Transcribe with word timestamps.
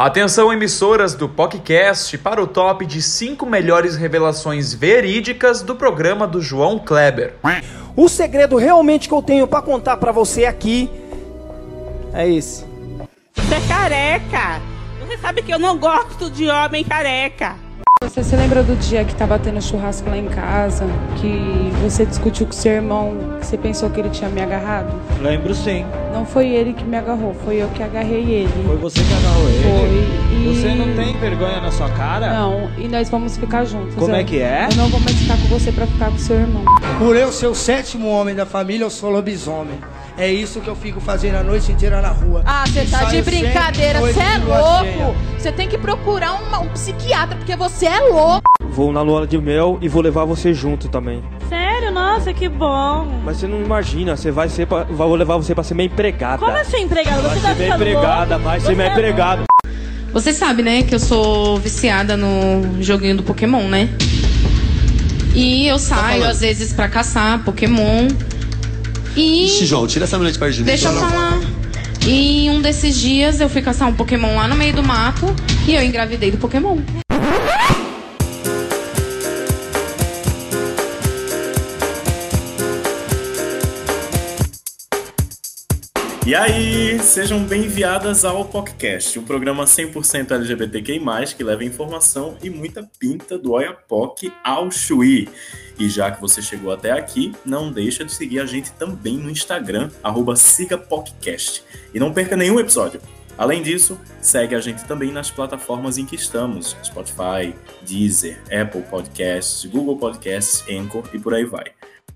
Atenção, 0.00 0.50
emissoras 0.50 1.14
do 1.14 1.28
podcast, 1.28 2.16
para 2.16 2.42
o 2.42 2.46
top 2.46 2.86
de 2.86 3.02
5 3.02 3.44
melhores 3.44 3.96
revelações 3.96 4.72
verídicas 4.72 5.60
do 5.60 5.76
programa 5.76 6.26
do 6.26 6.40
João 6.40 6.78
Kleber. 6.78 7.34
O 7.94 8.08
segredo 8.08 8.56
realmente 8.56 9.06
que 9.06 9.12
eu 9.12 9.20
tenho 9.20 9.46
para 9.46 9.60
contar 9.60 9.98
para 9.98 10.10
você 10.10 10.46
aqui 10.46 10.90
é 12.14 12.26
esse. 12.26 12.64
Você 13.34 13.54
é 13.54 13.68
careca! 13.68 14.62
Você 15.00 15.18
sabe 15.18 15.42
que 15.42 15.52
eu 15.52 15.58
não 15.58 15.76
gosto 15.76 16.30
de 16.30 16.48
homem 16.48 16.82
careca! 16.82 17.56
Você 18.02 18.24
se 18.24 18.34
lembra 18.34 18.62
do 18.62 18.74
dia 18.76 19.04
que 19.04 19.14
tava 19.14 19.38
tendo 19.38 19.62
churrasco 19.62 20.08
lá 20.08 20.16
em 20.16 20.26
casa? 20.26 20.86
Que 21.20 21.70
você 21.82 22.06
discutiu 22.06 22.46
com 22.46 22.52
seu 22.52 22.72
irmão, 22.72 23.14
que 23.38 23.46
você 23.46 23.58
pensou 23.58 23.90
que 23.90 24.00
ele 24.00 24.08
tinha 24.08 24.28
me 24.30 24.40
agarrado? 24.40 24.90
Lembro 25.20 25.54
sim. 25.54 25.84
Não 26.12 26.24
foi 26.24 26.48
ele 26.48 26.72
que 26.72 26.82
me 26.82 26.96
agarrou, 26.96 27.34
foi 27.44 27.56
eu 27.56 27.68
que 27.68 27.82
agarrei 27.82 28.24
ele. 28.24 28.64
Foi 28.66 28.76
você 28.78 29.00
que 29.04 29.12
agarrou 29.12 29.48
ele? 29.48 29.62
Foi. 29.62 30.34
E... 30.34 30.56
Você 30.56 30.74
não 30.74 30.96
tem 30.96 31.16
vergonha 31.20 31.60
na 31.60 31.70
sua 31.70 31.90
cara? 31.90 32.32
Não, 32.32 32.70
e 32.78 32.88
nós 32.88 33.10
vamos 33.10 33.36
ficar 33.36 33.66
juntos. 33.66 33.94
Como 33.94 34.12
eu, 34.12 34.16
é 34.16 34.24
que 34.24 34.40
é? 34.40 34.66
Eu 34.72 34.76
não 34.76 34.88
vou 34.88 34.98
mais 35.00 35.16
ficar 35.16 35.36
com 35.36 35.48
você 35.48 35.70
pra 35.70 35.86
ficar 35.86 36.10
com 36.10 36.18
seu 36.18 36.36
irmão. 36.36 36.64
Por 36.98 37.14
eu 37.14 37.30
ser 37.30 37.46
o 37.46 37.54
sétimo 37.54 38.08
homem 38.08 38.34
da 38.34 38.46
família, 38.46 38.84
eu 38.84 38.90
sou 38.90 39.10
lobisomem. 39.10 39.78
É 40.20 40.30
isso 40.30 40.60
que 40.60 40.68
eu 40.68 40.76
fico 40.76 41.00
fazendo 41.00 41.36
a 41.36 41.42
noite 41.42 41.72
inteira 41.72 42.02
na 42.02 42.10
rua. 42.10 42.42
Ah, 42.44 42.64
você 42.66 42.84
tá 42.84 43.04
de 43.04 43.22
brincadeira, 43.22 44.00
você 44.00 44.20
é 44.20 44.36
louco. 44.36 45.16
Você 45.38 45.50
tem 45.50 45.66
que 45.66 45.78
procurar 45.78 46.34
uma- 46.34 46.58
um 46.60 46.68
psiquiatra, 46.68 47.36
porque 47.38 47.56
você 47.56 47.86
é 47.86 48.00
louco. 48.00 48.42
Vou 48.68 48.92
na 48.92 49.00
lua 49.00 49.26
de 49.26 49.38
mel 49.38 49.78
e 49.80 49.88
vou 49.88 50.02
levar 50.02 50.26
você 50.26 50.52
junto 50.52 50.88
também. 50.88 51.24
Sério? 51.48 51.90
Nossa, 51.90 52.34
que 52.34 52.50
bom! 52.50 53.06
Mas 53.24 53.38
você 53.38 53.46
não 53.46 53.62
imagina, 53.62 54.14
você 54.14 54.30
vai 54.30 54.50
ser 54.50 54.66
pra, 54.66 54.84
vou 54.84 55.14
levar 55.16 55.38
você 55.38 55.54
pra 55.54 55.64
ser 55.64 55.72
minha 55.72 55.86
empregada. 55.86 56.36
Como 56.38 56.52
assim, 56.54 56.82
empregado? 56.82 57.22
Vai 57.22 57.30
Você 57.36 57.40
tá 57.40 57.48
ser 57.48 57.54
minha 57.62 57.74
empregada, 57.74 58.34
louco? 58.36 58.44
vai 58.44 58.60
ser 58.60 58.66
Você 58.66 58.74
minha 58.74 58.88
é 58.88 58.92
empregada. 58.92 59.44
Você 60.12 60.32
sabe, 60.34 60.62
né, 60.62 60.82
que 60.82 60.94
eu 60.94 61.00
sou 61.00 61.56
viciada 61.58 62.14
no 62.14 62.82
joguinho 62.82 63.16
do 63.16 63.22
Pokémon, 63.22 63.62
né? 63.68 63.88
E 65.34 65.66
eu 65.66 65.78
saio 65.78 66.24
às 66.24 66.40
vezes 66.40 66.72
pra 66.74 66.88
caçar 66.88 67.42
Pokémon. 67.42 68.08
E 69.16 69.46
Ixi, 69.46 69.66
João, 69.66 69.86
tira 69.86 70.04
essa 70.04 70.16
mulher 70.16 70.32
de 70.32 70.38
perto 70.38 70.54
de 70.54 70.60
mim. 70.60 70.66
deixa 70.66 70.88
eu 70.88 70.94
falar. 70.94 71.40
E 72.06 72.48
um 72.50 72.62
desses 72.62 72.96
dias 72.96 73.40
eu 73.40 73.48
fui 73.48 73.60
caçar 73.60 73.88
um 73.88 73.94
Pokémon 73.94 74.36
lá 74.36 74.48
no 74.48 74.56
meio 74.56 74.74
do 74.74 74.82
mato 74.82 75.26
e 75.66 75.74
eu 75.74 75.82
engravidei 75.82 76.30
do 76.30 76.38
Pokémon. 76.38 76.78
E 86.30 86.34
aí, 86.34 86.96
sejam 87.00 87.42
bem-vindas 87.42 88.24
ao 88.24 88.44
podcast, 88.44 89.18
o 89.18 89.22
programa 89.22 89.64
100% 89.64 90.30
LGBTQI+, 90.30 91.00
que 91.36 91.42
leva 91.42 91.64
informação 91.64 92.36
e 92.40 92.48
muita 92.48 92.88
pinta 93.00 93.36
do 93.36 93.50
Oiapoque 93.50 94.32
ao 94.44 94.70
Chuí. 94.70 95.28
E 95.80 95.88
já 95.88 96.10
que 96.10 96.20
você 96.20 96.42
chegou 96.42 96.70
até 96.70 96.90
aqui, 96.90 97.34
não 97.42 97.72
deixa 97.72 98.04
de 98.04 98.12
seguir 98.12 98.38
a 98.38 98.44
gente 98.44 98.70
também 98.72 99.16
no 99.16 99.30
Instagram, 99.30 99.88
sigapodcast. 100.36 101.64
E 101.94 101.98
não 101.98 102.12
perca 102.12 102.36
nenhum 102.36 102.60
episódio. 102.60 103.00
Além 103.38 103.62
disso, 103.62 103.98
segue 104.20 104.54
a 104.54 104.60
gente 104.60 104.84
também 104.84 105.10
nas 105.10 105.30
plataformas 105.30 105.96
em 105.96 106.04
que 106.04 106.14
estamos, 106.14 106.76
Spotify, 106.84 107.54
Deezer, 107.80 108.38
Apple 108.52 108.82
Podcasts, 108.82 109.64
Google 109.64 109.96
Podcasts, 109.96 110.62
Anchor 110.68 111.02
e 111.14 111.18
por 111.18 111.32
aí 111.32 111.46
vai. 111.46 111.64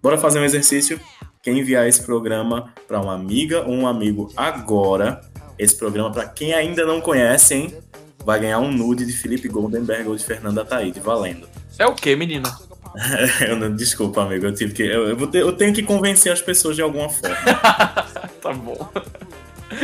Bora 0.02 0.18
fazer 0.18 0.40
um 0.40 0.44
exercício? 0.44 1.00
Quem 1.42 1.58
enviar 1.58 1.88
esse 1.88 2.02
programa 2.02 2.70
para 2.86 3.00
uma 3.00 3.14
amiga 3.14 3.62
ou 3.62 3.72
um 3.72 3.86
amigo 3.86 4.30
agora, 4.36 5.22
esse 5.58 5.74
programa 5.74 6.12
para 6.12 6.28
quem 6.28 6.52
ainda 6.52 6.84
não 6.84 7.00
conhece, 7.00 7.54
hein, 7.54 7.74
vai 8.26 8.40
ganhar 8.40 8.58
um 8.58 8.70
nude 8.70 9.06
de 9.06 9.12
Felipe 9.14 9.48
Goldenberg 9.48 10.06
ou 10.06 10.16
de 10.16 10.22
Fernanda 10.22 10.66
Taíde, 10.66 11.00
valendo. 11.00 11.48
É 11.78 11.86
o 11.86 11.94
que, 11.94 12.14
menina? 12.14 12.54
Eu 13.48 13.56
não, 13.56 13.74
desculpa, 13.74 14.22
amigo, 14.22 14.46
eu 14.46 14.54
tive 14.54 14.72
que 14.72 14.82
eu, 14.82 15.08
eu 15.08 15.16
vou 15.16 15.26
ter- 15.26 15.40
eu 15.42 15.52
tenho 15.52 15.72
que 15.74 15.82
convencer 15.82 16.32
as 16.32 16.40
pessoas 16.40 16.76
de 16.76 16.82
alguma 16.82 17.08
forma. 17.08 17.36
Tá 18.40 18.52
bom. 18.52 18.88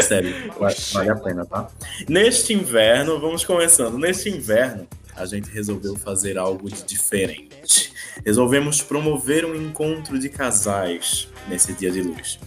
Sério, 0.03 0.35
va- 0.59 0.69
vale 0.93 1.11
a 1.11 1.17
pena, 1.17 1.47
tá? 1.47 1.67
Neste 2.09 2.53
inverno, 2.53 3.19
vamos 3.19 3.43
começando. 3.45 3.97
Neste 3.99 4.29
inverno, 4.29 4.87
a 5.17 5.25
gente 5.25 5.51
resolveu 5.51 5.97
fazer 5.97 6.37
algo 6.37 6.69
de 6.71 6.83
diferente. 6.85 7.91
Resolvemos 8.25 8.83
promover 8.83 9.47
um 9.47 9.55
encontro 9.57 10.19
de 10.19 10.29
casais 10.29 11.27
nesse 11.49 11.73
dia 11.73 11.91
de 11.91 12.03
luz. 12.03 12.39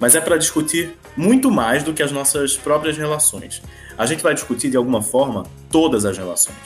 Mas 0.00 0.14
é 0.14 0.20
para 0.22 0.38
discutir 0.38 0.94
muito 1.16 1.50
mais 1.50 1.82
do 1.82 1.92
que 1.92 2.02
as 2.02 2.10
nossas 2.10 2.56
próprias 2.56 2.96
relações. 2.96 3.60
A 3.98 4.06
gente 4.06 4.22
vai 4.22 4.32
discutir 4.32 4.70
de 4.70 4.76
alguma 4.76 5.02
forma 5.02 5.44
todas 5.70 6.04
as 6.06 6.16
relações. 6.16 6.56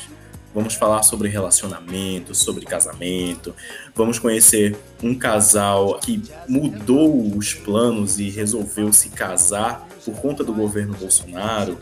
Vamos 0.55 0.75
falar 0.75 1.03
sobre 1.03 1.29
relacionamento, 1.29 2.35
sobre 2.35 2.65
casamento. 2.67 3.55
Vamos 3.95 4.19
conhecer 4.19 4.77
um 5.03 5.15
casal 5.15 5.99
que 5.99 6.23
mudou 6.49 7.37
os 7.37 7.55
planos 7.55 8.19
e 8.19 8.29
resolveu 8.29 8.93
se 8.93 9.09
casar 9.09 9.87
por 10.05 10.15
conta 10.17 10.45
do 10.45 10.53
governo 10.53 10.95
Bolsonaro. 10.95 11.79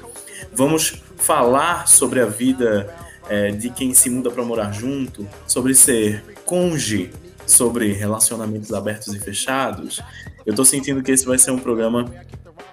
Vamos 0.53 1.03
falar 1.16 1.88
sobre 1.88 2.20
a 2.20 2.26
vida 2.26 2.94
eh, 3.28 3.50
de 3.50 3.70
quem 3.70 3.92
se 3.92 4.08
muda 4.08 4.31
para 4.31 4.44
morar 4.44 4.72
junto, 4.72 5.28
sobre 5.47 5.75
ser 5.75 6.22
conge, 6.44 7.10
sobre 7.47 7.92
relacionamentos 7.92 8.72
abertos 8.72 9.14
e 9.14 9.19
fechados. 9.19 10.00
Eu 10.47 10.54
tô 10.54 10.64
sentindo 10.64 11.02
que 11.02 11.10
esse 11.12 11.26
vai 11.26 11.38
ser 11.38 11.50
um 11.50 11.58
programa 11.58 12.10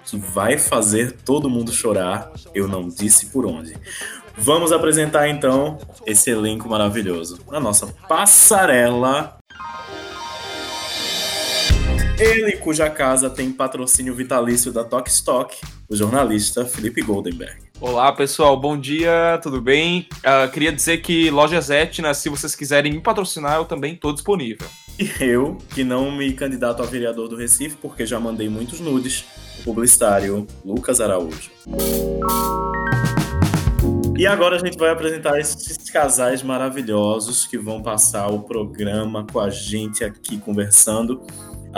que 0.04 0.16
vai 0.16 0.56
fazer 0.56 1.12
todo 1.12 1.50
mundo 1.50 1.72
chorar. 1.72 2.32
Eu 2.54 2.66
não 2.66 2.88
disse 2.88 3.26
por 3.26 3.44
onde. 3.44 3.76
Vamos 4.40 4.70
apresentar 4.70 5.28
então 5.28 5.78
esse 6.06 6.30
elenco 6.30 6.68
maravilhoso. 6.68 7.40
A 7.50 7.58
nossa 7.58 7.88
passarela. 8.08 9.36
Ele 12.18 12.52
cuja 12.56 12.88
casa 12.88 13.28
tem 13.28 13.52
patrocínio 13.52 14.14
vitalício 14.14 14.72
da 14.72 14.84
Tok 14.84 15.08
Stock, 15.10 15.56
o 15.88 15.96
jornalista 15.96 16.64
Felipe 16.64 17.02
Goldenberg. 17.02 17.58
Olá, 17.80 18.12
pessoal, 18.12 18.58
bom 18.58 18.78
dia, 18.78 19.38
tudo 19.42 19.60
bem? 19.60 20.08
Ah, 20.24 20.48
queria 20.48 20.72
dizer 20.72 20.98
que 20.98 21.30
Lojas 21.30 21.70
Etna, 21.70 22.12
se 22.14 22.28
vocês 22.28 22.54
quiserem 22.56 22.92
me 22.92 23.00
patrocinar, 23.00 23.56
eu 23.56 23.64
também 23.64 23.94
estou 23.94 24.12
disponível. 24.12 24.66
E 24.98 25.08
eu, 25.20 25.58
que 25.72 25.84
não 25.84 26.10
me 26.10 26.32
candidato 26.32 26.82
a 26.82 26.86
vereador 26.86 27.28
do 27.28 27.36
Recife, 27.36 27.76
porque 27.80 28.04
já 28.04 28.18
mandei 28.18 28.48
muitos 28.48 28.80
nudes, 28.80 29.24
o 29.60 29.64
publicitário 29.64 30.44
Lucas 30.64 31.00
Araújo. 31.00 31.50
E 34.18 34.26
agora 34.26 34.56
a 34.56 34.58
gente 34.58 34.76
vai 34.76 34.90
apresentar 34.90 35.38
esses 35.38 35.78
casais 35.90 36.42
maravilhosos 36.42 37.46
que 37.46 37.56
vão 37.56 37.80
passar 37.80 38.26
o 38.26 38.40
programa 38.40 39.24
com 39.24 39.38
a 39.38 39.48
gente 39.48 40.02
aqui 40.02 40.38
conversando. 40.38 41.24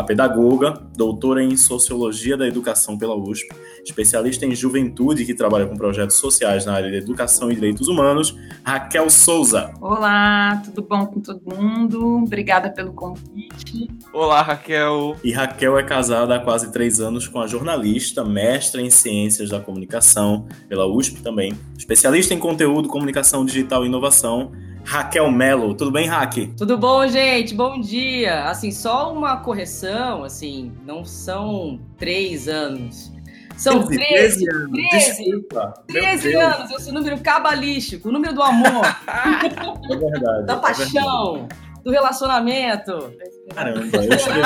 A 0.00 0.02
pedagoga, 0.02 0.72
doutora 0.96 1.44
em 1.44 1.54
Sociologia 1.58 2.34
da 2.34 2.48
Educação 2.48 2.96
pela 2.96 3.14
USP, 3.14 3.50
especialista 3.84 4.46
em 4.46 4.54
juventude 4.54 5.26
que 5.26 5.34
trabalha 5.34 5.66
com 5.66 5.76
projetos 5.76 6.16
sociais 6.16 6.64
na 6.64 6.72
área 6.72 6.90
de 6.90 6.96
educação 6.96 7.52
e 7.52 7.54
direitos 7.54 7.86
humanos, 7.86 8.34
Raquel 8.64 9.10
Souza. 9.10 9.74
Olá, 9.78 10.62
tudo 10.64 10.88
bom 10.88 11.04
com 11.04 11.20
todo 11.20 11.42
mundo? 11.54 12.22
Obrigada 12.24 12.70
pelo 12.70 12.94
convite. 12.94 13.88
Olá, 14.10 14.40
Raquel. 14.40 15.16
E 15.22 15.32
Raquel 15.32 15.76
é 15.76 15.82
casada 15.82 16.34
há 16.34 16.40
quase 16.40 16.72
três 16.72 16.98
anos 16.98 17.28
com 17.28 17.38
a 17.38 17.46
jornalista, 17.46 18.24
mestra 18.24 18.80
em 18.80 18.88
Ciências 18.88 19.50
da 19.50 19.60
Comunicação 19.60 20.46
pela 20.66 20.86
USP 20.86 21.20
também, 21.20 21.52
especialista 21.76 22.32
em 22.32 22.38
conteúdo, 22.38 22.88
comunicação 22.88 23.44
digital 23.44 23.84
e 23.84 23.88
inovação, 23.88 24.50
Raquel 24.84 25.30
Mello. 25.30 25.74
Tudo 25.74 25.90
bem, 25.90 26.06
Raque? 26.08 26.48
Tudo 26.56 26.76
bom, 26.76 27.06
gente? 27.06 27.54
Bom 27.54 27.80
dia. 27.80 28.44
Assim, 28.44 28.70
só 28.72 29.12
uma 29.12 29.36
correção, 29.38 30.24
assim, 30.24 30.72
não 30.84 31.04
são 31.04 31.80
três 31.96 32.48
anos. 32.48 33.12
São 33.56 33.86
13 33.86 34.06
13, 34.06 34.48
anos. 34.50 34.70
13, 34.72 35.24
Desculpa. 35.24 35.74
Meu 35.90 36.02
13 36.02 36.28
Deus. 36.30 36.42
anos, 36.44 36.70
esse 36.70 36.92
número 36.92 37.20
cabalístico, 37.20 38.08
o 38.08 38.12
número 38.12 38.34
do 38.34 38.42
amor, 38.42 38.86
É 39.06 39.96
verdade. 39.96 40.46
da 40.46 40.54
é 40.54 40.56
paixão, 40.56 41.46
do 41.84 41.90
relacionamento. 41.90 43.12
Caramba, 43.54 43.80
eu 43.80 44.14
escrevi, 44.14 44.40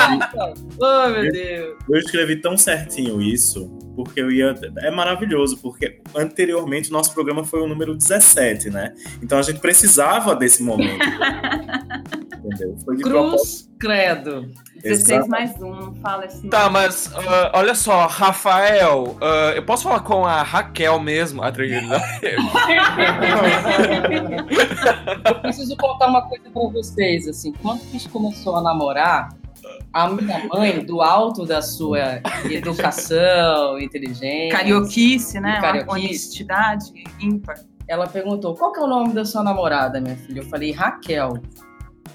Oh, 0.79 1.09
meu 1.09 1.31
Deus. 1.31 1.75
eu 1.89 1.97
escrevi 1.97 2.35
tão 2.41 2.57
certinho 2.57 3.21
isso, 3.21 3.67
porque 3.95 4.21
eu 4.21 4.31
ia. 4.31 4.53
É 4.79 4.91
maravilhoso, 4.91 5.57
porque 5.57 6.01
anteriormente 6.15 6.89
o 6.89 6.93
nosso 6.93 7.13
programa 7.13 7.43
foi 7.43 7.61
o 7.61 7.67
número 7.67 7.95
17, 7.95 8.69
né? 8.69 8.93
Então 9.21 9.37
a 9.37 9.41
gente 9.41 9.59
precisava 9.59 10.35
desse 10.35 10.61
momento. 10.63 11.03
Entendeu? 12.45 12.77
Foi 12.85 12.95
de 12.95 13.03
propósito. 13.03 13.37
Cruz, 13.37 13.69
credo. 13.79 14.51
16 14.83 15.09
Exato. 15.09 15.29
mais 15.29 15.55
um, 15.61 15.73
não 15.73 15.95
fala 15.95 16.25
esse 16.25 16.47
Tá, 16.47 16.69
mas 16.69 17.11
ah, 17.15 17.51
olha 17.55 17.73
só, 17.73 18.05
Rafael, 18.05 19.17
ah, 19.19 19.53
eu 19.55 19.63
posso 19.63 19.83
falar 19.83 20.01
com 20.01 20.25
a 20.25 20.43
Raquel 20.43 20.99
mesmo? 20.99 21.41
A 21.41 21.49
Eu 25.25 25.35
preciso 25.41 25.75
contar 25.77 26.07
uma 26.07 26.21
coisa 26.27 26.43
pra 26.51 26.61
vocês, 26.69 27.27
assim, 27.27 27.51
quando 27.53 27.81
a 27.81 27.85
gente 27.85 28.07
começou 28.09 28.57
a 28.57 28.61
namorar, 28.61 28.94
A 29.91 30.09
minha 30.09 30.45
mãe, 30.47 30.85
do 30.85 31.01
alto 31.01 31.45
da 31.45 31.61
sua 31.61 32.21
educação, 32.49 33.79
inteligência. 33.81 34.51
Carioquice, 34.51 35.39
né? 35.39 35.59
carioquice, 35.59 35.91
honestidade 35.91 36.93
ímpar. 37.19 37.59
ela 37.87 38.07
perguntou: 38.07 38.55
qual 38.55 38.71
que 38.71 38.79
é 38.79 38.83
o 38.83 38.87
nome 38.87 39.13
da 39.13 39.25
sua 39.25 39.43
namorada, 39.43 39.99
minha 39.99 40.15
filha? 40.15 40.39
Eu 40.41 40.45
falei, 40.45 40.71
Raquel. 40.71 41.41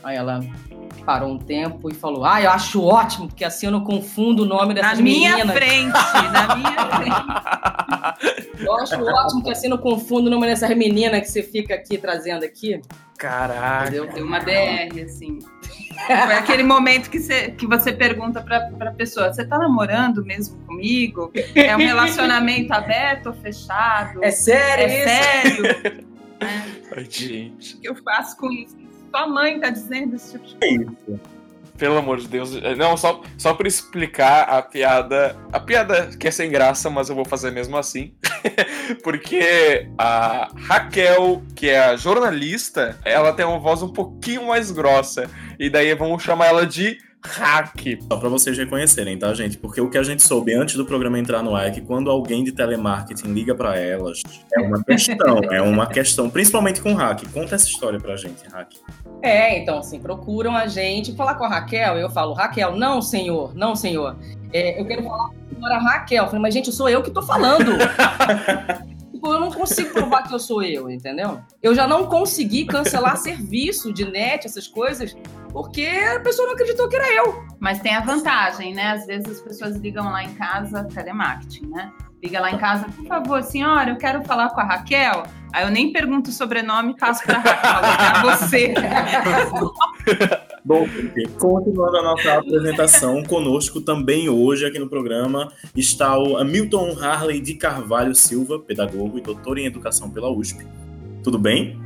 Aí 0.02 0.16
ela 0.16 0.40
parou 1.04 1.30
um 1.30 1.38
tempo 1.38 1.90
e 1.90 1.94
falou: 1.94 2.24
Ah, 2.24 2.40
eu 2.42 2.50
acho 2.50 2.82
ótimo, 2.84 3.28
porque 3.28 3.44
assim 3.44 3.66
eu 3.66 3.72
não 3.72 3.82
confundo 3.84 4.42
o 4.42 4.46
nome 4.46 4.74
Na 4.74 4.80
dessas 4.82 5.00
minha 5.00 5.36
meninas. 5.36 5.56
frente, 5.56 5.92
na 6.32 6.56
minha 6.56 6.86
frente. 6.96 8.60
Eu 8.60 8.74
acho 8.76 8.94
ótimo 9.02 9.42
que 9.42 9.50
assim 9.50 9.66
eu 9.66 9.70
não 9.70 9.78
confundo 9.78 10.28
o 10.28 10.30
nome 10.30 10.46
dessas 10.46 10.70
meninas 10.76 11.20
que 11.20 11.28
você 11.28 11.42
fica 11.42 11.74
aqui 11.74 11.96
trazendo 11.98 12.44
aqui. 12.44 12.80
Caraca. 13.18 13.82
Entendeu? 13.88 14.06
Deu 14.12 14.24
uma 14.26 14.38
DR, 14.38 15.02
assim. 15.04 15.38
Foi 16.06 16.34
aquele 16.34 16.62
momento 16.62 17.10
que 17.10 17.18
você, 17.20 17.50
que 17.50 17.66
você 17.66 17.92
pergunta 17.92 18.40
pra, 18.40 18.60
pra 18.70 18.92
pessoa: 18.92 19.32
você 19.32 19.44
tá 19.44 19.58
namorando 19.58 20.24
mesmo 20.24 20.56
comigo? 20.66 21.30
É 21.54 21.74
um 21.76 21.80
relacionamento 21.80 22.72
aberto 22.72 23.26
ou 23.28 23.32
fechado? 23.34 24.22
É 24.24 24.30
sério 24.30 24.84
É 24.84 24.98
isso? 24.98 25.08
sério? 25.08 26.04
Ai, 26.96 27.06
gente. 27.10 27.76
O 27.76 27.80
que 27.80 27.88
eu 27.88 27.94
faço 27.96 28.36
com 28.38 28.50
isso? 28.50 28.74
Sua 29.10 29.26
mãe 29.26 29.58
tá 29.60 29.70
dizendo 29.70 30.16
esse 30.16 30.32
tipo 30.32 30.46
de 30.46 30.56
É 30.60 30.68
coisa. 30.76 30.92
isso. 31.08 31.20
Pelo 31.76 31.96
amor 31.96 32.18
de 32.18 32.28
Deus. 32.28 32.52
Não, 32.76 32.94
só, 32.94 33.22
só 33.38 33.54
pra 33.54 33.66
explicar 33.66 34.42
a 34.42 34.60
piada. 34.60 35.34
A 35.50 35.58
piada 35.58 36.10
que 36.18 36.28
é 36.28 36.30
sem 36.30 36.50
graça, 36.50 36.90
mas 36.90 37.08
eu 37.08 37.14
vou 37.16 37.24
fazer 37.24 37.50
mesmo 37.50 37.74
assim. 37.78 38.12
Porque 39.02 39.88
a 39.96 40.50
Raquel, 40.56 41.42
que 41.56 41.70
é 41.70 41.78
a 41.78 41.96
jornalista, 41.96 42.98
ela 43.02 43.32
tem 43.32 43.46
uma 43.46 43.58
voz 43.58 43.82
um 43.82 43.88
pouquinho 43.92 44.46
mais 44.48 44.70
grossa. 44.70 45.30
E 45.58 45.70
daí 45.70 45.94
vamos 45.94 46.22
chamar 46.22 46.48
ela 46.48 46.66
de 46.66 46.98
Hack. 47.24 47.98
Só 48.10 48.16
pra 48.16 48.28
vocês 48.28 48.56
reconhecerem, 48.56 49.18
tá, 49.18 49.32
gente? 49.34 49.58
Porque 49.58 49.80
o 49.80 49.90
que 49.90 49.98
a 49.98 50.02
gente 50.02 50.22
soube 50.22 50.54
antes 50.54 50.74
do 50.74 50.84
programa 50.84 51.18
entrar 51.18 51.42
no 51.42 51.54
ar 51.54 51.68
é 51.68 51.70
que 51.70 51.80
quando 51.80 52.10
alguém 52.10 52.42
de 52.42 52.52
telemarketing 52.52 53.32
liga 53.32 53.54
pra 53.54 53.76
elas, 53.76 54.22
é 54.54 54.60
uma 54.60 54.82
questão, 54.82 55.40
é 55.50 55.62
uma 55.62 55.86
questão, 55.86 56.30
principalmente 56.30 56.80
com 56.80 56.94
hack. 56.94 57.22
Conta 57.32 57.54
essa 57.54 57.66
história 57.66 58.00
pra 58.00 58.16
gente, 58.16 58.46
hack. 58.48 58.72
É, 59.22 59.58
então 59.58 59.78
assim, 59.78 60.00
procuram 60.00 60.56
a 60.56 60.66
gente, 60.66 61.14
falar 61.14 61.34
com 61.34 61.44
a 61.44 61.48
Raquel, 61.48 61.98
eu 61.98 62.08
falo, 62.08 62.32
Raquel, 62.32 62.76
não, 62.76 63.02
senhor, 63.02 63.54
não, 63.54 63.76
senhor. 63.76 64.16
É, 64.52 64.80
eu 64.80 64.86
quero 64.86 65.02
falar 65.02 65.28
com 65.28 65.34
a 65.34 65.54
senhora 65.54 65.78
Raquel. 65.78 66.24
Eu 66.24 66.26
falei, 66.26 66.42
mas 66.42 66.54
gente, 66.54 66.72
sou 66.72 66.88
eu 66.88 67.02
que 67.02 67.10
tô 67.10 67.22
falando. 67.22 67.72
Tipo, 69.20 69.34
eu 69.34 69.40
não 69.40 69.52
consigo 69.52 69.90
provar 69.92 70.22
que 70.22 70.34
eu 70.34 70.38
sou 70.38 70.62
eu, 70.62 70.88
entendeu? 70.88 71.42
Eu 71.62 71.74
já 71.74 71.86
não 71.86 72.06
consegui 72.06 72.64
cancelar 72.64 73.18
serviço 73.18 73.92
de 73.92 74.10
net, 74.10 74.46
essas 74.46 74.66
coisas, 74.66 75.14
porque 75.52 75.86
a 76.16 76.20
pessoa 76.20 76.46
não 76.46 76.54
acreditou 76.54 76.88
que 76.88 76.96
era 76.96 77.12
eu. 77.12 77.44
Mas 77.58 77.80
tem 77.80 77.94
a 77.94 78.00
vantagem, 78.00 78.72
né? 78.72 78.92
Às 78.92 79.04
vezes 79.04 79.28
as 79.28 79.42
pessoas 79.42 79.76
ligam 79.76 80.10
lá 80.10 80.24
em 80.24 80.32
casa, 80.36 80.84
telemarketing, 80.84 81.66
né? 81.66 81.92
Liga 82.22 82.40
lá 82.40 82.50
em 82.50 82.56
casa, 82.56 82.86
por 82.86 83.04
favor, 83.04 83.42
senhora, 83.42 83.90
eu 83.90 83.96
quero 83.96 84.24
falar 84.24 84.48
com 84.50 84.60
a 84.60 84.64
Raquel. 84.64 85.24
Aí 85.52 85.64
eu 85.64 85.70
nem 85.70 85.92
pergunto 85.92 86.30
o 86.30 86.32
sobrenome, 86.32 86.96
passo 86.96 87.22
pra 87.22 87.40
Raquel, 87.40 88.22
pra 88.22 88.36
você. 88.36 88.74
Bom, 90.64 90.86
continuando 91.38 91.96
a 91.96 92.02
nossa 92.02 92.34
apresentação, 92.34 93.22
conosco 93.22 93.80
também 93.80 94.28
hoje 94.28 94.66
aqui 94.66 94.78
no 94.78 94.88
programa 94.88 95.50
está 95.74 96.18
o 96.18 96.36
Hamilton 96.36 96.96
Harley 97.00 97.40
de 97.40 97.54
Carvalho 97.54 98.14
Silva, 98.14 98.58
pedagogo 98.58 99.18
e 99.18 99.22
doutor 99.22 99.58
em 99.58 99.64
educação 99.64 100.10
pela 100.10 100.30
USP. 100.30 100.66
Tudo 101.22 101.38
bem? 101.38 101.78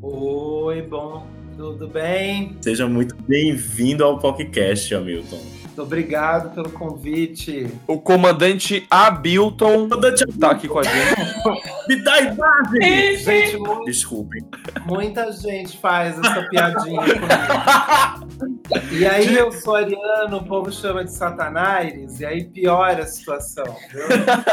Oi, 0.00 0.80
bom, 0.82 1.26
tudo 1.56 1.88
bem? 1.88 2.56
Seja 2.62 2.86
muito 2.86 3.14
bem-vindo 3.28 4.02
ao 4.02 4.18
podcast, 4.18 4.94
Hamilton. 4.94 5.59
Muito 5.80 5.94
obrigado 5.94 6.54
pelo 6.54 6.70
convite. 6.70 7.66
O 7.86 7.98
comandante 7.98 8.86
Abilton 8.90 9.88
tá 10.38 10.50
aqui 10.50 10.68
com 10.68 10.78
a 10.80 10.82
gente. 10.82 11.16
Me 11.88 11.96
dá 12.04 12.20
idade! 12.20 13.16
Gente, 13.16 13.56
mu- 13.56 13.84
Desculpem. 13.86 14.44
muita 14.84 15.32
gente 15.32 15.78
faz 15.78 16.18
essa 16.18 16.42
piadinha 16.50 17.00
comigo. 17.00 17.26
E 18.92 19.06
aí 19.06 19.34
eu 19.34 19.50
sou 19.52 19.74
ariano, 19.74 20.36
o 20.36 20.44
povo 20.44 20.70
chama 20.70 21.02
de 21.04 21.12
satanás, 21.12 22.20
e 22.20 22.26
aí 22.26 22.44
piora 22.44 23.02
a 23.04 23.06
situação, 23.06 23.64
viu? 23.90 24.02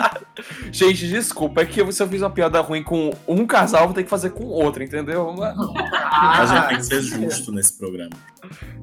Gente, 0.72 1.08
desculpa, 1.08 1.62
é 1.62 1.66
que 1.66 1.92
se 1.92 2.04
eu 2.04 2.08
fiz 2.08 2.22
uma 2.22 2.30
piada 2.30 2.62
ruim 2.62 2.84
com 2.84 3.12
um 3.28 3.46
casal, 3.46 3.86
vou 3.86 3.94
ter 3.94 4.04
que 4.04 4.10
fazer 4.10 4.30
com 4.32 4.46
outro, 4.46 4.84
entendeu? 4.84 5.34
A 5.42 6.46
gente 6.46 6.68
tem 6.70 6.78
que 6.78 6.84
ser 6.84 7.02
justo 7.02 7.52
nesse 7.52 7.78
programa. 7.78 8.12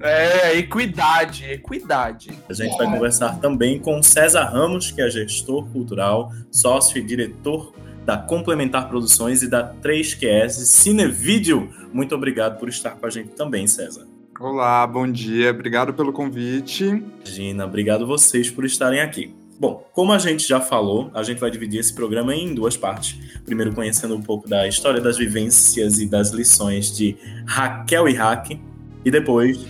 É, 0.00 0.56
equidade, 0.56 1.44
equidade. 1.44 2.33
A 2.48 2.52
gente 2.52 2.76
vai 2.76 2.90
conversar 2.90 3.40
também 3.40 3.78
com 3.78 4.02
César 4.02 4.44
Ramos, 4.44 4.90
que 4.90 5.00
é 5.00 5.10
gestor 5.10 5.64
cultural, 5.66 6.32
sócio 6.50 6.98
e 6.98 7.02
diretor 7.02 7.72
da 8.04 8.16
Complementar 8.16 8.88
Produções 8.88 9.42
e 9.42 9.48
da 9.48 9.74
3QS 9.74 10.50
Cinevídeo. 10.64 11.70
Muito 11.92 12.14
obrigado 12.14 12.58
por 12.58 12.68
estar 12.68 12.92
com 12.92 13.06
a 13.06 13.10
gente 13.10 13.30
também, 13.30 13.66
César. 13.66 14.06
Olá, 14.38 14.86
bom 14.86 15.10
dia. 15.10 15.50
Obrigado 15.50 15.94
pelo 15.94 16.12
convite. 16.12 17.02
Gina, 17.24 17.64
obrigado 17.64 18.06
vocês 18.06 18.50
por 18.50 18.64
estarem 18.64 19.00
aqui. 19.00 19.34
Bom, 19.58 19.88
como 19.92 20.12
a 20.12 20.18
gente 20.18 20.46
já 20.46 20.60
falou, 20.60 21.10
a 21.14 21.22
gente 21.22 21.38
vai 21.38 21.50
dividir 21.50 21.78
esse 21.78 21.94
programa 21.94 22.34
em 22.34 22.52
duas 22.52 22.76
partes. 22.76 23.16
Primeiro, 23.44 23.72
conhecendo 23.72 24.16
um 24.16 24.20
pouco 24.20 24.48
da 24.48 24.66
história 24.66 25.00
das 25.00 25.16
vivências 25.16 26.00
e 26.00 26.06
das 26.06 26.30
lições 26.30 26.94
de 26.94 27.16
Raquel 27.46 28.08
e 28.08 28.14
Hack. 28.14 28.58
E 29.04 29.10
depois, 29.10 29.64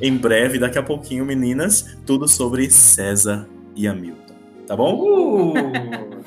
em 0.00 0.16
breve, 0.16 0.58
daqui 0.58 0.78
a 0.78 0.82
pouquinho, 0.82 1.24
meninas, 1.24 1.96
tudo 2.04 2.28
sobre 2.28 2.70
César 2.70 3.48
e 3.74 3.86
Hamilton. 3.86 4.34
Tá 4.66 4.76
bom? 4.76 5.52
Uh! 5.52 6.26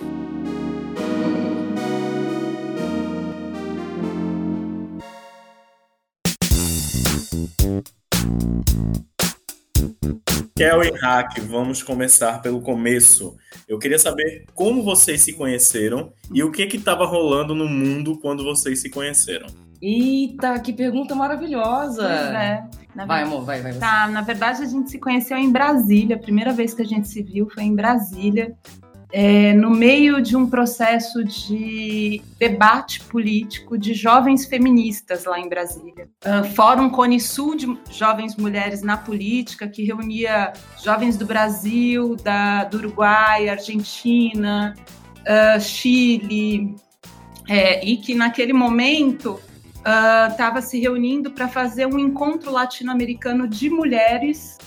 Kel 10.56 10.84
e 10.84 10.92
Hack, 10.92 11.40
vamos 11.48 11.82
começar 11.82 12.42
pelo 12.42 12.60
começo. 12.60 13.38
Eu 13.66 13.80
queria 13.80 13.98
saber 13.98 14.44
como 14.54 14.84
vocês 14.84 15.22
se 15.22 15.32
conheceram 15.32 16.12
e 16.34 16.44
o 16.44 16.52
que 16.52 16.66
que 16.66 16.76
estava 16.76 17.06
rolando 17.06 17.56
no 17.56 17.66
mundo 17.66 18.18
quando 18.20 18.44
vocês 18.44 18.80
se 18.80 18.90
conheceram. 18.90 19.48
Eita, 19.82 20.60
que 20.60 20.74
pergunta 20.74 21.16
maravilhosa. 21.16 22.04
Pois 22.04 22.12
é. 22.12 22.64
Na 22.96 23.06
Vai, 23.06 23.24
amor, 23.24 23.44
vai, 23.46 23.62
vai. 23.62 23.72
você. 23.72 23.80
Tá, 23.80 24.08
na 24.08 24.22
verdade 24.22 24.64
a 24.64 24.66
gente 24.66 24.90
se 24.90 25.00
conheceu 25.00 25.38
em 25.38 25.52
Brasília. 25.52 26.16
A 26.16 26.20
primeira 26.20 26.52
vez 26.52 26.74
que 26.74 26.82
a 26.82 26.86
gente 26.86 27.08
se 27.08 27.22
viu 27.22 27.50
foi 27.50 27.64
em 27.64 27.76
Brasília, 27.76 28.56
é, 29.12 29.54
no 29.54 29.72
meio 29.72 30.22
de 30.22 30.36
um 30.36 30.48
processo 30.48 31.24
de 31.24 32.22
debate 32.38 33.02
político 33.02 33.78
de 33.78 33.94
jovens 33.94 34.46
feministas 34.46 35.26
lá 35.26 35.40
em 35.40 35.50
Brasília. 35.50 36.08
Ah, 36.24 36.44
Fórum 36.44 36.90
Cone 36.90 37.20
Sul 37.20 37.56
de 37.56 37.78
Jovens 37.92 38.36
Mulheres 38.36 38.84
na 38.84 38.98
Política, 38.98 39.68
que 39.68 39.84
reunia 39.84 40.54
jovens 40.84 41.18
do 41.18 41.26
Brasil, 41.26 42.16
da, 42.18 42.66
do 42.66 42.78
Uruguai, 42.78 43.50
Argentina, 43.50 44.76
ah, 45.28 45.60
Chile, 45.60 46.76
é, 47.48 47.84
e 47.84 47.98
que 47.98 48.14
naquele 48.14 48.54
momento 48.54 49.40
estava 50.30 50.62
se 50.62 50.80
reunindo 50.80 51.32
para 51.32 51.48
fazer 51.48 51.86
um 51.86 51.98
encontro 52.00 52.52
latino-americano 52.52 53.48
de 53.48 53.70
mulheres. 53.70 54.58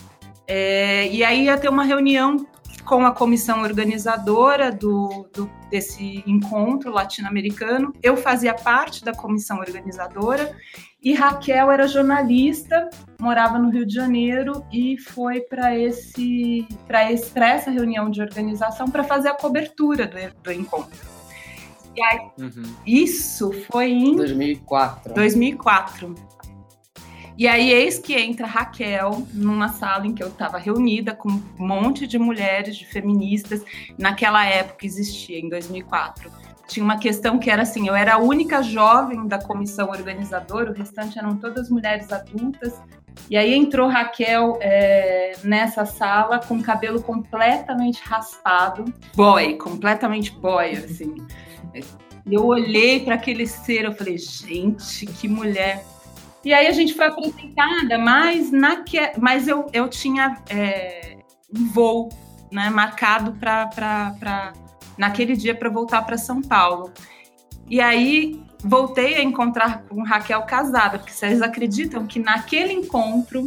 É, 0.47 1.09
e 1.09 1.23
aí 1.23 1.45
ia 1.45 1.57
ter 1.57 1.69
uma 1.69 1.85
reunião 1.85 2.47
com 2.85 3.07
a 3.07 3.12
comissão 3.12 3.62
organizadora 3.62 4.73
do, 4.73 5.29
do- 5.33 5.50
desse 5.71 6.23
encontro 6.26 6.91
latino-americano. 6.91 7.93
Eu 8.02 8.17
fazia 8.17 8.52
parte 8.55 9.05
da 9.05 9.12
comissão 9.12 9.59
organizadora 9.59 10.57
e 11.00 11.14
Raquel 11.14 11.71
era 11.71 11.87
jornalista, 11.87 12.91
morava 13.21 13.59
no 13.59 13.71
Rio 13.71 13.87
de 13.87 13.95
Janeiro 13.95 14.64
e 14.73 14.99
foi 14.99 15.41
para 15.41 15.76
esse, 15.79 16.67
para 16.87 17.49
essa 17.49 17.71
reunião 17.71 18.11
de 18.11 18.21
organização 18.21 18.88
para 18.88 19.05
fazer 19.05 19.29
a 19.29 19.35
cobertura 19.35 20.07
do, 20.07 20.43
do 20.43 20.52
encontro. 20.52 21.12
E 21.95 22.03
aí, 22.03 22.21
isso 22.87 23.53
foi 23.71 23.91
em 23.91 24.17
2004. 24.17 25.15
2004. 25.15 26.15
E 27.37 27.49
aí, 27.49 27.73
eis 27.73 27.99
que 27.99 28.15
entra 28.15 28.47
Raquel 28.47 29.27
numa 29.33 29.69
sala 29.69 30.07
em 30.07 30.15
que 30.15 30.23
eu 30.23 30.29
estava 30.29 30.59
reunida 30.59 31.15
com 31.15 31.29
um 31.31 31.43
monte 31.59 32.07
de 32.07 32.19
mulheres, 32.19 32.77
de 32.77 32.87
feministas. 32.87 33.65
Naquela 33.99 34.45
época 34.45 34.85
existia, 34.85 35.39
em 35.39 35.49
2004. 35.49 36.31
Tinha 36.69 36.85
uma 36.85 36.99
questão 36.99 37.39
que 37.39 37.51
era 37.51 37.63
assim: 37.63 37.89
eu 37.89 37.95
era 37.95 38.15
a 38.15 38.19
única 38.19 38.63
jovem 38.63 39.27
da 39.27 39.39
comissão 39.39 39.91
organizadora, 39.91 40.71
o 40.71 40.75
restante 40.75 41.19
eram 41.19 41.37
todas 41.37 41.71
mulheres 41.71 42.13
adultas. 42.13 42.81
E 43.29 43.37
aí 43.37 43.55
entrou 43.55 43.89
Raquel 43.89 44.59
é, 44.61 45.33
nessa 45.45 45.85
sala 45.85 46.39
com 46.39 46.57
o 46.57 46.63
cabelo 46.63 47.03
completamente 47.03 48.03
raspado, 48.05 48.85
boy, 49.15 49.57
completamente 49.57 50.33
boy, 50.33 50.71
assim. 50.73 51.15
Eu 52.31 52.47
olhei 52.47 53.00
para 53.00 53.17
aquele 53.17 53.47
ser, 53.47 53.85
eu 53.85 53.93
falei, 53.93 54.17
gente, 54.19 55.07
que 55.07 55.26
mulher 55.26 55.85
E 56.45 56.52
aí 56.52 56.67
a 56.67 56.73
gente 56.73 56.95
foi 56.95 57.07
apresentada, 57.07 57.99
mas, 57.99 58.50
naque... 58.50 58.99
mas 59.19 59.49
eu, 59.49 59.67
eu 59.73 59.88
tinha 59.88 60.38
é, 60.49 61.19
um 61.55 61.69
voo 61.69 62.09
né, 62.50 62.69
marcado 62.71 63.33
para 63.35 64.52
naquele 64.97 65.37
dia 65.37 65.55
para 65.55 65.71
voltar 65.71 66.02
para 66.02 66.19
São 66.19 66.43
Paulo. 66.43 66.93
E 67.69 67.81
aí 67.81 68.41
voltei 68.62 69.17
a 69.17 69.23
encontrar 69.23 69.83
com 69.85 70.02
Raquel 70.02 70.43
casada, 70.43 70.99
porque 70.99 71.12
vocês 71.12 71.43
acreditam 71.43 72.07
que 72.07 72.19
naquele 72.19 72.73
encontro 72.73 73.45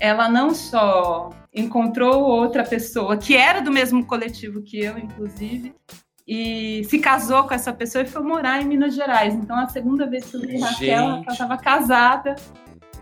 ela 0.00 0.28
não 0.28 0.54
só 0.54 1.30
encontrou 1.54 2.22
outra 2.22 2.64
pessoa 2.64 3.16
que 3.16 3.36
era 3.36 3.60
do 3.60 3.70
mesmo 3.70 4.04
coletivo 4.04 4.62
que 4.62 4.78
eu, 4.80 4.98
inclusive, 4.98 5.74
e 6.28 6.84
se 6.84 6.98
casou 6.98 7.44
com 7.44 7.54
essa 7.54 7.72
pessoa 7.72 8.04
e 8.04 8.06
foi 8.06 8.22
morar 8.22 8.60
em 8.60 8.66
Minas 8.66 8.94
Gerais. 8.94 9.32
Então, 9.32 9.58
a 9.58 9.66
segunda 9.66 10.06
vez 10.06 10.26
que 10.26 10.36
eu 10.36 10.40
vi 10.42 10.60
Raquel, 10.60 11.04
ela 11.04 11.24
estava 11.26 11.56
casada 11.56 12.36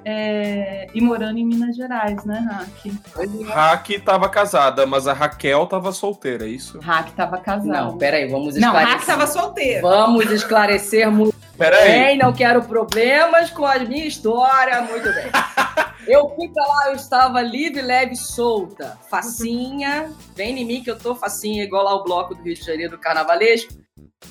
é, 0.05 0.87
e 0.95 1.01
morando 1.01 1.37
em 1.37 1.45
Minas 1.45 1.75
Gerais, 1.75 2.25
né, 2.25 2.47
Raque? 2.49 2.97
Raque 3.45 3.95
estava 3.95 4.29
casada, 4.29 4.87
mas 4.87 5.09
a 5.09 5.13
Raquel 5.13 5.65
estava 5.65 5.91
solteira, 5.91 6.47
é 6.47 6.49
isso? 6.49 6.79
Raque 6.79 7.11
estava 7.11 7.39
casada. 7.39 7.81
Não, 7.83 7.99
peraí, 7.99 8.29
vamos 8.29 8.55
Não, 8.55 8.69
esclarecer. 8.69 8.89
Raque 8.89 9.01
estava 9.01 9.27
solteira. 9.27 9.83
Vamos 9.83 10.31
esclarecer 10.31 11.11
muito 11.11 11.36
Peraí. 11.57 11.91
bem, 11.91 12.19
não 12.19 12.33
quero 12.33 12.63
problemas 12.63 13.51
com 13.51 13.65
a 13.65 13.79
minha 13.79 14.07
história, 14.07 14.83
muito 14.83 15.13
bem. 15.13 15.31
Eu 16.07 16.33
fui 16.37 16.49
pra 16.49 16.65
lá, 16.65 16.91
eu 16.91 16.95
estava 16.95 17.43
livre, 17.43 17.83
leve, 17.83 18.15
solta, 18.15 18.97
facinha, 19.11 20.15
vem 20.37 20.57
em 20.57 20.65
mim 20.65 20.81
que 20.81 20.89
eu 20.89 20.97
tô 20.97 21.17
facinha, 21.17 21.65
igual 21.65 21.83
lá 21.83 21.97
o 21.97 22.05
bloco 22.05 22.33
do 22.33 22.45
Rio 22.45 22.55
de 22.55 22.63
Janeiro 22.63 22.93
do 22.93 23.01
Carnavalesco. 23.01 23.75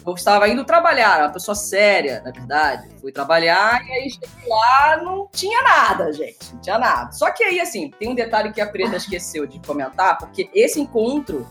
Eu 0.05 0.13
estava 0.13 0.47
indo 0.47 0.63
trabalhar, 0.63 1.19
uma 1.19 1.33
pessoa 1.33 1.53
séria, 1.53 2.21
na 2.23 2.31
verdade. 2.31 2.87
Fui 3.01 3.11
trabalhar 3.11 3.85
e 3.85 3.91
aí 3.91 4.09
cheguei 4.09 4.47
lá, 4.49 5.01
não 5.03 5.27
tinha 5.31 5.61
nada, 5.61 6.13
gente, 6.13 6.53
não 6.53 6.61
tinha 6.61 6.77
nada. 6.77 7.11
Só 7.11 7.29
que 7.31 7.43
aí, 7.43 7.59
assim, 7.59 7.91
tem 7.91 8.09
um 8.09 8.15
detalhe 8.15 8.53
que 8.53 8.61
a 8.61 8.67
Preta 8.67 8.95
esqueceu 8.95 9.45
de 9.45 9.59
comentar, 9.59 10.17
porque 10.17 10.49
esse 10.53 10.79
encontro 10.79 11.45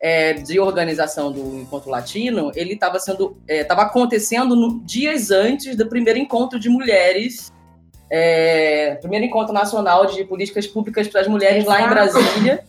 é, 0.00 0.34
de 0.34 0.58
organização 0.60 1.30
do 1.32 1.58
Encontro 1.60 1.90
Latino, 1.90 2.50
ele 2.54 2.74
estava 2.74 2.98
sendo, 2.98 3.36
estava 3.48 3.82
acontecendo 3.82 4.54
no- 4.56 4.80
dias 4.84 5.30
antes 5.30 5.76
do 5.76 5.86
primeiro 5.88 6.18
encontro 6.18 6.58
de 6.58 6.68
mulheres, 6.68 7.52
é, 8.10 8.96
primeiro 9.00 9.24
encontro 9.26 9.52
nacional 9.52 10.06
de 10.06 10.24
políticas 10.24 10.66
públicas 10.66 11.08
para 11.08 11.20
as 11.22 11.28
mulheres 11.28 11.64
lá 11.64 11.80
em 11.80 11.84
Exato. 11.86 11.94
Brasília, 11.94 12.64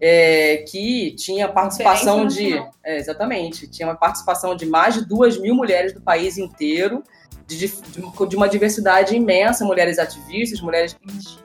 é, 0.00 0.58
que 0.68 1.12
tinha 1.12 1.48
participação 1.48 2.26
de, 2.26 2.62
é, 2.84 2.98
exatamente, 2.98 3.66
tinha 3.66 3.88
uma 3.88 3.96
participação 3.96 4.54
de 4.54 4.66
mais 4.66 4.94
de 4.94 5.06
duas 5.06 5.38
mil 5.38 5.54
mulheres 5.54 5.94
do 5.94 6.00
país 6.02 6.36
inteiro. 6.36 7.02
De, 7.46 7.56
de- 7.56 8.36
uma 8.36 8.48
diversidade 8.48 9.14
imensa, 9.14 9.64
mulheres 9.64 9.98
ativistas, 10.00 10.60
mulheres 10.60 10.96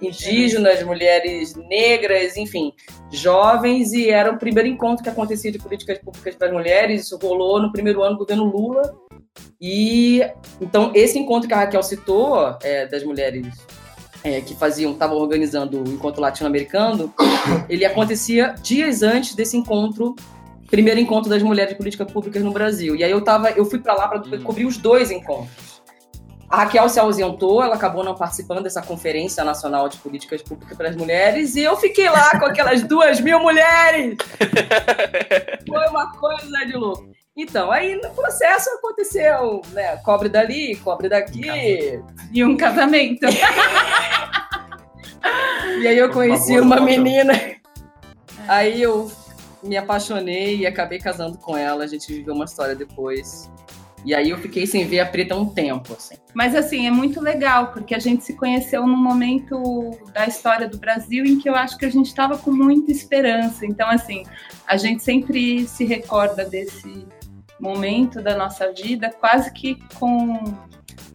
indígenas, 0.01 0.81
mulheres 0.83 1.55
negras, 1.55 2.35
enfim, 2.37 2.73
jovens, 3.11 3.93
e 3.93 4.09
era 4.09 4.31
o 4.31 4.39
primeiro 4.39 4.67
encontro 4.67 5.03
que 5.03 5.09
acontecia 5.09 5.51
de 5.51 5.59
políticas 5.59 5.99
públicas 5.99 6.35
para 6.35 6.47
as 6.47 6.53
mulheres. 6.53 7.03
Isso 7.03 7.19
rolou 7.21 7.61
no 7.61 7.71
primeiro 7.71 8.01
ano 8.01 8.15
do 8.15 8.19
governo 8.19 8.45
Lula. 8.45 8.95
E 9.61 10.21
então 10.59 10.91
esse 10.95 11.19
encontro 11.19 11.47
que 11.47 11.53
a 11.53 11.57
Raquel 11.57 11.83
citou 11.83 12.57
é, 12.63 12.87
das 12.87 13.03
mulheres 13.03 13.45
é, 14.23 14.41
que 14.41 14.55
faziam, 14.55 14.91
estavam 14.91 15.17
organizando 15.17 15.83
o 15.83 15.87
encontro 15.87 16.21
latino-americano, 16.21 17.13
ele 17.69 17.85
acontecia 17.85 18.55
dias 18.61 19.03
antes 19.03 19.35
desse 19.35 19.57
encontro, 19.57 20.15
primeiro 20.69 20.99
encontro 20.99 21.29
das 21.29 21.43
mulheres 21.43 21.73
de 21.73 21.77
políticas 21.77 22.11
públicas 22.11 22.41
no 22.43 22.51
Brasil. 22.51 22.95
E 22.95 23.03
aí 23.03 23.11
eu 23.11 23.21
tava, 23.21 23.51
eu 23.51 23.65
fui 23.65 23.79
para 23.79 23.93
lá 23.93 24.07
para 24.07 24.39
cobrir 24.39 24.65
os 24.65 24.77
dois 24.77 25.11
encontros. 25.11 25.70
A 26.51 26.57
Raquel 26.57 26.89
se 26.89 26.99
ausentou, 26.99 27.63
ela 27.63 27.75
acabou 27.75 28.03
não 28.03 28.13
participando 28.13 28.61
dessa 28.61 28.81
Conferência 28.81 29.41
Nacional 29.41 29.87
de 29.87 29.97
Políticas 29.97 30.41
Públicas 30.41 30.77
para 30.77 30.89
as 30.89 30.97
Mulheres, 30.97 31.55
e 31.55 31.61
eu 31.61 31.77
fiquei 31.77 32.09
lá 32.09 32.29
com 32.37 32.45
aquelas 32.45 32.83
duas 32.83 33.21
mil 33.21 33.39
mulheres! 33.39 34.17
Foi 35.65 35.87
uma 35.87 36.11
coisa 36.11 36.65
de 36.65 36.73
louco. 36.73 37.09
Então, 37.37 37.71
aí 37.71 37.95
no 37.95 38.09
processo 38.09 38.69
aconteceu, 38.71 39.61
né? 39.71 39.95
Cobre 40.03 40.27
dali, 40.27 40.75
cobre 40.75 41.07
daqui. 41.07 42.03
E 42.33 42.43
um 42.43 42.57
casamento. 42.57 43.25
E 45.79 45.87
aí 45.87 45.97
eu 45.97 46.11
conheci 46.11 46.55
favor, 46.55 46.63
uma 46.63 46.75
não, 46.75 46.83
menina. 46.83 47.33
Aí 48.47 48.81
eu 48.81 49.09
me 49.63 49.77
apaixonei 49.77 50.57
e 50.57 50.65
acabei 50.65 50.99
casando 50.99 51.37
com 51.37 51.55
ela. 51.55 51.83
A 51.85 51.87
gente 51.87 52.11
viveu 52.13 52.33
uma 52.33 52.45
história 52.45 52.75
depois. 52.75 53.49
E 54.03 54.15
aí 54.15 54.29
eu 54.29 54.37
fiquei 54.37 54.65
sem 54.65 54.85
ver 54.87 54.99
a 54.99 55.05
preta 55.05 55.35
um 55.35 55.45
tempo, 55.45 55.93
assim. 55.93 56.15
Mas 56.33 56.55
assim, 56.55 56.87
é 56.87 56.91
muito 56.91 57.21
legal, 57.21 57.67
porque 57.67 57.93
a 57.93 57.99
gente 57.99 58.23
se 58.23 58.33
conheceu 58.35 58.85
num 58.87 58.97
momento 58.97 59.91
da 60.13 60.25
história 60.25 60.67
do 60.67 60.77
Brasil 60.77 61.25
em 61.25 61.37
que 61.37 61.49
eu 61.49 61.55
acho 61.55 61.77
que 61.77 61.85
a 61.85 61.89
gente 61.89 62.07
estava 62.07 62.37
com 62.37 62.51
muita 62.51 62.91
esperança. 62.91 63.65
Então, 63.65 63.89
assim, 63.89 64.23
a 64.65 64.77
gente 64.77 65.03
sempre 65.03 65.67
se 65.67 65.85
recorda 65.85 66.45
desse 66.45 67.05
momento 67.59 68.21
da 68.21 68.35
nossa 68.35 68.71
vida, 68.71 69.11
quase 69.19 69.51
que 69.51 69.77
com 69.95 70.41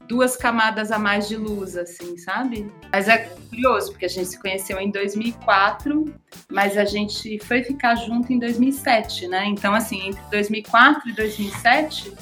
duas 0.06 0.36
camadas 0.36 0.92
a 0.92 0.98
mais 0.98 1.28
de 1.28 1.36
luz, 1.36 1.76
assim, 1.76 2.16
sabe? 2.16 2.70
Mas 2.92 3.08
é 3.08 3.18
curioso, 3.48 3.90
porque 3.90 4.04
a 4.06 4.08
gente 4.08 4.28
se 4.28 4.40
conheceu 4.40 4.78
em 4.78 4.90
2004, 4.90 6.14
mas 6.50 6.78
a 6.78 6.84
gente 6.84 7.38
foi 7.40 7.62
ficar 7.64 7.96
junto 7.96 8.32
em 8.32 8.38
2007, 8.38 9.26
né? 9.28 9.46
Então, 9.46 9.74
assim, 9.74 10.08
entre 10.08 10.22
2004 10.30 11.10
e 11.10 11.12
2007, 11.12 12.12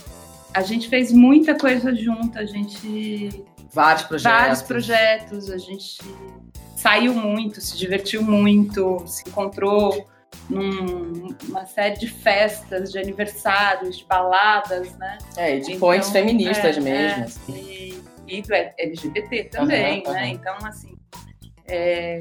a 0.54 0.62
gente 0.62 0.88
fez 0.88 1.12
muita 1.12 1.56
coisa 1.58 1.94
junto, 1.94 2.38
a 2.38 2.44
gente 2.46 3.44
Vários 3.72 4.04
projetos. 4.04 4.38
vários 4.40 4.62
projetos, 4.62 5.50
a 5.50 5.58
gente 5.58 5.98
saiu 6.76 7.12
muito, 7.14 7.60
se 7.60 7.76
divertiu 7.76 8.22
muito, 8.22 9.02
se 9.06 9.28
encontrou 9.28 10.06
num- 10.48 11.34
numa 11.42 11.66
série 11.66 11.98
de 11.98 12.06
festas, 12.06 12.92
de 12.92 12.98
aniversários, 12.98 13.98
de 13.98 14.04
baladas, 14.04 14.96
né? 14.96 15.18
É, 15.36 15.56
e 15.56 15.60
de 15.60 15.76
points 15.76 16.10
feministas 16.10 16.76
é, 16.76 16.80
mesmo, 16.80 17.22
é, 17.22 17.24
assim. 17.24 17.52
e, 18.28 18.36
e 18.38 18.42
do 18.42 18.54
LGBT 18.54 19.44
também, 19.44 20.02
Aham, 20.06 20.12
né? 20.12 20.20
aham. 20.20 20.28
Então, 20.28 20.56
assim, 20.66 20.94
é, 21.66 22.18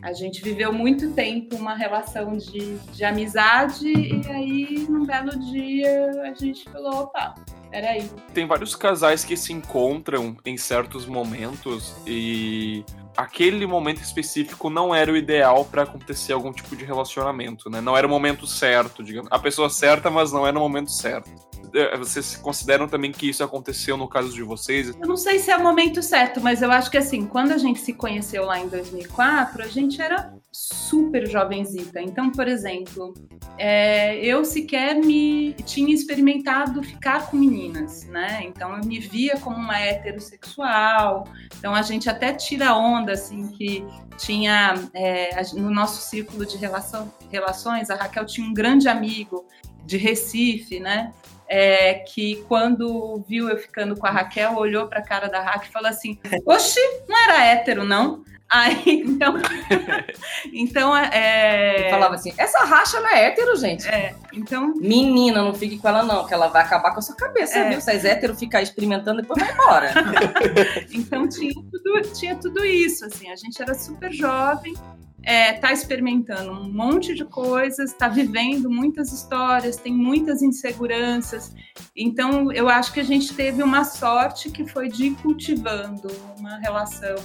a 0.00 0.12
gente 0.12 0.40
viveu 0.42 0.72
muito 0.72 1.10
tempo 1.12 1.56
uma 1.56 1.74
relação 1.74 2.36
de, 2.36 2.76
de 2.78 3.04
amizade 3.04 3.88
e 3.88 4.26
aí, 4.30 4.86
num 4.88 5.04
belo 5.04 5.36
dia, 5.38 6.10
a 6.22 6.32
gente 6.34 6.64
falou, 6.70 7.02
opa, 7.02 7.34
peraí, 7.70 8.10
Tem 8.32 8.46
vários 8.46 8.74
casais 8.74 9.24
que 9.24 9.36
se 9.36 9.52
encontram 9.52 10.36
em 10.44 10.56
certos 10.56 11.06
momentos 11.06 11.94
e 12.06 12.84
aquele 13.16 13.66
momento 13.66 14.00
específico 14.00 14.70
não 14.70 14.94
era 14.94 15.12
o 15.12 15.16
ideal 15.16 15.64
pra 15.64 15.82
acontecer 15.82 16.32
algum 16.32 16.52
tipo 16.52 16.76
de 16.76 16.84
relacionamento, 16.84 17.68
né? 17.68 17.80
Não 17.80 17.96
era 17.96 18.06
o 18.06 18.10
momento 18.10 18.46
certo, 18.46 19.02
digamos. 19.02 19.28
A 19.32 19.38
pessoa 19.38 19.68
certa, 19.68 20.08
mas 20.08 20.32
não 20.32 20.46
era 20.46 20.56
o 20.56 20.60
momento 20.60 20.90
certo. 20.90 21.47
Eh, 21.74 21.96
Vocês 21.96 22.36
consideram 22.36 22.88
também 22.88 23.12
que 23.12 23.28
isso 23.28 23.42
aconteceu 23.44 23.96
no 23.96 24.08
caso 24.08 24.32
de 24.32 24.42
vocês? 24.42 24.88
Eu 25.00 25.06
não 25.06 25.16
sei 25.16 25.38
se 25.38 25.50
é 25.50 25.56
o 25.56 25.62
momento 25.62 26.02
certo, 26.02 26.40
mas 26.40 26.62
eu 26.62 26.70
acho 26.70 26.90
que 26.90 26.96
assim, 26.98 27.26
quando 27.26 27.52
a 27.52 27.58
gente 27.58 27.80
se 27.80 27.92
conheceu 27.92 28.44
lá 28.44 28.58
em 28.58 28.68
2004, 28.68 29.62
a 29.62 29.66
gente 29.68 30.00
era 30.00 30.32
super 30.52 31.26
jovenzita. 31.28 32.00
Então, 32.00 32.30
por 32.30 32.48
exemplo, 32.48 33.14
é, 33.56 34.16
eu 34.24 34.44
sequer 34.44 34.94
me 34.96 35.52
tinha 35.64 35.94
experimentado 35.94 36.82
ficar 36.82 37.30
com 37.30 37.36
meninas, 37.36 38.04
né? 38.06 38.40
Então 38.44 38.76
eu 38.76 38.84
me 38.84 38.98
via 38.98 39.36
como 39.38 39.56
uma 39.56 39.78
heterossexual. 39.78 41.24
Então 41.58 41.74
a 41.74 41.82
gente 41.82 42.08
até 42.08 42.32
tira 42.32 42.74
onda 42.74 43.12
assim 43.12 43.48
que 43.48 43.84
tinha 44.16 44.74
é, 44.94 45.40
no 45.54 45.70
nosso 45.70 46.00
círculo 46.08 46.44
de 46.44 46.56
relação- 46.56 47.12
relações, 47.30 47.90
a 47.90 47.94
Raquel 47.94 48.26
tinha 48.26 48.46
um 48.46 48.52
grande 48.54 48.88
amigo 48.88 49.46
de 49.84 49.96
Recife, 49.96 50.80
né? 50.80 51.12
É, 51.48 51.94
que 51.94 52.44
quando 52.48 53.24
viu 53.26 53.48
eu 53.48 53.56
ficando 53.56 53.96
com 53.96 54.06
a 54.06 54.10
Raquel, 54.10 54.56
olhou 54.56 54.86
pra 54.86 55.02
cara 55.02 55.28
da 55.28 55.40
Raquel 55.40 55.68
e 55.68 55.72
falou 55.72 55.88
assim: 55.88 56.18
Oxi, 56.44 56.80
não 57.08 57.18
era 57.24 57.44
hétero, 57.46 57.84
não? 57.84 58.22
Aí, 58.50 58.82
então. 58.86 59.34
então, 60.52 60.96
é. 60.96 61.86
E 61.86 61.90
falava 61.90 62.14
assim, 62.14 62.32
essa 62.38 62.64
racha 62.64 62.98
não 62.98 63.10
é 63.10 63.26
hétero, 63.26 63.54
gente. 63.56 63.86
É, 63.86 64.14
então. 64.32 64.72
Menina, 64.76 65.42
não 65.42 65.52
fique 65.52 65.76
com 65.78 65.86
ela, 65.88 66.02
não, 66.02 66.26
que 66.26 66.32
ela 66.32 66.48
vai 66.48 66.62
acabar 66.62 66.92
com 66.92 66.98
a 66.98 67.02
sua 67.02 67.14
cabeça, 67.14 67.58
É. 67.58 67.68
viu? 67.68 67.80
Se 67.80 67.90
és 67.90 68.04
hétero, 68.06 68.34
ficar 68.34 68.62
experimentando, 68.62 69.20
depois 69.20 69.42
vai 69.42 69.52
embora. 69.52 69.92
Então 70.90 71.28
tinha 71.28 71.52
tudo, 71.52 72.02
tinha 72.14 72.36
tudo 72.36 72.64
isso, 72.64 73.04
assim, 73.04 73.30
a 73.30 73.36
gente 73.36 73.60
era 73.60 73.74
super 73.74 74.12
jovem, 74.12 74.74
é, 75.22 75.52
tá 75.54 75.72
experimentando 75.72 76.52
um 76.52 76.72
monte 76.72 77.14
de 77.14 77.24
coisas, 77.24 77.92
tá 77.92 78.08
vivendo 78.08 78.70
muitas 78.70 79.12
histórias, 79.12 79.76
tem 79.76 79.92
muitas 79.92 80.42
inseguranças. 80.42 81.54
Então 81.96 82.52
eu 82.52 82.68
acho 82.68 82.92
que 82.92 83.00
a 83.00 83.04
gente 83.04 83.34
teve 83.34 83.62
uma 83.62 83.84
sorte 83.84 84.50
que 84.50 84.66
foi 84.66 84.88
de 84.88 85.06
ir 85.06 85.14
cultivando 85.16 86.08
uma 86.38 86.58
relação 86.58 87.16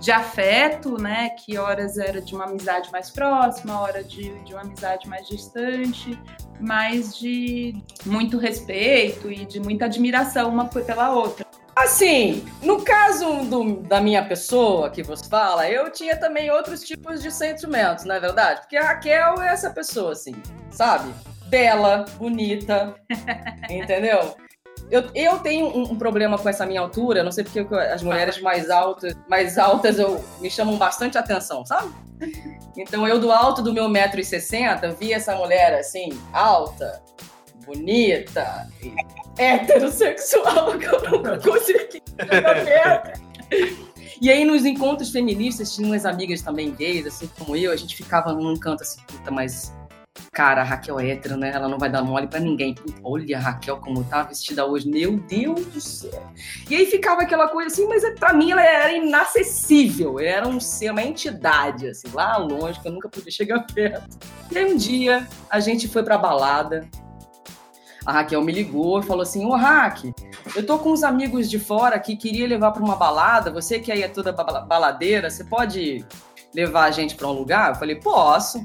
de 0.00 0.10
afeto, 0.10 1.00
né? 1.00 1.30
Que 1.30 1.56
horas 1.58 1.98
era 1.98 2.20
de 2.20 2.34
uma 2.34 2.44
amizade 2.44 2.90
mais 2.92 3.10
próxima, 3.10 3.80
hora 3.80 4.02
de, 4.02 4.30
de 4.44 4.52
uma 4.52 4.62
amizade 4.62 5.08
mais 5.08 5.26
distante, 5.26 6.18
mas 6.60 7.16
de 7.18 7.74
muito 8.04 8.38
respeito 8.38 9.30
e 9.30 9.44
de 9.44 9.60
muita 9.60 9.86
admiração 9.86 10.50
uma 10.50 10.66
pela 10.66 11.12
outra. 11.12 11.46
Assim, 11.76 12.42
no 12.62 12.82
caso 12.82 13.44
do- 13.44 13.82
da 13.82 14.00
minha 14.00 14.24
pessoa 14.24 14.88
que 14.88 15.02
você 15.02 15.28
fala, 15.28 15.68
eu 15.68 15.90
tinha 15.92 16.16
também 16.16 16.50
outros 16.50 16.80
tipos 16.82 17.22
de 17.22 17.30
sentimentos, 17.30 18.04
não 18.04 18.14
é 18.14 18.20
verdade? 18.20 18.60
Porque 18.62 18.76
a 18.78 18.82
Raquel 18.88 19.42
é 19.42 19.48
essa 19.48 19.68
pessoa, 19.70 20.12
assim, 20.12 20.34
sabe? 20.70 21.12
Bela, 21.48 22.06
bonita, 22.16 22.94
entendeu? 23.68 24.34
Eu, 24.90 25.04
eu 25.14 25.38
tenho 25.40 25.66
um, 25.66 25.92
um 25.92 25.98
problema 25.98 26.38
com 26.38 26.48
essa 26.48 26.64
minha 26.64 26.80
altura, 26.80 27.22
não 27.22 27.30
sei 27.32 27.44
porque 27.44 27.60
as 27.74 28.02
mulheres 28.02 28.40
mais 28.40 28.70
altas, 28.70 29.14
mais 29.28 29.58
altas 29.58 29.98
eu, 29.98 30.24
me 30.40 30.50
chamam 30.50 30.76
bastante 30.78 31.18
atenção, 31.18 31.66
sabe? 31.66 31.92
Então 32.76 33.06
eu 33.06 33.18
do 33.18 33.30
alto 33.30 33.60
do 33.62 33.72
meu 33.72 33.84
1,60m 33.88 34.94
vi 34.98 35.12
essa 35.12 35.34
mulher 35.34 35.74
assim, 35.74 36.08
alta, 36.32 37.02
bonita, 37.66 38.68
heterossexual, 39.36 40.78
que 40.78 40.86
eu 40.86 41.22
não 41.22 41.38
consegui. 41.40 42.02
E 44.20 44.30
aí, 44.30 44.44
nos 44.44 44.64
encontros 44.64 45.10
feministas, 45.10 45.74
tinha 45.74 45.86
umas 45.86 46.06
amigas 46.06 46.40
também 46.40 46.74
gays, 46.74 47.06
assim 47.06 47.28
como 47.38 47.54
eu, 47.54 47.70
a 47.70 47.76
gente 47.76 47.94
ficava 47.94 48.32
num 48.32 48.56
canto 48.56 48.82
assim, 48.82 49.00
puta, 49.06 49.30
mas. 49.30 49.74
Cara, 50.32 50.62
a 50.62 50.64
Raquel 50.64 50.98
é 50.98 51.10
hétero, 51.10 51.36
né? 51.36 51.50
Ela 51.54 51.68
não 51.68 51.78
vai 51.78 51.90
dar 51.90 52.02
mole 52.02 52.26
pra 52.26 52.40
ninguém. 52.40 52.74
Olha 53.02 53.36
a 53.36 53.40
Raquel 53.40 53.76
como 53.76 54.02
tá 54.04 54.22
vestida 54.22 54.64
hoje. 54.64 54.88
Meu 54.88 55.18
Deus 55.18 55.66
do 55.66 55.80
céu. 55.80 56.22
E 56.70 56.74
aí 56.74 56.86
ficava 56.86 57.22
aquela 57.22 57.48
coisa 57.48 57.68
assim, 57.68 57.86
mas 57.86 58.02
pra 58.18 58.32
mim 58.32 58.50
ela 58.50 58.62
era 58.62 58.92
inacessível. 58.92 60.18
Era 60.18 60.48
um 60.48 60.58
ser, 60.58 60.90
uma 60.90 61.02
entidade, 61.02 61.88
assim, 61.88 62.08
lá 62.14 62.38
longe, 62.38 62.80
que 62.80 62.88
eu 62.88 62.92
nunca 62.92 63.10
podia 63.10 63.30
chegar 63.30 63.60
perto. 63.74 64.18
E 64.50 64.56
aí 64.56 64.72
um 64.72 64.76
dia 64.76 65.28
a 65.50 65.60
gente 65.60 65.86
foi 65.86 66.02
pra 66.02 66.16
balada. 66.16 66.88
A 68.06 68.12
Raquel 68.12 68.40
me 68.42 68.52
ligou 68.52 69.00
e 69.00 69.02
falou 69.02 69.22
assim: 69.22 69.44
Ô 69.44 69.54
Raque, 69.56 70.14
eu 70.54 70.64
tô 70.64 70.78
com 70.78 70.90
uns 70.92 71.02
amigos 71.02 71.50
de 71.50 71.58
fora 71.58 71.98
que 71.98 72.16
queria 72.16 72.46
levar 72.46 72.70
pra 72.70 72.82
uma 72.82 72.94
balada. 72.96 73.50
Você 73.50 73.80
que 73.80 73.90
aí 73.90 74.02
é 74.02 74.08
toda 74.08 74.32
bala- 74.32 74.60
baladeira, 74.60 75.28
você 75.28 75.42
pode 75.44 76.04
levar 76.54 76.84
a 76.84 76.90
gente 76.90 77.16
pra 77.16 77.26
um 77.26 77.32
lugar? 77.32 77.70
Eu 77.70 77.74
falei: 77.74 77.96
Posso. 77.96 78.64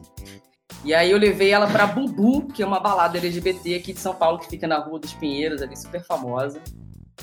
E 0.86 0.93
aí 0.93 1.12
eu 1.12 1.17
levei 1.17 1.51
ela 1.51 1.67
pra 1.67 1.86
Bubu, 1.86 2.48
que 2.48 2.63
é 2.63 2.65
uma 2.65 2.79
balada 2.79 3.17
LGBT 3.17 3.75
aqui 3.75 3.93
de 3.93 4.00
São 4.00 4.15
Paulo, 4.15 4.39
que 4.39 4.48
fica 4.48 4.67
na 4.67 4.79
Rua 4.79 5.00
dos 5.00 5.13
Pinheiros, 5.13 5.62
ali, 5.62 5.75
super 5.77 6.03
famosa. 6.03 6.60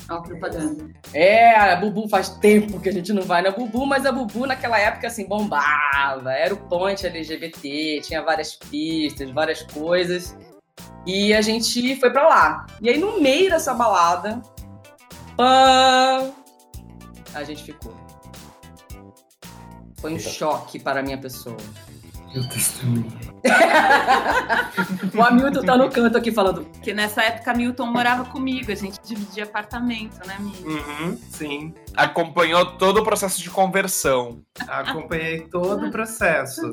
Propaganda. 0.07 0.89
É, 1.13 1.55
a 1.55 1.75
Bubu 1.75 2.07
faz 2.07 2.29
tempo 2.29 2.79
que 2.79 2.87
a 2.87 2.91
gente 2.91 3.11
não 3.11 3.21
vai 3.23 3.41
na 3.41 3.51
Bubu, 3.51 3.85
mas 3.85 4.05
a 4.05 4.11
Bubu 4.13 4.45
naquela 4.47 4.79
época 4.79 5.07
assim 5.07 5.27
bombava, 5.27 6.31
era 6.31 6.53
o 6.53 6.57
ponte 6.57 7.05
LGBT, 7.05 7.99
tinha 8.01 8.21
várias 8.23 8.55
pistas, 8.55 9.29
várias 9.31 9.61
coisas. 9.63 10.37
E 11.05 11.33
a 11.33 11.41
gente 11.41 11.95
foi 11.99 12.11
pra 12.11 12.27
lá. 12.27 12.67
E 12.81 12.89
aí 12.89 12.97
no 12.97 13.19
meio 13.21 13.49
dessa 13.49 13.73
balada, 13.73 14.41
pã, 15.35 16.31
a 17.33 17.43
gente 17.43 17.63
ficou. 17.63 17.93
Foi 19.99 20.13
um 20.13 20.19
choque 20.19 20.79
para 20.79 20.99
a 20.99 21.03
minha 21.03 21.17
pessoa. 21.17 21.57
Eu 22.33 22.47
testemunhei. 22.47 23.09
o 25.15 25.21
Hamilton 25.23 25.63
tá 25.63 25.75
no 25.77 25.89
canto 25.89 26.17
aqui 26.17 26.31
falando. 26.31 26.63
Porque 26.63 26.93
nessa 26.93 27.23
época 27.23 27.53
Milton 27.55 27.87
morava 27.87 28.25
comigo, 28.25 28.71
a 28.71 28.75
gente 28.75 28.99
dividia 29.03 29.45
apartamento, 29.45 30.19
né, 30.27 30.37
Milton? 30.39 30.69
Uhum, 30.69 31.17
sim. 31.31 31.73
Acompanhou 31.95 32.77
todo 32.77 32.97
o 32.97 33.03
processo 33.03 33.41
de 33.41 33.49
conversão. 33.49 34.41
Acompanhei 34.67 35.41
todo 35.47 35.87
o 35.87 35.91
processo. 35.91 36.69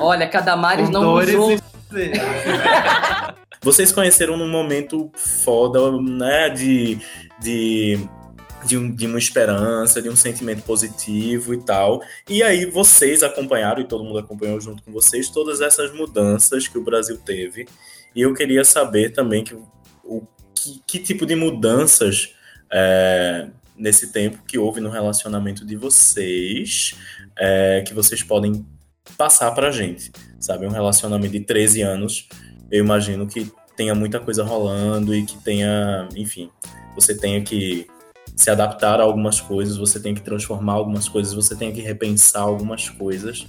Olha, 0.00 0.28
Cadamares 0.28 0.86
Com 0.86 0.92
não 0.92 1.14
usou. 1.14 1.50
e 1.50 1.60
prazeres. 1.88 2.18
Vocês 3.62 3.90
conheceram 3.90 4.36
num 4.36 4.48
momento 4.48 5.10
foda, 5.14 5.90
né? 6.00 6.48
De, 6.50 6.98
de, 7.40 7.98
de, 8.64 8.76
um- 8.78 8.94
de 8.94 9.06
uma 9.06 9.18
esperança, 9.18 10.00
de 10.00 10.08
um 10.08 10.14
sentimento 10.14 10.62
positivo 10.62 11.52
e 11.52 11.64
tal. 11.64 12.00
E 12.28 12.42
aí 12.42 12.66
vocês 12.66 13.22
acompanharam, 13.22 13.80
e 13.80 13.84
todo 13.88 14.04
mundo 14.04 14.18
acompanhou 14.18 14.60
junto 14.60 14.82
com 14.82 14.92
vocês, 14.92 15.30
todas 15.30 15.60
essas 15.60 15.92
mudanças 15.92 16.68
que 16.68 16.78
o 16.78 16.84
Brasil 16.84 17.18
teve. 17.18 17.66
E 18.14 18.22
eu 18.22 18.32
queria 18.34 18.64
saber 18.64 19.10
também 19.10 19.42
que, 19.42 19.54
o, 20.04 20.22
que, 20.54 20.80
que 20.86 20.98
tipo 21.00 21.26
de 21.26 21.34
mudanças 21.34 22.34
é, 22.72 23.48
nesse 23.76 24.12
tempo 24.12 24.42
que 24.46 24.58
houve 24.58 24.80
no 24.80 24.90
relacionamento 24.90 25.66
de 25.66 25.76
vocês 25.76 26.94
é, 27.36 27.82
que 27.86 27.92
vocês 27.92 28.22
podem 28.22 28.64
passar 29.16 29.50
pra 29.52 29.70
gente, 29.70 30.10
sabe? 30.40 30.66
Um 30.66 30.70
relacionamento 30.70 31.32
de 31.32 31.40
13 31.40 31.82
anos, 31.82 32.28
eu 32.70 32.84
imagino 32.84 33.26
que 33.26 33.50
tenha 33.76 33.94
muita 33.94 34.18
coisa 34.18 34.42
rolando 34.42 35.14
e 35.14 35.24
que 35.24 35.36
tenha, 35.42 36.08
enfim, 36.16 36.50
você 36.94 37.16
tenha 37.16 37.42
que 37.42 37.86
se 38.34 38.50
adaptar 38.50 39.00
a 39.00 39.02
algumas 39.02 39.40
coisas, 39.40 39.76
você 39.76 40.00
tem 40.00 40.14
que 40.14 40.20
transformar 40.20 40.74
algumas 40.74 41.08
coisas, 41.08 41.32
você 41.32 41.54
tem 41.56 41.72
que 41.72 41.80
repensar 41.80 42.42
algumas 42.42 42.88
coisas. 42.88 43.46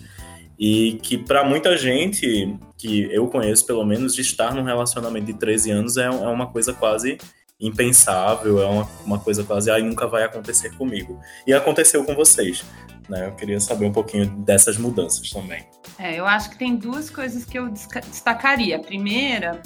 E 0.59 0.93
que 1.03 1.17
para 1.17 1.43
muita 1.43 1.77
gente, 1.77 2.57
que 2.77 3.03
eu 3.11 3.27
conheço 3.27 3.65
pelo 3.65 3.85
menos, 3.85 4.15
de 4.15 4.21
estar 4.21 4.53
num 4.53 4.63
relacionamento 4.63 5.27
de 5.27 5.33
13 5.33 5.71
anos 5.71 5.97
é, 5.97 6.05
é 6.05 6.09
uma 6.09 6.47
coisa 6.47 6.73
quase 6.73 7.17
impensável, 7.59 8.61
é 8.61 8.65
uma, 8.65 8.89
uma 9.05 9.19
coisa 9.19 9.43
quase, 9.43 9.69
aí 9.69 9.83
nunca 9.83 10.07
vai 10.07 10.23
acontecer 10.23 10.75
comigo. 10.75 11.19
E 11.45 11.53
aconteceu 11.53 12.03
com 12.03 12.15
vocês, 12.15 12.63
né? 13.09 13.27
Eu 13.27 13.33
queria 13.33 13.59
saber 13.59 13.85
um 13.85 13.91
pouquinho 13.91 14.27
dessas 14.37 14.77
mudanças 14.77 15.29
também. 15.29 15.65
É, 15.97 16.19
eu 16.19 16.25
acho 16.25 16.49
que 16.49 16.57
tem 16.57 16.75
duas 16.75 17.09
coisas 17.09 17.45
que 17.45 17.57
eu 17.57 17.69
destacaria. 17.69 18.77
A 18.77 18.79
primeira 18.79 19.61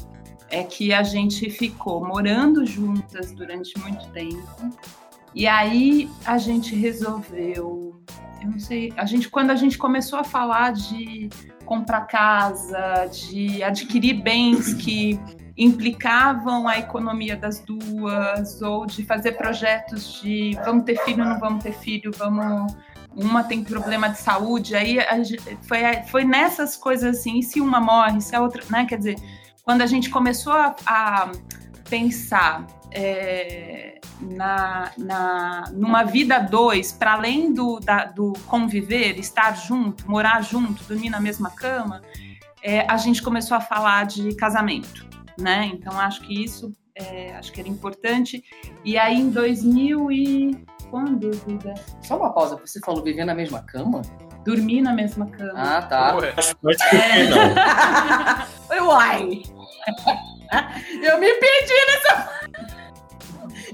é 0.49 0.63
que 0.63 0.93
a 0.93 1.03
gente 1.03 1.49
ficou 1.49 2.05
morando 2.05 2.65
juntas 2.65 3.31
durante 3.31 3.77
muito 3.79 4.07
tempo. 4.11 4.69
E 5.33 5.47
aí 5.47 6.09
a 6.25 6.37
gente 6.37 6.75
resolveu, 6.75 8.03
eu 8.41 8.49
não 8.49 8.59
sei, 8.59 8.93
a 8.97 9.05
gente 9.05 9.29
quando 9.29 9.51
a 9.51 9.55
gente 9.55 9.77
começou 9.77 10.19
a 10.19 10.25
falar 10.25 10.73
de 10.73 11.29
comprar 11.65 12.01
casa, 12.01 13.05
de 13.05 13.63
adquirir 13.63 14.21
bens 14.21 14.73
que 14.73 15.17
implicavam 15.57 16.67
a 16.67 16.79
economia 16.79 17.37
das 17.37 17.61
duas, 17.61 18.61
ou 18.61 18.85
de 18.85 19.05
fazer 19.05 19.33
projetos 19.33 20.21
de 20.21 20.57
vamos 20.65 20.83
ter 20.83 20.97
filho, 21.05 21.23
não 21.23 21.39
vamos 21.39 21.63
ter 21.63 21.73
filho, 21.73 22.11
vamos 22.17 22.75
uma 23.15 23.43
tem 23.43 23.63
problema 23.63 24.09
de 24.09 24.17
saúde, 24.19 24.75
aí 24.75 24.97
foi, 25.63 25.79
foi 26.09 26.23
nessas 26.23 26.77
coisas 26.77 27.17
assim, 27.19 27.39
e 27.39 27.43
se 27.43 27.59
uma 27.59 27.79
morre, 27.79 28.21
se 28.21 28.35
a 28.35 28.41
outra, 28.41 28.63
né? 28.69 28.85
Quer 28.85 28.97
dizer, 28.97 29.15
quando 29.63 29.81
a 29.81 29.85
gente 29.85 30.09
começou 30.09 30.53
a, 30.53 30.75
a 30.85 31.31
pensar 31.89 32.65
é, 32.91 33.99
na, 34.19 34.91
na, 34.97 35.63
numa 35.73 36.03
vida 36.03 36.39
dois, 36.39 36.91
para 36.91 37.13
além 37.13 37.53
do, 37.53 37.79
da- 37.79 38.05
do 38.05 38.33
conviver, 38.47 39.19
estar 39.19 39.55
junto, 39.55 40.09
morar 40.09 40.41
junto, 40.41 40.83
dormir 40.85 41.09
na 41.09 41.19
mesma 41.19 41.49
cama, 41.49 42.01
é, 42.63 42.85
a 42.89 42.97
gente 42.97 43.21
começou 43.21 43.57
a 43.57 43.61
falar 43.61 44.05
de 44.05 44.35
casamento, 44.35 45.05
né? 45.37 45.69
Então 45.73 45.99
acho 45.99 46.21
que 46.21 46.43
isso 46.43 46.71
é, 46.95 47.35
acho 47.35 47.51
que 47.51 47.59
era 47.59 47.69
importante. 47.69 48.43
E 48.85 48.97
aí 48.97 49.19
em 49.19 49.29
2000 49.29 50.11
e 50.11 50.65
quando, 50.91 51.31
Duda? 51.31 51.73
Só 52.03 52.17
uma 52.17 52.31
pausa, 52.31 52.55
você 52.57 52.79
falou 52.81 53.01
viver 53.03 53.25
na 53.25 53.33
mesma 53.33 53.63
cama? 53.63 54.01
Dormir 54.45 54.81
na 54.81 54.93
mesma 54.93 55.25
cama. 55.27 55.53
Ah, 55.55 55.81
tá. 55.81 56.15
Mas 56.35 56.53
por 56.53 56.75
que 56.75 57.23
não? 57.29 58.45
Foi 58.67 58.79
uai! 58.85 59.43
Eu 61.01 61.19
me 61.19 61.33
perdi 61.33 61.73
nessa. 61.87 62.31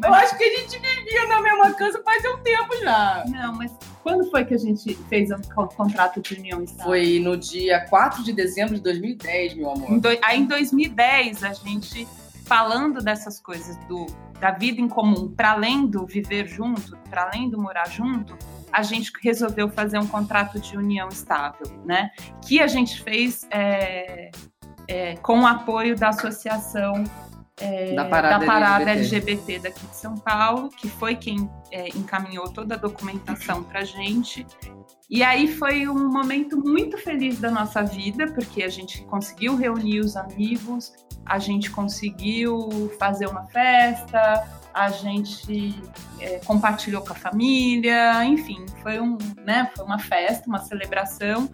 Eu 0.03 0.13
acho 0.13 0.38
que 0.38 0.43
a 0.43 0.58
gente 0.60 0.77
vivia 0.77 1.27
na 1.27 1.41
mesma 1.41 1.73
casa 1.73 1.99
faz 2.06 2.23
um 2.25 2.38
tempo 2.43 2.77
já. 2.82 3.23
Não, 3.27 3.53
mas 3.53 3.71
quando 4.03 4.30
foi 4.30 4.45
que 4.45 4.53
a 4.53 4.58
gente 4.58 4.93
fez 5.10 5.32
o 5.32 5.38
co- 5.56 5.67
contrato 5.69 6.21
de 6.21 6.36
união 6.36 6.62
estável? 6.62 6.86
Foi 6.86 7.19
no 7.19 7.36
dia 7.36 7.80
4 7.89 8.23
de 8.23 8.32
dezembro 8.32 8.75
de 8.75 8.82
2010, 8.82 9.56
meu 9.56 9.71
amor. 9.71 9.91
Em 9.91 9.97
doi- 9.99 10.19
Aí 10.23 10.39
em 10.39 10.45
2010, 10.45 11.43
a 11.43 11.51
gente 11.53 12.08
falando 12.47 13.03
dessas 13.03 13.39
coisas 13.39 13.75
do, 13.88 14.05
da 14.39 14.51
vida 14.51 14.79
em 14.79 14.88
comum, 14.88 15.29
para 15.29 15.51
além 15.51 15.86
do 15.86 16.05
viver 16.05 16.47
junto, 16.47 16.97
para 17.10 17.23
além 17.23 17.49
do 17.49 17.62
morar 17.62 17.89
junto, 17.89 18.38
a 18.71 18.81
gente 18.81 19.12
resolveu 19.21 19.69
fazer 19.69 19.99
um 19.99 20.07
contrato 20.07 20.60
de 20.60 20.77
união 20.77 21.10
estável, 21.10 21.67
né? 21.86 22.10
Que 22.45 22.60
a 22.60 22.67
gente 22.67 23.01
fez 23.03 23.47
é, 23.51 24.31
é, 24.88 25.15
com 25.17 25.41
o 25.41 25.47
apoio 25.47 25.95
da 25.95 26.10
associação 26.10 27.03
é, 27.60 27.95
Da 27.95 28.05
Parada 28.05 28.91
LGBT. 28.91 29.31
LGBT 29.31 29.60
daqui 29.60 29.86
de 29.88 29.95
São 29.95 30.15
Paulo, 30.15 30.69
que 30.69 30.88
foi 30.88 31.15
quem 31.15 31.49
é, 31.71 31.89
encaminhou 31.89 32.51
toda 32.51 32.75
a 32.75 32.77
documentação 32.77 33.63
para 33.63 33.83
gente. 33.83 34.45
E 35.10 35.23
aí 35.23 35.47
foi 35.47 35.88
um 35.88 36.10
momento 36.10 36.57
muito 36.57 36.97
feliz 36.97 37.39
da 37.39 37.49
nossa 37.49 37.81
vida, 37.83 38.27
porque 38.27 38.63
a 38.63 38.69
gente 38.69 39.03
conseguiu 39.05 39.55
reunir 39.55 40.01
os 40.01 40.15
amigos, 40.15 40.93
a 41.27 41.39
gente 41.39 41.69
conseguiu 41.69 42.91
fazer 42.99 43.27
uma 43.27 43.45
festa, 43.47 44.47
a 44.73 44.89
gente 44.89 45.75
é, 46.19 46.39
compartilhou 46.45 47.01
com 47.01 47.11
a 47.11 47.15
família, 47.15 48.23
enfim, 48.25 48.65
foi, 48.81 48.99
um, 48.99 49.17
né, 49.43 49.69
foi 49.75 49.85
uma 49.85 49.99
festa, 49.99 50.47
uma 50.47 50.59
celebração, 50.59 51.49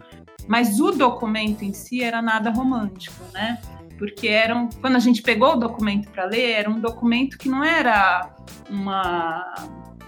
mas 0.46 0.78
o 0.78 0.90
documento 0.90 1.62
em 1.62 1.72
si 1.72 2.02
era 2.02 2.20
nada 2.20 2.50
romântico, 2.50 3.24
né? 3.32 3.58
porque 3.98 4.28
era 4.28 4.54
um, 4.56 4.68
quando 4.68 4.96
a 4.96 5.00
gente 5.00 5.22
pegou 5.22 5.52
o 5.52 5.56
documento 5.56 6.10
para 6.10 6.24
ler, 6.24 6.52
era 6.52 6.70
um 6.70 6.80
documento 6.80 7.38
que 7.38 7.48
não 7.48 7.64
era 7.64 8.34
uma, 8.68 9.54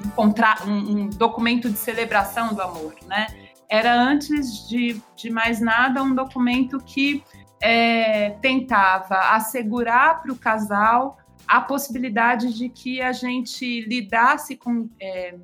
um, 0.04 0.10
contra, 0.10 0.56
um, 0.66 1.04
um 1.04 1.08
documento 1.08 1.70
de 1.70 1.78
celebração 1.78 2.54
do 2.54 2.60
amor, 2.60 2.94
né? 3.06 3.26
Era, 3.68 3.94
antes 3.94 4.68
de, 4.68 5.00
de 5.16 5.30
mais 5.30 5.60
nada, 5.60 6.02
um 6.02 6.14
documento 6.14 6.78
que 6.78 7.22
é, 7.60 8.30
tentava 8.42 9.34
assegurar 9.34 10.22
para 10.22 10.32
o 10.32 10.36
casal 10.36 11.18
a 11.46 11.60
possibilidade 11.60 12.52
de 12.52 12.68
que 12.68 13.00
a 13.00 13.12
gente 13.12 13.82
lidasse 13.82 14.56
com, 14.56 14.88
é, 15.00 15.36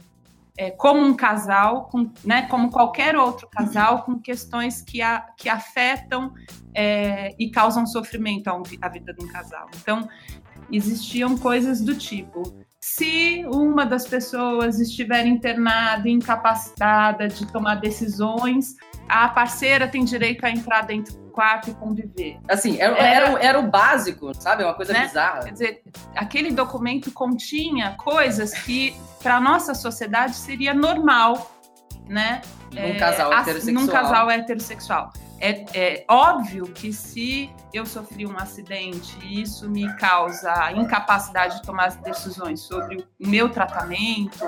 é, 0.57 0.71
como 0.71 1.01
um 1.01 1.15
casal, 1.15 1.85
com, 1.85 2.11
né, 2.25 2.43
como 2.49 2.71
qualquer 2.71 3.17
outro 3.17 3.49
casal, 3.49 4.03
com 4.03 4.19
questões 4.19 4.83
que, 4.83 5.01
a, 5.01 5.21
que 5.37 5.49
afetam 5.49 6.35
é, 6.75 7.35
e 7.39 7.51
causam 7.51 7.87
sofrimento 7.87 8.49
à 8.49 8.89
vida 8.89 9.15
de 9.15 9.25
um 9.25 9.29
casal. 9.29 9.69
Então, 9.81 10.09
existiam 10.71 11.39
coisas 11.39 11.81
do 11.81 11.95
tipo: 11.95 12.43
se 12.81 13.45
uma 13.47 13.87
das 13.87 14.07
pessoas 14.07 14.81
estiver 14.81 15.25
internada, 15.25 16.09
incapacitada 16.09 17.29
de 17.29 17.47
tomar 17.47 17.77
decisões, 17.77 18.75
a 19.09 19.29
parceira 19.29 19.87
tem 19.87 20.05
direito 20.05 20.45
a 20.45 20.51
entrar 20.51 20.83
dentro 20.83 21.22
quarto 21.33 21.71
e 21.71 21.75
conviver. 21.75 22.39
Assim, 22.49 22.81
era, 22.81 22.97
era, 22.99 23.43
era 23.43 23.59
o 23.59 23.71
básico, 23.71 24.33
sabe? 24.35 24.63
Uma 24.63 24.75
coisa 24.75 24.93
né? 24.93 25.07
bizarra. 25.07 25.45
Quer 25.45 25.53
dizer, 25.53 25.83
aquele 26.15 26.53
documento 26.53 27.11
continha 27.11 27.97
coisas 27.97 28.53
que, 28.53 28.95
para 29.23 29.41
nossa 29.41 29.75
sociedade, 29.75 30.37
seria 30.37 30.73
normal, 30.75 31.51
né? 32.09 32.43
Num 32.73 32.79
é, 32.79 32.95
casal 32.95 33.33
heterossexual. 33.33 33.75
Num 33.75 33.87
casal 33.87 34.31
heterossexual. 34.31 35.13
É, 35.41 35.65
é, 35.75 36.05
óbvio 36.09 36.67
que 36.67 36.93
se 36.93 37.51
eu 37.75 37.85
sofri 37.85 38.25
um 38.25 38.39
acidente 38.39 39.19
e 39.25 39.43
isso 39.43 39.69
me 39.69 39.93
causa 39.97 40.71
incapacidade 40.71 41.57
de 41.57 41.63
tomar 41.63 41.91
decisões 41.97 42.61
sobre 42.61 43.05
o 43.21 43.27
meu 43.27 43.49
tratamento 43.49 44.39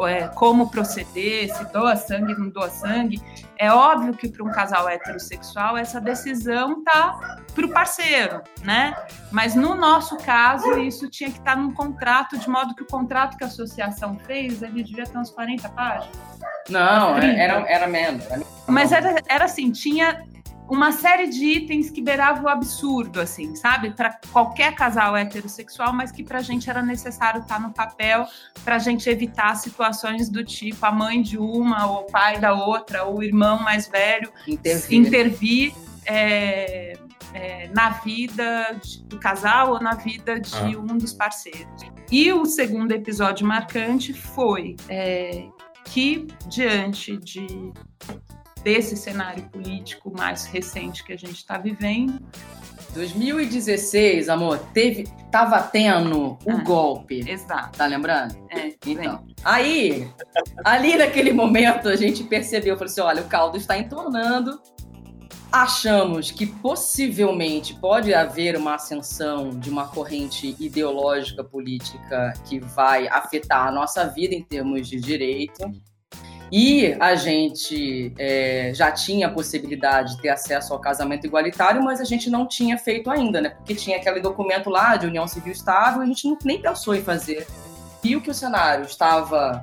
é, 0.00 0.28
como 0.28 0.70
proceder, 0.70 1.54
se 1.54 1.64
doa 1.72 1.96
sangue, 1.96 2.34
não 2.34 2.48
doa 2.48 2.68
sangue. 2.68 3.22
É 3.58 3.72
óbvio 3.72 4.12
que 4.14 4.28
para 4.28 4.44
um 4.44 4.50
casal 4.50 4.88
heterossexual 4.88 5.76
essa 5.76 6.00
decisão 6.00 6.82
tá 6.82 7.38
para 7.54 7.66
o 7.66 7.70
parceiro, 7.70 8.42
né? 8.62 8.94
Mas 9.30 9.54
no 9.54 9.74
nosso 9.74 10.16
caso 10.18 10.78
isso 10.78 11.08
tinha 11.08 11.30
que 11.30 11.38
estar 11.38 11.54
tá 11.54 11.56
num 11.56 11.72
contrato, 11.72 12.36
de 12.36 12.48
modo 12.48 12.74
que 12.74 12.82
o 12.82 12.86
contrato 12.86 13.36
que 13.36 13.44
a 13.44 13.46
associação 13.46 14.18
fez 14.26 14.62
ele 14.62 14.82
devia 14.82 15.04
ter 15.04 15.16
uns 15.16 15.30
40 15.30 15.68
páginas. 15.70 16.16
Não, 16.68 17.16
era, 17.16 17.64
era 17.70 17.86
menos. 17.86 18.24
Mas 18.66 18.92
era, 18.92 19.22
era 19.28 19.44
assim, 19.44 19.70
tinha 19.70 20.26
uma 20.68 20.90
série 20.92 21.28
de 21.28 21.44
itens 21.44 21.90
que 21.90 22.02
beirava 22.02 22.42
o 22.42 22.48
absurdo, 22.48 23.20
assim, 23.20 23.54
sabe? 23.54 23.90
Para 23.90 24.18
qualquer 24.32 24.74
casal 24.74 25.16
heterossexual, 25.16 25.92
mas 25.92 26.10
que 26.10 26.22
para 26.22 26.38
a 26.38 26.42
gente 26.42 26.68
era 26.68 26.82
necessário 26.82 27.40
estar 27.40 27.56
tá 27.56 27.60
no 27.60 27.72
papel 27.72 28.26
para 28.64 28.76
a 28.76 28.78
gente 28.78 29.08
evitar 29.08 29.54
situações 29.54 30.28
do 30.28 30.44
tipo 30.44 30.84
a 30.84 30.90
mãe 30.90 31.22
de 31.22 31.38
uma, 31.38 31.86
ou 31.86 32.00
o 32.00 32.04
pai 32.04 32.38
da 32.38 32.52
outra, 32.52 33.04
ou 33.04 33.18
o 33.18 33.22
irmão 33.22 33.60
mais 33.62 33.86
velho 33.86 34.32
intervir, 34.46 34.98
intervir 34.98 35.74
é, 36.04 36.98
é, 37.32 37.68
na 37.68 37.90
vida 37.90 38.76
do 39.04 39.18
casal 39.18 39.72
ou 39.72 39.80
na 39.80 39.94
vida 39.94 40.40
de 40.40 40.56
ah. 40.56 40.78
um 40.78 40.98
dos 40.98 41.12
parceiros. 41.12 41.82
E 42.10 42.32
o 42.32 42.44
segundo 42.44 42.92
episódio 42.92 43.46
marcante 43.46 44.12
foi 44.12 44.76
é, 44.88 45.46
que, 45.84 46.26
diante 46.48 47.16
de 47.16 47.46
desse 48.66 48.96
cenário 48.96 49.44
político 49.44 50.12
mais 50.12 50.46
recente 50.46 51.04
que 51.04 51.12
a 51.12 51.16
gente 51.16 51.36
está 51.36 51.56
vivendo. 51.56 52.20
2016, 52.94 54.28
amor, 54.28 54.58
teve, 54.74 55.04
tava 55.30 55.62
tendo 55.62 56.36
o 56.44 56.50
ah, 56.50 56.64
golpe. 56.64 57.20
Exato. 57.30 57.78
Tá 57.78 57.86
lembrando? 57.86 58.34
É, 58.50 58.72
então. 58.84 59.24
Aí, 59.44 60.10
ali 60.64 60.96
naquele 60.96 61.32
momento, 61.32 61.88
a 61.88 61.94
gente 61.94 62.24
percebeu, 62.24 62.74
falou 62.74 62.90
assim: 62.90 63.00
olha, 63.02 63.22
o 63.22 63.28
caldo 63.28 63.56
está 63.56 63.78
entornando. 63.78 64.60
Achamos 65.52 66.32
que 66.32 66.44
possivelmente 66.44 67.72
pode 67.78 68.12
haver 68.12 68.56
uma 68.56 68.74
ascensão 68.74 69.50
de 69.50 69.70
uma 69.70 69.86
corrente 69.86 70.56
ideológica 70.58 71.44
política 71.44 72.34
que 72.44 72.58
vai 72.58 73.06
afetar 73.06 73.68
a 73.68 73.70
nossa 73.70 74.04
vida 74.08 74.34
em 74.34 74.42
termos 74.42 74.88
de 74.88 74.98
direito. 74.98 75.70
E 76.50 76.96
a 77.00 77.14
gente 77.16 78.12
é, 78.18 78.70
já 78.74 78.92
tinha 78.92 79.26
a 79.26 79.30
possibilidade 79.30 80.14
de 80.14 80.22
ter 80.22 80.28
acesso 80.28 80.72
ao 80.72 80.78
casamento 80.78 81.26
igualitário, 81.26 81.82
mas 81.82 82.00
a 82.00 82.04
gente 82.04 82.30
não 82.30 82.46
tinha 82.46 82.78
feito 82.78 83.10
ainda, 83.10 83.40
né? 83.40 83.50
Porque 83.50 83.74
tinha 83.74 83.96
aquele 83.96 84.20
documento 84.20 84.70
lá 84.70 84.96
de 84.96 85.06
união 85.06 85.26
civil 85.26 85.52
estável, 85.52 86.02
a 86.02 86.06
gente 86.06 86.28
não, 86.28 86.38
nem 86.44 86.60
pensou 86.60 86.94
em 86.94 87.02
fazer. 87.02 87.46
E 88.04 88.14
o 88.14 88.20
que 88.20 88.30
o 88.30 88.34
cenário 88.34 88.84
estava 88.84 89.62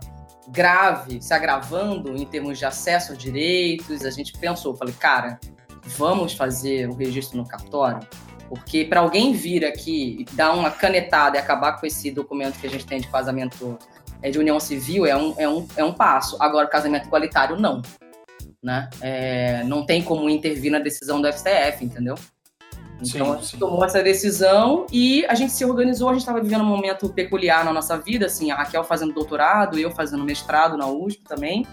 grave, 0.49 1.21
se 1.21 1.33
agravando 1.33 2.17
em 2.17 2.25
termos 2.25 2.59
de 2.59 2.65
acesso 2.65 3.13
a 3.13 3.15
direitos, 3.15 4.03
a 4.03 4.09
gente 4.09 4.33
pensou, 4.33 4.75
falei, 4.75 4.93
cara, 4.93 5.39
vamos 5.85 6.33
fazer 6.33 6.89
o 6.89 6.93
registro 6.93 7.37
no 7.37 7.47
cartório? 7.47 8.05
Porque 8.49 8.83
para 8.85 8.99
alguém 8.99 9.33
vir 9.33 9.65
aqui 9.65 10.25
dar 10.33 10.51
uma 10.51 10.69
canetada 10.69 11.37
e 11.37 11.39
acabar 11.39 11.79
com 11.79 11.85
esse 11.85 12.11
documento 12.11 12.59
que 12.59 12.67
a 12.67 12.69
gente 12.69 12.85
tem 12.85 12.99
de 12.99 13.07
casamento 13.07 13.79
é, 14.23 14.31
de 14.31 14.39
união 14.39 14.59
civil 14.59 15.05
é 15.05 15.15
um, 15.15 15.35
é, 15.37 15.47
um, 15.47 15.67
é 15.75 15.83
um 15.83 15.93
passo. 15.93 16.37
Agora, 16.39 16.65
casamento 16.65 17.05
igualitário, 17.05 17.59
não. 17.59 17.81
Né? 18.63 18.89
É, 19.01 19.63
não 19.65 19.85
tem 19.85 20.01
como 20.01 20.29
intervir 20.29 20.71
na 20.71 20.79
decisão 20.79 21.21
do 21.21 21.31
STF, 21.31 21.83
entendeu? 21.83 22.15
Então 22.95 23.05
sim, 23.05 23.21
a 23.21 23.35
gente 23.35 23.47
sim. 23.47 23.57
tomou 23.57 23.83
essa 23.83 24.01
decisão 24.01 24.87
e 24.89 25.25
a 25.25 25.35
gente 25.35 25.51
se 25.51 25.65
organizou. 25.65 26.07
A 26.07 26.13
gente 26.13 26.21
estava 26.21 26.39
vivendo 26.39 26.61
um 26.61 26.67
momento 26.67 27.09
peculiar 27.09 27.65
na 27.65 27.73
nossa 27.73 27.97
vida, 27.97 28.27
assim, 28.27 28.49
a 28.49 28.55
Raquel 28.55 28.85
fazendo 28.85 29.13
doutorado, 29.13 29.77
eu 29.77 29.91
fazendo 29.91 30.23
mestrado 30.23 30.77
na 30.77 30.87
USP 30.87 31.21
também, 31.25 31.67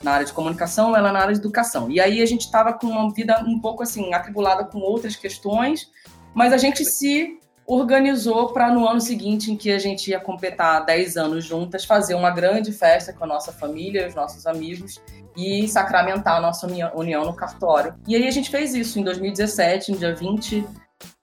na 0.00 0.12
área 0.12 0.24
de 0.24 0.32
comunicação, 0.32 0.96
ela 0.96 1.10
na 1.10 1.18
área 1.18 1.34
de 1.34 1.40
educação. 1.40 1.90
E 1.90 1.98
aí 1.98 2.22
a 2.22 2.26
gente 2.26 2.42
estava 2.42 2.72
com 2.72 2.86
uma 2.86 3.12
vida 3.12 3.42
um 3.44 3.58
pouco 3.58 3.82
assim 3.82 4.14
atribulada 4.14 4.64
com 4.64 4.78
outras 4.78 5.16
questões, 5.16 5.90
mas 6.32 6.52
a 6.52 6.56
gente 6.56 6.84
se 6.84 7.39
organizou 7.72 8.52
para 8.52 8.72
no 8.72 8.88
ano 8.88 9.00
seguinte, 9.00 9.52
em 9.52 9.56
que 9.56 9.70
a 9.70 9.78
gente 9.78 10.10
ia 10.10 10.18
completar 10.18 10.84
10 10.84 11.16
anos 11.16 11.44
juntas, 11.44 11.84
fazer 11.84 12.16
uma 12.16 12.30
grande 12.30 12.72
festa 12.72 13.12
com 13.12 13.22
a 13.22 13.26
nossa 13.28 13.52
família, 13.52 14.08
os 14.08 14.14
nossos 14.14 14.44
amigos 14.44 15.00
e 15.36 15.68
sacramentar 15.68 16.38
a 16.38 16.40
nossa 16.40 16.66
união 16.66 17.24
no 17.24 17.32
cartório. 17.32 17.94
E 18.08 18.16
aí 18.16 18.26
a 18.26 18.30
gente 18.32 18.50
fez 18.50 18.74
isso 18.74 18.98
em 18.98 19.04
2017, 19.04 19.92
no 19.92 19.98
dia 19.98 20.12
20 20.12 20.66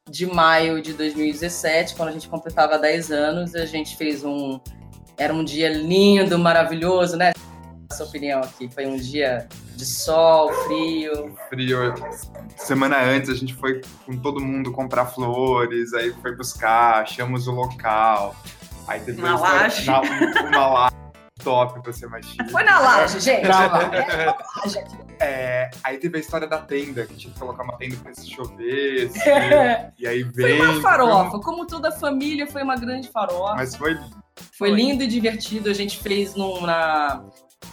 de 0.10 0.26
maio 0.26 0.82
de 0.82 0.94
2017, 0.94 1.96
quando 1.96 2.10
a 2.10 2.14
gente 2.14 2.30
completava 2.30 2.80
10 2.80 3.12
anos, 3.12 3.54
a 3.54 3.66
gente 3.66 3.98
fez 3.98 4.24
um. 4.24 4.58
Era 5.18 5.34
um 5.34 5.44
dia 5.44 5.68
lindo, 5.68 6.40
maravilhoso, 6.40 7.18
né? 7.18 7.34
Sua 7.92 8.06
opinião 8.06 8.42
aqui. 8.42 8.70
Foi 8.70 8.86
um 8.86 8.98
dia 8.98 9.48
de 9.76 9.86
sol, 9.86 10.52
frio. 10.66 11.36
Frio. 11.50 11.94
Semana 12.56 13.02
antes 13.02 13.30
a 13.30 13.36
gente 13.36 13.54
foi 13.54 13.82
com 14.06 14.18
todo 14.18 14.40
mundo 14.40 14.72
comprar 14.72 15.06
flores, 15.06 15.94
aí 15.94 16.12
foi 16.22 16.36
buscar, 16.36 17.02
achamos 17.02 17.48
o 17.48 17.52
local. 17.52 18.36
Aí 18.88 19.00
teve 19.02 19.20
uma 19.20 19.40
laje. 19.40 19.86
Na, 19.86 20.02
uma 20.02 20.68
laje 20.68 20.98
top 21.44 21.82
pra 21.82 21.94
ser 21.94 22.08
mais 22.08 22.26
chique. 22.26 22.50
Foi 22.50 22.64
na 22.64 22.80
laje, 22.80 23.20
gente. 23.20 23.46
É, 23.46 23.68
laje 23.68 25.08
É, 25.20 25.72
aí 25.84 25.98
teve 25.98 26.18
a 26.18 26.20
história 26.20 26.48
da 26.48 26.60
tenda, 26.60 27.06
que 27.06 27.16
tinha 27.16 27.34
que 27.34 27.40
colocar 27.40 27.64
uma 27.64 27.76
tenda 27.78 27.96
pra 27.98 28.14
se 28.14 28.30
chover. 28.30 29.08
Assim, 29.08 29.20
e 29.98 30.08
aí 30.08 30.24
veio. 30.24 30.58
Foi 30.58 30.68
uma 30.70 30.82
farofa. 30.82 31.40
Como 31.40 31.66
toda 31.66 31.92
família, 31.92 32.46
foi 32.48 32.62
uma 32.62 32.76
grande 32.76 33.10
farofa. 33.10 33.56
Mas 33.56 33.76
foi 33.76 33.94
lindo. 33.94 34.18
Foi, 34.52 34.70
foi 34.70 34.72
lindo 34.72 35.04
e 35.04 35.08
divertido. 35.08 35.70
A 35.70 35.74
gente 35.74 35.98
fez 35.98 36.36
num, 36.36 36.62
na, 36.62 37.24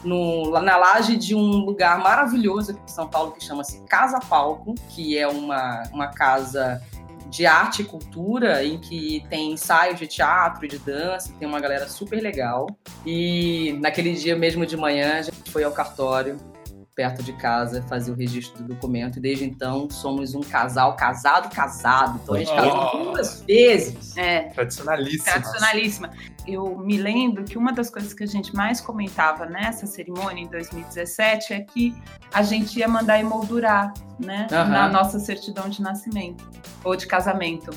no, 0.05 0.51
na 0.61 0.77
laje 0.77 1.17
de 1.17 1.35
um 1.35 1.65
lugar 1.65 1.99
maravilhoso 1.99 2.73
aqui 2.73 2.81
em 2.85 2.89
São 2.89 3.09
Paulo 3.09 3.33
que 3.33 3.43
chama-se 3.43 3.81
Casa 3.83 4.21
Palco, 4.21 4.75
que 4.91 5.17
é 5.19 5.27
uma, 5.27 5.83
uma 5.93 6.09
casa 6.09 6.83
de 7.29 7.47
arte 7.47 7.83
e 7.83 7.85
cultura 7.85 8.65
em 8.65 8.79
que 8.79 9.25
tem 9.29 9.53
ensaios 9.53 9.99
de 9.99 10.07
teatro 10.07 10.65
e 10.65 10.69
de 10.69 10.79
dança, 10.79 11.33
tem 11.39 11.49
uma 11.49 11.59
galera 11.59 11.89
super 11.89 12.21
legal. 12.21 12.67
E 13.05 13.77
naquele 13.81 14.15
dia 14.15 14.37
mesmo 14.37 14.65
de 14.65 14.77
manhã 14.77 15.19
a 15.19 15.23
gente 15.23 15.51
foi 15.51 15.65
ao 15.65 15.73
cartório 15.73 16.37
perto 16.95 17.23
de 17.23 17.33
casa 17.33 17.83
fazer 17.83 18.13
o 18.13 18.15
registro 18.15 18.63
do 18.63 18.75
documento. 18.75 19.19
E 19.19 19.21
desde 19.21 19.45
então 19.45 19.89
somos 19.91 20.35
um 20.35 20.41
casal 20.41 20.95
casado, 20.97 21.53
casado. 21.55 22.21
Então 22.23 22.35
a 22.35 22.39
gente 22.39 22.55
casou 22.55 23.13
duas 23.13 23.43
vezes. 23.43 24.17
É. 24.17 24.43
Tradicionalíssima. 24.51 25.25
Tradicionalíssima. 25.25 26.11
Eu 26.47 26.79
me 26.79 26.97
lembro 26.97 27.45
que 27.45 27.57
uma 27.59 27.73
das 27.73 27.91
coisas 27.91 28.13
que 28.13 28.23
a 28.23 28.27
gente 28.27 28.55
mais 28.55 28.81
comentava 28.81 29.47
nessa 29.47 29.87
cerimônia 29.87 30.43
em 30.43 30.49
2017 30.49 31.53
é 31.53 31.61
que 31.61 31.95
a 32.33 32.43
gente 32.43 32.79
ia 32.79 32.87
mandar 32.87 33.19
emoldurar, 33.19 33.93
né? 34.19 34.47
Uhum. 34.51 34.69
Na 34.69 34.89
nossa 34.89 35.19
certidão 35.19 35.69
de 35.69 35.83
nascimento 35.83 36.49
ou 36.85 36.95
de 36.95 37.07
casamento. 37.07 37.71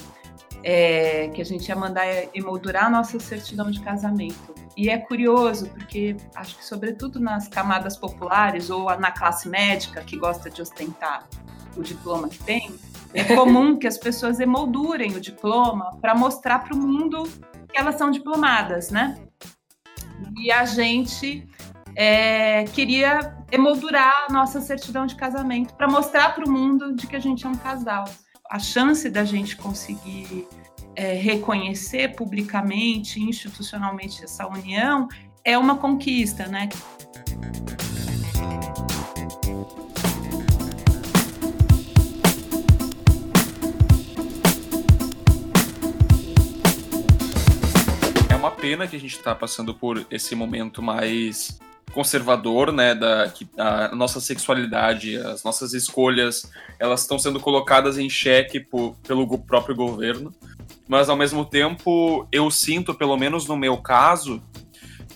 É, 0.63 1.29
que 1.29 1.41
a 1.41 1.45
gente 1.45 1.67
ia 1.69 1.75
mandar 1.75 2.05
emoldurar 2.33 2.85
a 2.85 2.89
nossa 2.89 3.19
certidão 3.19 3.69
de 3.71 3.79
casamento. 3.79 4.53
E 4.75 4.89
é 4.89 4.97
curioso, 4.97 5.69
porque 5.69 6.17
acho 6.35 6.57
que, 6.57 6.65
sobretudo 6.65 7.19
nas 7.19 7.47
camadas 7.47 7.95
populares 7.95 8.69
ou 8.69 8.85
na 8.99 9.11
classe 9.11 9.47
médica 9.47 10.01
que 10.01 10.17
gosta 10.17 10.49
de 10.49 10.61
ostentar 10.61 11.27
o 11.75 11.81
diploma 11.81 12.27
que 12.27 12.39
tem, 12.43 12.75
É 13.13 13.23
comum 13.35 13.77
que 13.77 13.87
as 13.87 13.97
pessoas 13.97 14.39
emoldurem 14.39 15.15
o 15.15 15.21
diploma 15.21 15.97
para 16.01 16.13
mostrar 16.13 16.59
para 16.59 16.75
o 16.75 16.77
mundo 16.77 17.23
que 17.69 17.77
elas 17.77 17.95
são 17.95 18.11
diplomadas, 18.11 18.91
né? 18.91 19.17
E 20.37 20.51
a 20.51 20.65
gente 20.65 21.47
é, 21.95 22.65
queria 22.65 23.35
emoldurar 23.51 24.25
a 24.29 24.33
nossa 24.33 24.61
certidão 24.61 25.05
de 25.05 25.15
casamento 25.15 25.73
para 25.73 25.87
mostrar 25.87 26.35
para 26.35 26.45
o 26.45 26.51
mundo 26.51 26.93
de 26.93 27.07
que 27.07 27.15
a 27.15 27.19
gente 27.19 27.45
é 27.45 27.49
um 27.49 27.55
casal. 27.55 28.05
A 28.49 28.59
chance 28.59 29.09
da 29.09 29.25
gente 29.25 29.57
conseguir 29.57 30.47
é, 30.95 31.13
reconhecer 31.13 32.15
publicamente, 32.15 33.19
institucionalmente 33.19 34.23
essa 34.23 34.47
união 34.47 35.09
é 35.43 35.57
uma 35.57 35.77
conquista, 35.77 36.47
né? 36.47 36.69
É 48.29 48.35
uma 48.35 48.51
pena 48.51 48.87
que 48.87 48.95
a 48.95 48.99
gente 48.99 49.17
está 49.17 49.35
passando 49.35 49.75
por 49.75 50.07
esse 50.09 50.35
momento 50.35 50.81
mais 50.81 51.59
conservador, 51.97 52.71
né, 52.71 52.93
da 52.93 53.27
que 53.27 53.49
a 53.57 53.95
nossa 53.95 54.21
sexualidade, 54.21 55.17
as 55.17 55.43
nossas 55.43 55.73
escolhas, 55.73 56.47
elas 56.77 57.01
estão 57.01 57.17
sendo 57.17 57.39
colocadas 57.39 57.97
em 57.97 58.07
xeque 58.07 58.59
por, 58.59 58.95
pelo 58.97 59.27
próprio 59.39 59.75
governo. 59.75 60.31
Mas 60.87 61.09
ao 61.09 61.17
mesmo 61.17 61.43
tempo, 61.43 62.27
eu 62.31 62.51
sinto, 62.51 62.93
pelo 62.93 63.17
menos 63.17 63.47
no 63.47 63.57
meu 63.57 63.77
caso, 63.77 64.39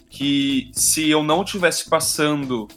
que 0.09 0.71
se 0.73 1.07
eu 1.07 1.21
não 1.21 1.45
tivesse 1.45 1.87
passando 1.87 2.67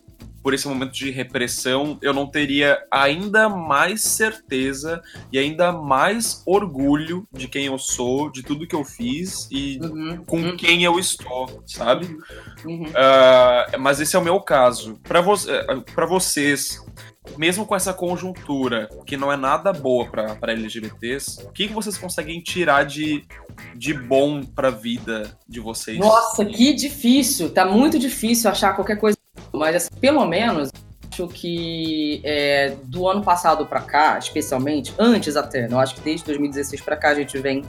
por 0.44 0.52
esse 0.52 0.68
momento 0.68 0.92
de 0.92 1.10
repressão, 1.10 1.98
eu 2.02 2.12
não 2.12 2.26
teria 2.26 2.78
ainda 2.90 3.48
mais 3.48 4.02
certeza 4.02 5.02
e 5.32 5.38
ainda 5.38 5.72
mais 5.72 6.42
orgulho 6.44 7.26
de 7.32 7.48
quem 7.48 7.64
eu 7.64 7.78
sou, 7.78 8.30
de 8.30 8.42
tudo 8.42 8.66
que 8.66 8.76
eu 8.76 8.84
fiz 8.84 9.48
e 9.50 9.80
uhum. 9.82 10.22
com 10.26 10.36
uhum. 10.36 10.54
quem 10.54 10.84
eu 10.84 10.98
estou, 10.98 11.62
sabe? 11.66 12.18
Uhum. 12.62 12.82
Uh, 12.82 13.80
mas 13.80 14.00
esse 14.00 14.16
é 14.16 14.18
o 14.18 14.22
meu 14.22 14.38
caso. 14.38 15.00
Para 15.02 15.22
vo 15.22 15.32
eh, 15.32 16.06
vocês, 16.06 16.84
mesmo 17.38 17.64
com 17.64 17.74
essa 17.74 17.94
conjuntura 17.94 18.90
que 19.06 19.16
não 19.16 19.32
é 19.32 19.38
nada 19.38 19.72
boa 19.72 20.06
para 20.10 20.52
LGBTs, 20.52 21.42
o 21.42 21.52
que, 21.52 21.68
que 21.68 21.72
vocês 21.72 21.96
conseguem 21.96 22.42
tirar 22.42 22.84
de, 22.84 23.24
de 23.74 23.94
bom 23.94 24.44
para 24.44 24.68
a 24.68 24.70
vida 24.70 25.34
de 25.48 25.58
vocês? 25.58 25.98
Nossa, 25.98 26.44
que 26.44 26.74
difícil! 26.74 27.48
Tá 27.48 27.64
muito 27.64 27.98
difícil 27.98 28.50
achar 28.50 28.74
qualquer 28.74 28.96
coisa 28.96 29.16
mas, 29.54 29.76
assim, 29.76 29.94
pelo 30.00 30.24
menos, 30.26 30.70
acho 31.10 31.28
que 31.28 32.20
é, 32.24 32.76
do 32.84 33.08
ano 33.08 33.22
passado 33.22 33.64
para 33.66 33.80
cá, 33.80 34.18
especialmente, 34.18 34.92
antes 34.98 35.36
até, 35.36 35.62
né, 35.62 35.68
eu 35.70 35.78
acho 35.78 35.94
que 35.94 36.00
desde 36.00 36.26
2016 36.26 36.82
para 36.82 36.96
cá 36.96 37.10
a 37.10 37.14
gente 37.14 37.38
vem 37.38 37.64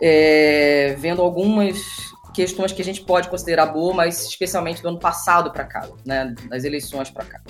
é, 0.00 0.94
vendo 0.98 1.20
algumas 1.22 1.80
questões 2.32 2.70
que 2.70 2.82
a 2.82 2.84
gente 2.84 3.00
pode 3.00 3.28
considerar 3.28 3.66
boas, 3.66 3.96
mas 3.96 4.26
especialmente 4.26 4.82
do 4.82 4.88
ano 4.88 4.98
passado 4.98 5.50
para 5.50 5.64
cá, 5.64 5.88
né, 6.04 6.34
das 6.48 6.64
eleições 6.64 7.10
para 7.10 7.24
cá. 7.24 7.40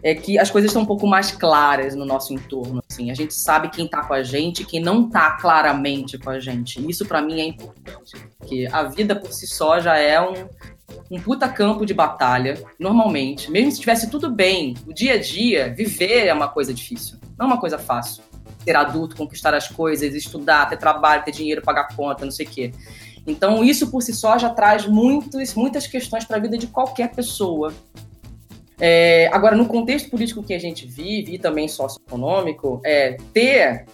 É 0.00 0.14
que 0.14 0.38
as 0.38 0.50
coisas 0.50 0.70
estão 0.70 0.82
um 0.82 0.86
pouco 0.86 1.06
mais 1.06 1.30
claras 1.30 1.94
no 1.94 2.04
nosso 2.04 2.32
entorno. 2.32 2.82
Assim. 2.90 3.10
A 3.10 3.14
gente 3.14 3.34
sabe 3.34 3.68
quem 3.68 3.84
está 3.84 4.02
com 4.02 4.14
a 4.14 4.22
gente, 4.22 4.64
quem 4.64 4.80
não 4.80 5.06
está 5.06 5.32
claramente 5.32 6.18
com 6.18 6.30
a 6.30 6.40
gente. 6.40 6.84
Isso 6.88 7.06
para 7.06 7.22
mim 7.22 7.40
é 7.40 7.44
importante, 7.44 8.16
porque 8.38 8.68
a 8.72 8.84
vida 8.84 9.14
por 9.14 9.32
si 9.32 9.46
só 9.46 9.78
já 9.78 9.96
é 9.96 10.20
um, 10.20 10.48
um 11.10 11.20
puta 11.20 11.48
campo 11.48 11.84
de 11.84 11.94
batalha, 11.94 12.62
normalmente. 12.78 13.50
Mesmo 13.50 13.70
se 13.70 13.80
tivesse 13.80 14.10
tudo 14.10 14.30
bem, 14.30 14.74
o 14.86 14.92
dia 14.92 15.14
a 15.14 15.18
dia, 15.18 15.72
viver 15.74 16.26
é 16.26 16.32
uma 16.32 16.48
coisa 16.48 16.72
difícil. 16.72 17.18
Não 17.38 17.46
é 17.46 17.48
uma 17.48 17.60
coisa 17.60 17.78
fácil. 17.78 18.22
Ser 18.64 18.76
adulto, 18.76 19.16
conquistar 19.16 19.54
as 19.54 19.68
coisas, 19.68 20.14
estudar, 20.14 20.68
ter 20.68 20.76
trabalho, 20.76 21.24
ter 21.24 21.32
dinheiro, 21.32 21.62
pagar 21.62 21.88
conta, 21.96 22.24
não 22.24 22.32
sei 22.32 22.46
o 22.46 22.48
quê. 22.48 22.72
Então, 23.26 23.62
isso 23.62 23.90
por 23.90 24.02
si 24.02 24.12
só 24.12 24.38
já 24.38 24.50
traz 24.50 24.86
muitos, 24.86 25.54
muitas 25.54 25.86
questões 25.86 26.24
para 26.24 26.36
a 26.36 26.40
vida 26.40 26.58
de 26.58 26.66
qualquer 26.66 27.10
pessoa. 27.12 27.72
É, 28.80 29.28
agora, 29.32 29.54
no 29.54 29.66
contexto 29.66 30.10
político 30.10 30.42
que 30.42 30.54
a 30.54 30.58
gente 30.58 30.86
vive 30.86 31.34
e 31.34 31.38
também 31.38 31.68
socioeconômico, 31.68 32.80
é, 32.84 33.16
ter 33.32 33.86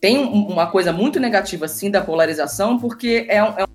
tem 0.00 0.16
uma 0.18 0.66
coisa 0.66 0.92
muito 0.92 1.20
negativa, 1.20 1.68
sim, 1.68 1.90
da 1.90 2.00
polarização, 2.00 2.78
porque 2.78 3.26
é, 3.28 3.36
é 3.36 3.66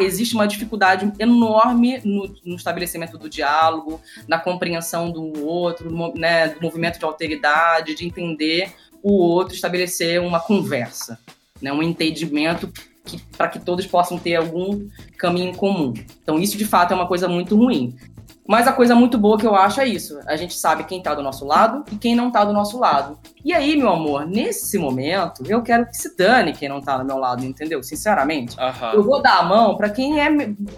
existe 0.00 0.34
uma 0.34 0.46
dificuldade 0.46 1.12
enorme 1.18 2.00
no, 2.04 2.34
no, 2.44 2.56
estabelecimento 2.56 3.18
do 3.18 3.28
diálogo, 3.28 4.00
na 4.28 4.38
compreensão 4.38 5.10
do 5.10 5.44
outro, 5.44 5.90
no, 5.90 6.14
né, 6.14 6.48
do 6.48 6.60
movimento 6.60 6.98
de 6.98 7.04
alteridade, 7.04 7.94
de 7.94 8.06
entender 8.06 8.72
o 9.02 9.12
outro, 9.12 9.54
estabelecer 9.54 10.20
uma 10.20 10.40
conversa, 10.40 11.18
né, 11.60 11.72
um 11.72 11.82
entendimento 11.82 12.72
para 13.36 13.48
que 13.48 13.58
todos 13.58 13.86
possam 13.86 14.18
ter 14.18 14.36
algum 14.36 14.88
caminho 15.18 15.54
comum. 15.56 15.92
Então, 16.22 16.38
isso 16.38 16.56
de 16.56 16.64
fato 16.64 16.92
é 16.92 16.94
uma 16.94 17.08
coisa 17.08 17.28
muito 17.28 17.56
ruim. 17.56 17.96
Mas 18.52 18.68
a 18.68 18.72
coisa 18.74 18.94
muito 18.94 19.16
boa 19.16 19.38
que 19.38 19.46
eu 19.46 19.54
acho 19.54 19.80
é 19.80 19.88
isso. 19.88 20.20
A 20.26 20.36
gente 20.36 20.52
sabe 20.52 20.84
quem 20.84 21.02
tá 21.02 21.14
do 21.14 21.22
nosso 21.22 21.46
lado 21.46 21.86
e 21.90 21.96
quem 21.96 22.14
não 22.14 22.30
tá 22.30 22.44
do 22.44 22.52
nosso 22.52 22.78
lado. 22.78 23.18
E 23.42 23.50
aí, 23.50 23.78
meu 23.78 23.88
amor, 23.88 24.26
nesse 24.26 24.76
momento, 24.76 25.42
eu 25.48 25.62
quero 25.62 25.86
que 25.86 25.96
se 25.96 26.14
dane 26.14 26.52
quem 26.52 26.68
não 26.68 26.78
tá 26.78 26.98
do 26.98 27.04
meu 27.06 27.16
lado, 27.16 27.46
entendeu? 27.46 27.82
Sinceramente. 27.82 28.54
Uhum. 28.60 28.90
Eu 28.92 29.02
vou 29.04 29.22
dar 29.22 29.38
a 29.38 29.42
mão 29.42 29.74
para 29.74 29.88
quem 29.88 30.20
é 30.20 30.28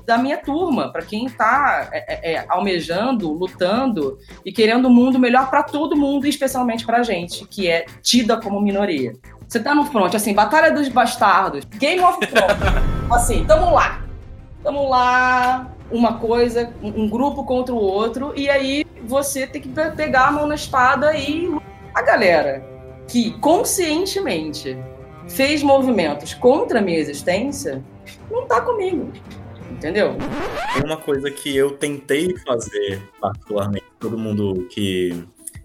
da 0.07 0.17
minha 0.17 0.39
turma, 0.39 0.93
para 0.93 1.03
quem 1.03 1.29
tá 1.29 1.89
é, 1.91 2.31
é, 2.31 2.35
é, 2.35 2.45
almejando, 2.49 3.33
lutando 3.33 4.19
e 4.47 4.53
querendo 4.53 4.87
um 4.87 4.93
mundo 4.93 5.19
melhor 5.19 5.51
para 5.51 5.65
todo 5.65 5.97
mundo, 5.97 6.27
e 6.27 6.31
especialmente 6.31 6.87
pra 6.87 7.03
gente, 7.03 7.45
que 7.45 7.69
é 7.69 7.87
tida 8.01 8.41
como 8.41 8.61
minoria. 8.61 9.15
Você 9.49 9.59
tá 9.59 9.75
no 9.75 9.85
front, 9.85 10.15
assim, 10.15 10.33
Batalha 10.33 10.71
dos 10.71 10.87
Bastardos, 10.87 11.65
Game 11.65 12.01
of 12.03 12.21
Thrones. 12.21 12.57
assim, 13.11 13.45
tamo 13.45 13.75
lá. 13.75 14.01
Tamo 14.63 14.89
lá, 14.89 15.74
uma 15.91 16.19
coisa, 16.19 16.73
um 16.83 17.09
grupo 17.09 17.45
contra 17.45 17.75
o 17.75 17.79
outro, 17.79 18.33
e 18.37 18.49
aí 18.49 18.85
você 19.05 19.47
tem 19.47 19.61
que 19.61 19.69
pegar 19.69 20.29
a 20.29 20.33
mão 20.33 20.47
na 20.47 20.55
espada 20.55 21.17
e 21.17 21.51
a 21.95 22.03
galera 22.03 22.65
que 23.07 23.33
conscientemente 23.39 24.77
fez 25.29 25.63
movimentos 25.63 26.35
contra 26.35 26.79
a 26.79 26.83
minha 26.83 26.99
existência 26.99 27.83
não 28.31 28.47
tá 28.47 28.61
comigo. 28.61 29.13
Entendeu? 29.71 30.17
Uma 30.85 30.97
coisa 30.97 31.31
que 31.31 31.55
eu 31.57 31.73
tentei 31.73 32.37
fazer, 32.39 33.03
particularmente, 33.21 33.87
todo 33.99 34.17
mundo 34.17 34.67
que 34.71 35.25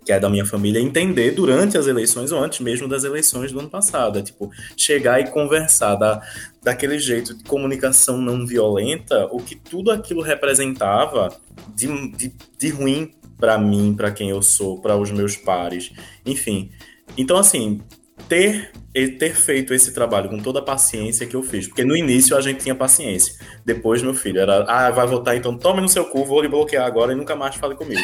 que 0.09 0.13
é 0.13 0.19
da 0.19 0.27
minha 0.27 0.43
família, 0.43 0.79
entender 0.79 1.29
durante 1.33 1.77
as 1.77 1.85
eleições 1.85 2.31
ou 2.31 2.43
antes 2.43 2.61
mesmo 2.61 2.87
das 2.87 3.03
eleições 3.03 3.51
do 3.51 3.59
ano 3.59 3.69
passado. 3.69 4.17
É 4.17 4.23
tipo, 4.23 4.49
chegar 4.75 5.19
e 5.19 5.29
conversar 5.29 5.93
da, 5.97 6.19
daquele 6.63 6.97
jeito 6.97 7.35
de 7.35 7.43
comunicação 7.43 8.17
não 8.17 8.43
violenta, 8.43 9.27
o 9.31 9.37
que 9.37 9.55
tudo 9.55 9.91
aquilo 9.91 10.23
representava 10.23 11.29
de, 11.75 12.09
de, 12.13 12.33
de 12.57 12.69
ruim 12.69 13.13
para 13.37 13.55
mim, 13.59 13.93
para 13.95 14.09
quem 14.09 14.31
eu 14.31 14.41
sou, 14.41 14.81
para 14.81 14.97
os 14.97 15.11
meus 15.11 15.35
pares, 15.35 15.91
enfim. 16.25 16.71
Então, 17.15 17.37
assim, 17.37 17.79
ter 18.27 18.71
ter 19.17 19.35
feito 19.35 19.73
esse 19.73 19.93
trabalho 19.93 20.29
com 20.29 20.39
toda 20.39 20.59
a 20.59 20.63
paciência 20.63 21.25
que 21.27 21.35
eu 21.35 21.43
fiz, 21.43 21.67
porque 21.67 21.83
no 21.83 21.95
início 21.95 22.35
a 22.35 22.41
gente 22.41 22.63
tinha 22.63 22.73
paciência. 22.73 23.35
Depois, 23.63 24.01
meu 24.01 24.13
filho, 24.13 24.39
era, 24.39 24.63
ah, 24.67 24.89
vai 24.89 25.05
votar, 25.05 25.37
então 25.37 25.55
tome 25.55 25.79
no 25.79 25.87
seu 25.87 26.05
cu, 26.05 26.25
vou 26.25 26.41
lhe 26.41 26.47
bloquear 26.47 26.85
agora 26.85 27.13
e 27.13 27.15
nunca 27.15 27.35
mais 27.35 27.55
fale 27.55 27.75
comigo. 27.75 28.01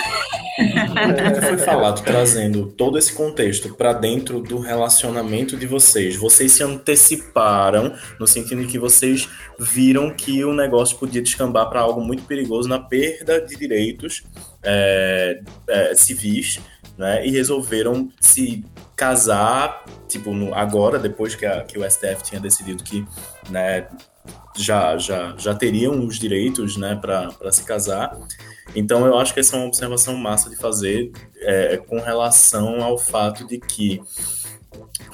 Como 0.88 1.42
foi 1.42 1.58
falado, 1.58 2.04
trazendo 2.04 2.68
todo 2.68 2.98
esse 2.98 3.14
contexto 3.14 3.74
para 3.76 3.94
dentro 3.94 4.40
do 4.40 4.60
relacionamento 4.60 5.58
de 5.58 5.66
vocês, 5.66 6.16
vocês 6.16 6.52
se 6.52 6.64
anteciparam 6.64 7.94
no 8.20 8.28
sentido 8.28 8.62
de 8.62 8.68
que 8.68 8.80
vocês 8.80 9.28
viram 9.60 10.12
que 10.12 10.44
o 10.46 10.54
negócio 10.54 10.98
podia 10.98 11.22
descambar 11.22 11.68
para 11.68 11.82
algo 11.82 12.00
muito 12.00 12.24
perigoso 12.24 12.70
na 12.70 12.80
perda 12.80 13.42
de 13.42 13.56
direitos 13.56 14.24
é, 14.64 15.42
é, 15.68 15.96
civis, 15.96 16.60
né? 16.98 17.26
E 17.26 17.32
resolveram 17.32 18.10
se 18.20 18.64
casar, 18.96 19.84
tipo, 20.08 20.34
no, 20.34 20.54
agora, 20.54 20.98
depois 20.98 21.36
que, 21.36 21.46
a, 21.46 21.64
que 21.64 21.78
o 21.78 21.90
STF 21.90 22.24
tinha 22.24 22.40
decidido 22.40 22.84
que 22.84 23.06
né, 23.50 23.88
já, 24.56 24.98
já, 24.98 25.36
já 25.38 25.54
teriam 25.54 26.06
os 26.06 26.18
direitos 26.18 26.78
né, 26.78 26.96
para 26.96 27.52
se 27.52 27.64
casar. 27.64 28.18
Então, 28.76 29.06
eu 29.06 29.18
acho 29.18 29.34
que 29.34 29.40
essa 29.40 29.56
é 29.56 29.60
uma 29.60 29.68
observação 29.68 30.16
massa 30.16 30.50
de 30.50 30.56
fazer 30.56 31.12
é, 31.38 31.78
com 31.78 32.00
relação 32.00 32.84
ao 32.84 32.98
fato 32.98 33.46
de 33.46 33.60
que 33.60 34.02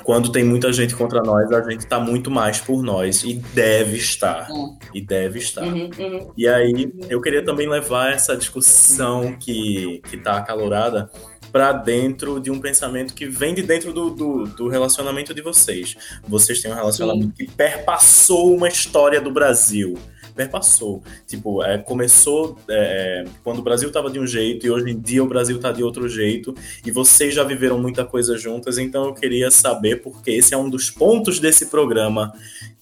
quando 0.03 0.31
tem 0.31 0.43
muita 0.43 0.71
gente 0.73 0.95
contra 0.95 1.21
nós, 1.21 1.51
a 1.51 1.61
gente 1.69 1.81
está 1.81 1.99
muito 1.99 2.31
mais 2.31 2.59
por 2.59 2.81
nós 2.81 3.23
e 3.23 3.33
deve 3.33 3.97
estar. 3.97 4.49
Uhum. 4.49 4.77
E 4.93 5.01
deve 5.01 5.39
estar. 5.39 5.63
Uhum, 5.63 5.89
uhum. 5.97 6.31
E 6.35 6.47
aí, 6.47 6.91
eu 7.07 7.21
queria 7.21 7.43
também 7.43 7.67
levar 7.67 8.11
essa 8.11 8.35
discussão 8.35 9.35
que 9.39 10.01
está 10.11 10.37
acalorada 10.37 11.09
para 11.51 11.73
dentro 11.73 12.39
de 12.39 12.49
um 12.49 12.59
pensamento 12.59 13.13
que 13.13 13.25
vem 13.25 13.53
de 13.53 13.61
dentro 13.61 13.91
do, 13.91 14.09
do, 14.09 14.43
do 14.45 14.67
relacionamento 14.67 15.33
de 15.33 15.41
vocês. 15.41 15.95
Vocês 16.27 16.61
têm 16.61 16.71
um 16.71 16.75
relacionamento 16.75 17.35
Sim. 17.37 17.45
que 17.45 17.51
perpassou 17.51 18.55
uma 18.55 18.67
história 18.67 19.19
do 19.19 19.31
Brasil. 19.31 19.97
perpassou. 20.35 21.03
Tipo, 21.27 21.63
é, 21.63 21.77
começou 21.77 22.57
é, 22.69 23.25
quando 23.43 23.59
o 23.59 23.61
Brasil 23.61 23.89
estava 23.89 24.09
de 24.09 24.19
um 24.19 24.25
jeito 24.25 24.65
e 24.65 24.71
hoje 24.71 24.91
em 24.91 24.99
dia 24.99 25.23
o 25.23 25.27
Brasil 25.27 25.57
está 25.57 25.71
de 25.71 25.83
outro 25.83 26.07
jeito 26.07 26.55
e 26.85 26.91
vocês 26.91 27.33
já 27.33 27.43
viveram 27.43 27.77
muita 27.77 28.05
coisa 28.05 28.37
juntas, 28.37 28.77
então 28.77 29.05
eu 29.05 29.13
queria 29.13 29.51
saber, 29.51 30.01
porque 30.01 30.31
esse 30.31 30.53
é 30.53 30.57
um 30.57 30.69
dos 30.69 30.89
pontos 30.89 31.39
desse 31.39 31.65
programa, 31.65 32.33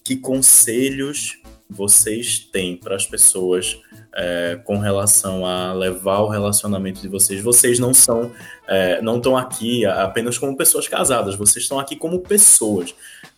que 0.04 0.16
conselhos 0.16 1.40
vocês 1.70 2.40
têm 2.40 2.76
para 2.76 2.96
as 2.96 3.06
pessoas 3.06 3.80
é, 4.16 4.60
com 4.64 4.78
relação 4.78 5.46
a 5.46 5.74
levar 5.74 6.20
o 6.20 6.28
relacionamento 6.28 7.02
de 7.02 7.08
vocês. 7.08 7.42
Vocês 7.42 7.80
não 7.80 7.94
são, 7.94 8.32
é, 8.68 9.02
não 9.02 9.18
estão 9.18 9.38
aqui 9.38 9.86
apenas 9.86 10.38
como 10.38 10.56
pessoas 10.58 10.88
casadas, 10.88 11.36
vocês 11.36 11.64
estão 11.64 11.80
aqui 11.80 11.96
como 11.96 12.20
pessoas. 12.20 12.94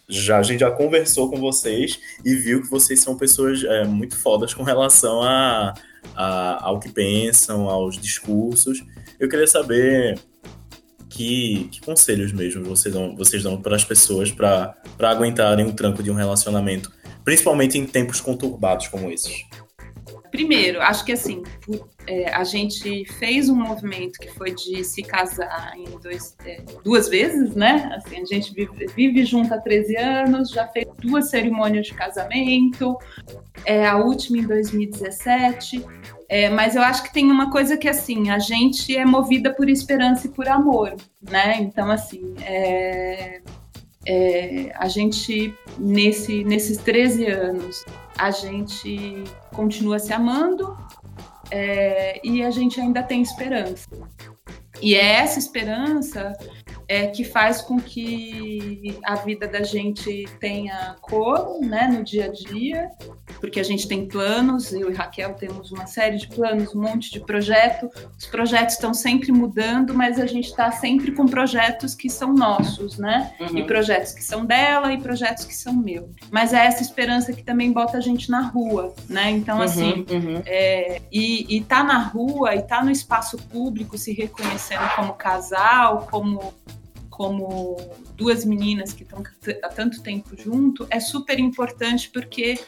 Já, 0.07 0.39
a 0.39 0.43
gente 0.43 0.59
já 0.59 0.71
conversou 0.71 1.29
com 1.29 1.37
vocês 1.37 1.99
e 2.25 2.35
viu 2.35 2.61
que 2.61 2.69
vocês 2.69 2.99
são 2.99 3.17
pessoas 3.17 3.63
é, 3.63 3.85
muito 3.85 4.17
fodas 4.17 4.53
com 4.53 4.63
relação 4.63 5.21
a, 5.21 5.73
a, 6.15 6.65
ao 6.65 6.79
que 6.79 6.89
pensam, 6.89 7.69
aos 7.69 7.97
discursos. 7.97 8.83
Eu 9.19 9.29
queria 9.29 9.47
saber 9.47 10.19
que, 11.09 11.69
que 11.71 11.81
conselhos 11.81 12.31
mesmo 12.31 12.63
vocês 12.63 12.93
dão, 12.93 13.15
vocês 13.15 13.43
dão 13.43 13.61
para 13.61 13.75
as 13.75 13.85
pessoas 13.85 14.31
para 14.31 14.75
aguentarem 14.99 15.65
o 15.65 15.73
tranco 15.73 16.01
de 16.01 16.09
um 16.09 16.15
relacionamento, 16.15 16.91
principalmente 17.23 17.77
em 17.77 17.85
tempos 17.85 18.19
conturbados 18.19 18.87
como 18.87 19.09
esses. 19.11 19.45
Primeiro, 20.31 20.81
acho 20.81 21.03
que 21.03 21.11
assim, 21.11 21.43
é, 22.07 22.33
a 22.33 22.43
gente 22.45 23.05
fez 23.19 23.49
um 23.49 23.55
movimento 23.55 24.17
que 24.17 24.29
foi 24.29 24.55
de 24.55 24.83
se 24.83 25.03
casar 25.03 25.73
em 25.75 25.85
dois, 25.99 26.37
é, 26.45 26.61
duas 26.83 27.09
vezes, 27.09 27.53
né? 27.53 27.91
Assim, 27.95 28.21
a 28.21 28.25
gente 28.25 28.53
vive, 28.53 28.87
vive 28.95 29.25
junto 29.25 29.53
há 29.53 29.57
13 29.57 29.97
anos, 29.97 30.49
já 30.49 30.67
fez 30.67 30.87
duas 30.99 31.29
cerimônias 31.29 31.87
de 31.87 31.93
casamento, 31.93 32.97
é, 33.65 33.85
a 33.85 33.97
última 33.97 34.37
em 34.37 34.47
2017. 34.47 35.85
É, 36.29 36.49
mas 36.49 36.77
eu 36.77 36.81
acho 36.81 37.03
que 37.03 37.11
tem 37.11 37.29
uma 37.29 37.51
coisa 37.51 37.75
que 37.75 37.89
assim, 37.89 38.29
a 38.29 38.39
gente 38.39 38.95
é 38.95 39.03
movida 39.03 39.53
por 39.53 39.69
esperança 39.69 40.27
e 40.27 40.29
por 40.29 40.47
amor, 40.47 40.95
né? 41.21 41.57
Então, 41.59 41.91
assim, 41.91 42.35
é, 42.41 43.41
é, 44.05 44.71
a 44.75 44.87
gente, 44.87 45.53
nesse, 45.77 46.43
nesses 46.45 46.77
13 46.77 47.25
anos, 47.27 47.85
a 48.21 48.29
gente 48.29 49.23
continua 49.51 49.97
se 49.97 50.13
amando 50.13 50.77
é, 51.49 52.21
e 52.23 52.43
a 52.43 52.51
gente 52.51 52.79
ainda 52.79 53.01
tem 53.01 53.19
esperança. 53.19 53.87
E 54.79 54.93
é 54.93 55.15
essa 55.15 55.39
esperança 55.39 56.31
é, 56.91 57.07
que 57.07 57.23
faz 57.23 57.61
com 57.61 57.79
que 57.79 58.99
a 59.05 59.15
vida 59.15 59.47
da 59.47 59.63
gente 59.63 60.27
tenha 60.41 60.97
cor 60.99 61.57
né, 61.61 61.87
no 61.87 62.03
dia 62.03 62.25
a 62.25 62.27
dia, 62.27 62.89
porque 63.39 63.61
a 63.61 63.63
gente 63.63 63.87
tem 63.87 64.05
planos, 64.05 64.73
eu 64.73 64.91
e 64.91 64.93
Raquel 64.93 65.33
temos 65.35 65.71
uma 65.71 65.87
série 65.87 66.17
de 66.17 66.27
planos, 66.27 66.75
um 66.75 66.81
monte 66.81 67.09
de 67.09 67.21
projeto. 67.21 67.89
Os 68.19 68.25
projetos 68.25 68.75
estão 68.75 68.93
sempre 68.93 69.31
mudando, 69.31 69.93
mas 69.93 70.19
a 70.19 70.25
gente 70.25 70.49
está 70.49 70.69
sempre 70.69 71.13
com 71.13 71.25
projetos 71.25 71.95
que 71.95 72.09
são 72.09 72.33
nossos, 72.33 72.97
né? 72.97 73.31
Uhum. 73.39 73.59
E 73.59 73.63
projetos 73.63 74.11
que 74.11 74.21
são 74.21 74.45
dela 74.45 74.91
e 74.91 75.01
projetos 75.01 75.45
que 75.45 75.55
são 75.55 75.73
meu. 75.73 76.09
Mas 76.29 76.51
é 76.51 76.65
essa 76.65 76.81
esperança 76.81 77.31
que 77.31 77.41
também 77.41 77.71
bota 77.71 77.99
a 77.99 78.01
gente 78.01 78.29
na 78.29 78.41
rua, 78.41 78.93
né? 79.07 79.29
Então, 79.29 79.59
uhum, 79.59 79.63
assim, 79.63 80.05
uhum. 80.09 80.41
É, 80.45 81.01
e, 81.09 81.55
e 81.55 81.61
tá 81.61 81.85
na 81.85 81.99
rua 81.99 82.53
e 82.53 82.61
tá 82.61 82.83
no 82.83 82.91
espaço 82.91 83.37
público 83.37 83.97
se 83.97 84.11
reconhecendo 84.11 84.93
como 84.97 85.13
casal, 85.13 86.05
como 86.11 86.53
como 87.21 87.77
duas 88.17 88.43
meninas 88.43 88.93
que 88.93 89.03
estão 89.03 89.21
há 89.61 89.69
tanto 89.69 90.01
tempo 90.01 90.35
junto, 90.35 90.87
é 90.89 90.99
super 90.99 91.37
importante 91.37 92.09
porque 92.09 92.59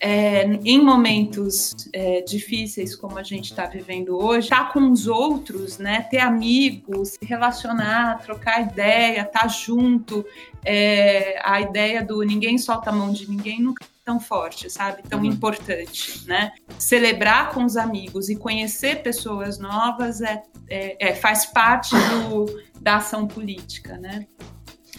é, 0.00 0.44
em 0.64 0.82
momentos 0.82 1.76
é, 1.92 2.22
difíceis 2.22 2.96
como 2.96 3.18
a 3.18 3.22
gente 3.22 3.50
está 3.50 3.66
vivendo 3.66 4.16
hoje, 4.16 4.46
estar 4.46 4.68
tá 4.68 4.72
com 4.72 4.90
os 4.90 5.06
outros, 5.06 5.76
né, 5.76 6.00
ter 6.10 6.20
amigos, 6.20 7.10
se 7.10 7.18
relacionar, 7.26 8.22
trocar 8.22 8.62
ideia, 8.72 9.20
estar 9.20 9.40
tá 9.40 9.48
junto, 9.48 10.24
é, 10.64 11.38
a 11.44 11.60
ideia 11.60 12.02
do 12.02 12.22
ninguém 12.22 12.56
solta 12.56 12.88
a 12.88 12.94
mão 12.94 13.12
de 13.12 13.28
ninguém 13.28 13.60
nunca 13.60 13.84
tão 14.10 14.18
forte, 14.18 14.68
sabe? 14.68 15.02
Tão 15.08 15.20
uhum. 15.20 15.26
importante, 15.26 16.26
né? 16.26 16.52
Celebrar 16.78 17.52
com 17.52 17.64
os 17.64 17.76
amigos 17.76 18.28
e 18.28 18.34
conhecer 18.34 19.02
pessoas 19.02 19.58
novas 19.58 20.20
é, 20.20 20.42
é, 20.68 21.10
é 21.10 21.14
faz 21.14 21.46
parte 21.46 21.94
do 21.94 22.70
da 22.80 22.96
ação 22.96 23.28
política, 23.28 23.96
né? 23.98 24.26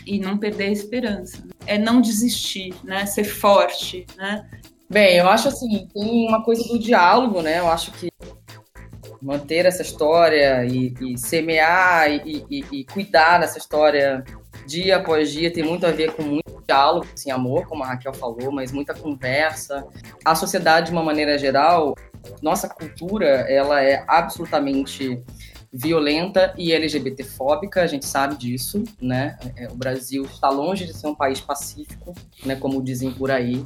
E 0.06 0.19
não 0.19 0.38
perder 0.38 0.65
a 0.65 0.71
esperança. 0.71 1.43
É 1.65 1.78
não 1.78 2.00
desistir, 2.00 2.74
né? 2.84 3.06
Ser 3.06 3.26
forte, 3.26 4.06
né? 4.15 4.47
Bem, 4.89 5.17
eu 5.17 5.28
acho 5.28 5.47
assim, 5.47 5.88
tem 5.93 6.28
uma 6.28 6.43
coisa 6.43 6.63
do 6.67 6.80
diálogo, 6.80 7.41
né? 7.41 7.60
Eu 7.60 7.67
acho 7.67 7.91
que 7.91 8.10
manter 9.21 9.65
essa 9.65 9.82
história 9.82 10.65
e, 10.65 10.93
e 11.02 11.17
semear 11.17 12.10
e, 12.10 12.45
e, 12.50 12.65
e, 12.71 12.86
cuidar 12.86 13.39
dessa 13.39 13.60
história 13.60 14.24
dia 14.65 14.97
após 14.97 15.32
dia 15.32 15.54
tem 15.54 15.63
muito 15.63 15.86
a 15.86 15.91
ver 15.91 16.13
com 16.13 16.24
muito 16.24 16.51
diálogo, 16.67 17.08
assim, 17.13 17.32
amor, 17.32 17.67
como 17.67 17.84
a 17.84 17.88
Raquel 17.88 18.13
falou, 18.13 18.52
mas 18.52 18.71
muita 18.71 18.93
conversa. 18.93 19.86
A 20.24 20.36
sociedade, 20.36 20.88
de 20.88 20.91
uma 20.91 21.04
maneira 21.04 21.38
geral, 21.38 21.95
nossa 22.41 22.69
cultura, 22.69 23.28
ela 23.28 23.82
é 23.84 24.04
absolutamente 24.08 25.24
violenta 25.74 26.54
e 26.58 26.74
LGBTfóbica, 26.74 27.82
a 27.82 27.88
gente 27.88 28.06
sabe 28.06 28.36
disso, 28.36 28.84
né? 29.02 29.38
É, 29.56 29.67
o 29.67 29.76
Brasil 29.76 30.24
está 30.26 30.50
longe 30.50 30.86
de 30.86 30.93
ser 30.93 31.08
um 31.08 31.15
país 31.15 31.39
pacífico, 31.39 32.13
né? 32.45 32.56
Como 32.56 32.84
dizem 32.84 33.12
por 33.12 33.32
aí. 33.32 33.65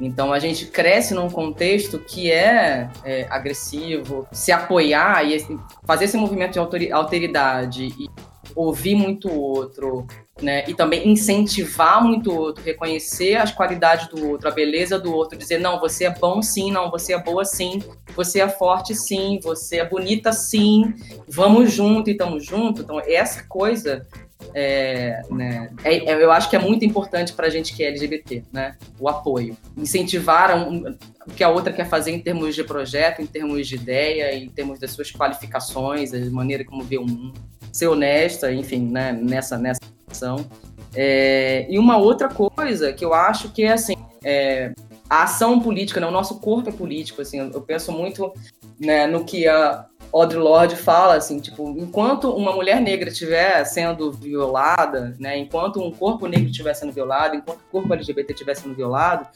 Então 0.00 0.32
a 0.32 0.40
gente 0.40 0.66
cresce 0.66 1.14
num 1.14 1.30
contexto 1.30 2.00
que 2.00 2.30
é, 2.30 2.90
é 3.04 3.26
agressivo, 3.30 4.26
se 4.32 4.50
apoiar 4.50 5.24
e 5.24 5.38
fazer 5.84 6.06
esse 6.06 6.16
movimento 6.16 6.54
de 6.54 6.92
alteridade 6.92 7.84
e 7.84 8.10
ouvir 8.56 8.96
muito 8.96 9.28
o 9.28 9.40
outro, 9.40 10.06
né? 10.42 10.64
E 10.68 10.74
também 10.74 11.08
incentivar 11.08 12.02
muito 12.02 12.30
o 12.30 12.36
outro, 12.36 12.64
reconhecer 12.64 13.36
as 13.36 13.52
qualidades 13.52 14.08
do 14.08 14.28
outro, 14.28 14.48
a 14.48 14.50
beleza 14.50 14.98
do 14.98 15.12
outro, 15.12 15.38
dizer 15.38 15.58
não, 15.58 15.78
você 15.78 16.06
é 16.06 16.10
bom 16.10 16.42
sim, 16.42 16.72
não, 16.72 16.90
você 16.90 17.12
é 17.12 17.22
boa 17.22 17.44
sim, 17.44 17.82
você 18.16 18.40
é 18.40 18.48
forte 18.48 18.94
sim, 18.94 19.38
você 19.42 19.78
é 19.78 19.88
bonita 19.88 20.32
sim, 20.32 20.92
vamos 21.28 21.72
junto 21.72 22.10
e 22.10 22.12
estamos 22.12 22.44
juntos. 22.44 22.82
Então 22.82 23.00
essa 23.00 23.44
coisa 23.44 24.04
é, 24.52 25.22
né, 25.30 25.70
é, 25.84 26.10
é, 26.10 26.22
eu 26.22 26.30
acho 26.30 26.50
que 26.50 26.56
é 26.56 26.58
muito 26.58 26.84
importante 26.84 27.32
para 27.32 27.46
a 27.46 27.50
gente 27.50 27.74
que 27.74 27.82
é 27.82 27.88
LGBT, 27.88 28.42
né? 28.52 28.76
O 28.98 29.08
apoio. 29.08 29.56
Incentivar 29.76 30.56
um, 30.56 30.96
o 31.26 31.30
que 31.30 31.42
a 31.42 31.48
outra 31.48 31.72
quer 31.72 31.88
fazer 31.88 32.10
em 32.10 32.20
termos 32.20 32.54
de 32.54 32.64
projeto, 32.64 33.22
em 33.22 33.26
termos 33.26 33.66
de 33.66 33.76
ideia, 33.76 34.34
em 34.34 34.48
termos 34.48 34.78
das 34.78 34.90
suas 34.90 35.10
qualificações, 35.10 36.12
a 36.12 36.18
maneira 36.30 36.64
como 36.64 36.82
vê 36.82 36.98
o 36.98 37.06
mundo. 37.06 37.40
Ser 37.72 37.88
honesta, 37.88 38.52
enfim, 38.52 38.88
né, 38.88 39.12
nessa, 39.12 39.56
nessa 39.56 39.80
ação. 40.14 40.46
É, 40.94 41.66
e 41.68 41.78
uma 41.78 41.96
outra 41.96 42.28
coisa 42.28 42.92
que 42.92 43.04
eu 43.04 43.12
acho 43.12 43.50
que 43.50 43.64
é 43.64 43.72
assim, 43.72 43.96
é, 44.24 44.72
a 45.10 45.24
ação 45.24 45.60
política, 45.60 46.00
né, 46.00 46.06
o 46.06 46.10
nosso 46.10 46.38
corpo 46.40 46.68
é 46.68 46.72
político, 46.72 47.20
assim, 47.20 47.38
eu, 47.38 47.60
penso 47.60 47.92
muito 47.92 48.32
né, 48.78 49.06
no 49.06 49.24
que 49.24 49.46
a, 49.46 49.86
Audre 50.12 50.38
Lorde 50.38 50.76
fala 50.76 51.16
assim, 51.16 51.40
tipo, 51.40 51.68
enquanto 51.76 52.30
uma 52.30 52.52
mulher 52.52 52.80
negra 52.80 53.08
estiver 53.08 53.64
sendo 53.64 54.12
violada, 54.12 55.16
né, 55.18 55.36
enquanto 55.36 55.82
um 55.82 55.90
corpo 55.90 56.28
negro 56.28 56.50
estiver 56.50 56.72
sendo 56.74 56.92
violado, 56.92 57.34
enquanto 57.34 57.58
o 57.58 57.70
corpo 57.70 57.92
LGBT 57.92 58.32
estiver 58.32 58.54
sendo 58.54 58.74
violado, 58.76 59.26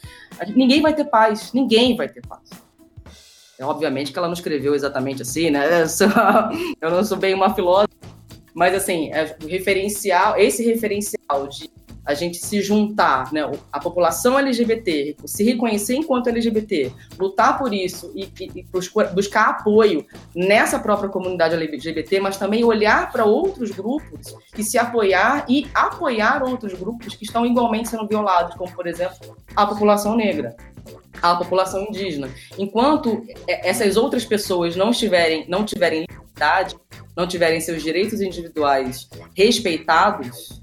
ninguém 0.54 0.80
vai 0.80 0.94
ter 0.94 1.04
paz, 1.04 1.52
ninguém 1.52 1.96
vai 1.96 2.08
ter 2.08 2.24
paz. 2.24 2.48
É, 3.58 3.64
obviamente 3.64 4.12
que 4.12 4.18
ela 4.18 4.28
não 4.28 4.34
escreveu 4.34 4.72
exatamente 4.72 5.22
assim, 5.22 5.50
né? 5.50 5.66
Eu, 5.82 5.88
sou, 5.88 6.06
eu 6.80 6.90
não 6.90 7.04
sou 7.04 7.18
bem 7.18 7.34
uma 7.34 7.52
filósofa, 7.52 7.88
mas 8.58 8.74
assim, 8.74 9.12
é, 9.12 9.36
o 9.40 9.46
referencial, 9.46 10.36
esse 10.36 10.64
referencial 10.64 11.46
de 11.46 11.70
a 12.04 12.12
gente 12.12 12.38
se 12.38 12.60
juntar, 12.60 13.32
né, 13.32 13.48
a 13.70 13.78
população 13.78 14.36
LGBT, 14.36 15.14
se 15.26 15.44
reconhecer 15.44 15.94
enquanto 15.94 16.28
LGBT, 16.28 16.90
lutar 17.18 17.56
por 17.56 17.72
isso 17.72 18.10
e, 18.16 18.24
e, 18.40 18.60
e 18.60 18.66
buscar 19.14 19.50
apoio 19.50 20.04
nessa 20.34 20.80
própria 20.80 21.08
comunidade 21.08 21.54
LGBT, 21.54 22.18
mas 22.18 22.36
também 22.36 22.64
olhar 22.64 23.12
para 23.12 23.24
outros 23.26 23.70
grupos 23.70 24.34
e 24.56 24.64
se 24.64 24.76
apoiar 24.76 25.44
e 25.48 25.68
apoiar 25.72 26.42
outros 26.42 26.72
grupos 26.72 27.14
que 27.14 27.24
estão 27.24 27.46
igualmente 27.46 27.90
sendo 27.90 28.08
violados, 28.08 28.56
como, 28.56 28.74
por 28.74 28.88
exemplo, 28.88 29.36
a 29.54 29.66
população 29.66 30.16
negra 30.16 30.56
a 31.20 31.34
população 31.34 31.82
indígena. 31.82 32.30
Enquanto 32.56 33.24
essas 33.48 33.96
outras 33.96 34.24
pessoas 34.24 34.76
não 34.76 34.92
tiverem, 34.92 35.44
não 35.48 35.64
tiverem 35.64 36.06
liberdade, 36.38 36.76
não 37.16 37.26
tiverem 37.26 37.60
seus 37.60 37.82
direitos 37.82 38.20
individuais 38.20 39.08
respeitados, 39.36 40.62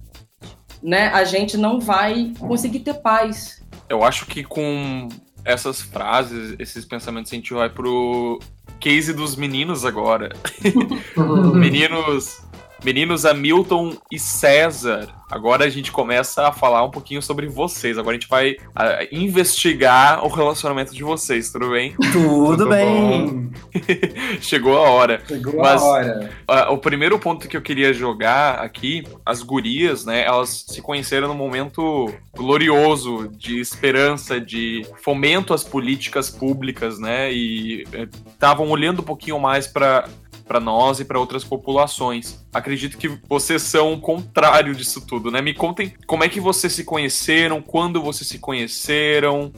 né, 0.81 1.07
a 1.09 1.23
gente 1.23 1.57
não 1.57 1.79
vai 1.79 2.31
conseguir 2.39 2.79
ter 2.79 2.95
paz. 2.95 3.61
Eu 3.89 4.03
acho 4.03 4.25
que 4.25 4.43
com 4.43 5.09
essas 5.43 5.81
frases, 5.81 6.55
esses 6.57 6.85
pensamentos, 6.85 7.31
a 7.31 7.35
gente 7.35 7.53
vai 7.53 7.69
pro 7.69 8.39
case 8.79 9.13
dos 9.13 9.35
meninos 9.35 9.83
agora. 9.83 10.29
meninos 11.53 12.41
Meninos 12.85 13.25
Hamilton 13.25 13.97
e 14.11 14.19
César, 14.19 15.07
agora 15.31 15.65
a 15.65 15.69
gente 15.69 15.91
começa 15.91 16.47
a 16.47 16.51
falar 16.51 16.83
um 16.83 16.91
pouquinho 16.91 17.19
sobre 17.19 17.47
vocês. 17.47 17.97
Agora 17.97 18.15
a 18.15 18.19
gente 18.19 18.29
vai 18.29 18.57
ah, 18.75 18.99
investigar 19.11 20.23
o 20.23 20.27
relacionamento 20.27 20.93
de 20.93 21.03
vocês, 21.03 21.51
tudo 21.51 21.71
bem? 21.71 21.95
Tudo 22.13 22.69
bem. 22.69 23.51
Chegou 24.39 24.77
a 24.77 24.87
hora. 24.87 25.19
Chegou 25.27 25.57
Mas, 25.57 25.81
a 25.81 25.85
hora. 25.85 26.29
ah, 26.47 26.71
o 26.71 26.77
primeiro 26.77 27.17
ponto 27.17 27.47
que 27.47 27.57
eu 27.57 27.61
queria 27.61 27.91
jogar 27.91 28.59
aqui, 28.59 29.03
as 29.25 29.41
gurias, 29.41 30.05
né? 30.05 30.23
Elas 30.23 30.65
se 30.67 30.79
conheceram 30.79 31.27
num 31.27 31.33
momento 31.33 32.13
glorioso 32.37 33.27
de 33.29 33.59
esperança, 33.59 34.39
de 34.39 34.85
fomento 35.01 35.55
às 35.55 35.63
políticas 35.63 36.29
públicas, 36.29 36.99
né? 36.99 37.33
E 37.33 37.83
estavam 38.27 38.69
olhando 38.69 38.99
um 38.99 39.05
pouquinho 39.05 39.39
mais 39.39 39.65
para 39.65 40.07
para 40.47 40.59
nós 40.59 40.99
e 40.99 41.05
para 41.05 41.19
outras 41.19 41.43
populações. 41.43 42.45
Acredito 42.53 42.97
que 42.97 43.19
vocês 43.27 43.61
são 43.61 43.93
o 43.93 43.99
contrário 43.99 44.75
disso 44.75 45.05
tudo, 45.05 45.31
né? 45.31 45.41
Me 45.41 45.53
contem 45.53 45.93
como 46.05 46.23
é 46.23 46.29
que 46.29 46.39
vocês 46.39 46.73
se 46.73 46.83
conheceram, 46.83 47.61
quando 47.61 48.01
vocês 48.01 48.27
se 48.27 48.39
conheceram, 48.39 49.51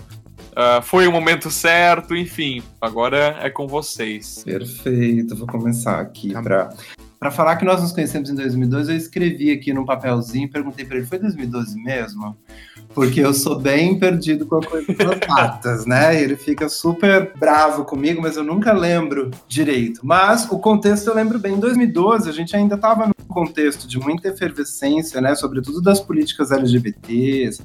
ah, 0.56 0.82
foi 0.82 1.08
o 1.08 1.12
momento 1.12 1.52
certo, 1.52 2.16
enfim. 2.16 2.64
Agora 2.82 3.38
é 3.42 3.50
com 3.50 3.68
vocês. 3.68 4.44
Perfeito, 4.44 5.36
vou 5.36 5.46
começar 5.46 6.00
aqui 6.00 6.34
para 6.34 6.70
para 7.20 7.32
falar 7.32 7.56
que 7.56 7.66
nós 7.66 7.82
nos 7.82 7.92
conhecemos 7.92 8.30
em 8.30 8.36
2012, 8.36 8.92
eu 8.92 8.98
escrevi 8.98 9.52
aqui 9.52 9.74
num 9.74 9.86
papelzinho 9.86 10.46
e 10.46 10.50
perguntei 10.50 10.86
para 10.86 10.98
ele, 10.98 11.06
foi 11.06 11.18
2012 11.18 11.82
mesmo? 11.82 12.38
Porque 12.98 13.20
eu 13.20 13.32
sou 13.32 13.60
bem 13.60 14.00
perdido 14.00 14.48
com 14.48 14.56
a 14.56 14.66
coisa 14.66 14.92
das 14.92 15.20
datas, 15.30 15.86
né? 15.86 16.20
Ele 16.20 16.36
fica 16.36 16.68
super 16.68 17.32
bravo 17.38 17.86
comigo, 17.86 18.20
mas 18.24 18.38
eu 18.38 18.44
nunca 18.44 18.74
lembro 18.74 19.30
direito. 19.48 20.02
Mas 20.04 20.50
o 20.50 20.58
contexto 20.58 21.06
eu 21.06 21.14
lembro 21.14 21.38
bem. 21.38 21.54
Em 21.54 21.60
2012, 21.60 22.28
a 22.28 22.34
gente 22.34 22.56
ainda 22.56 22.74
estava 22.74 23.06
num 23.06 23.28
contexto 23.28 23.88
de 23.88 24.00
muita 24.00 24.30
efervescência, 24.30 25.22
né? 25.22 25.36
Sobretudo 25.36 25.80
das 25.80 26.02
políticas 26.02 26.50
LGBTs. 26.50 27.62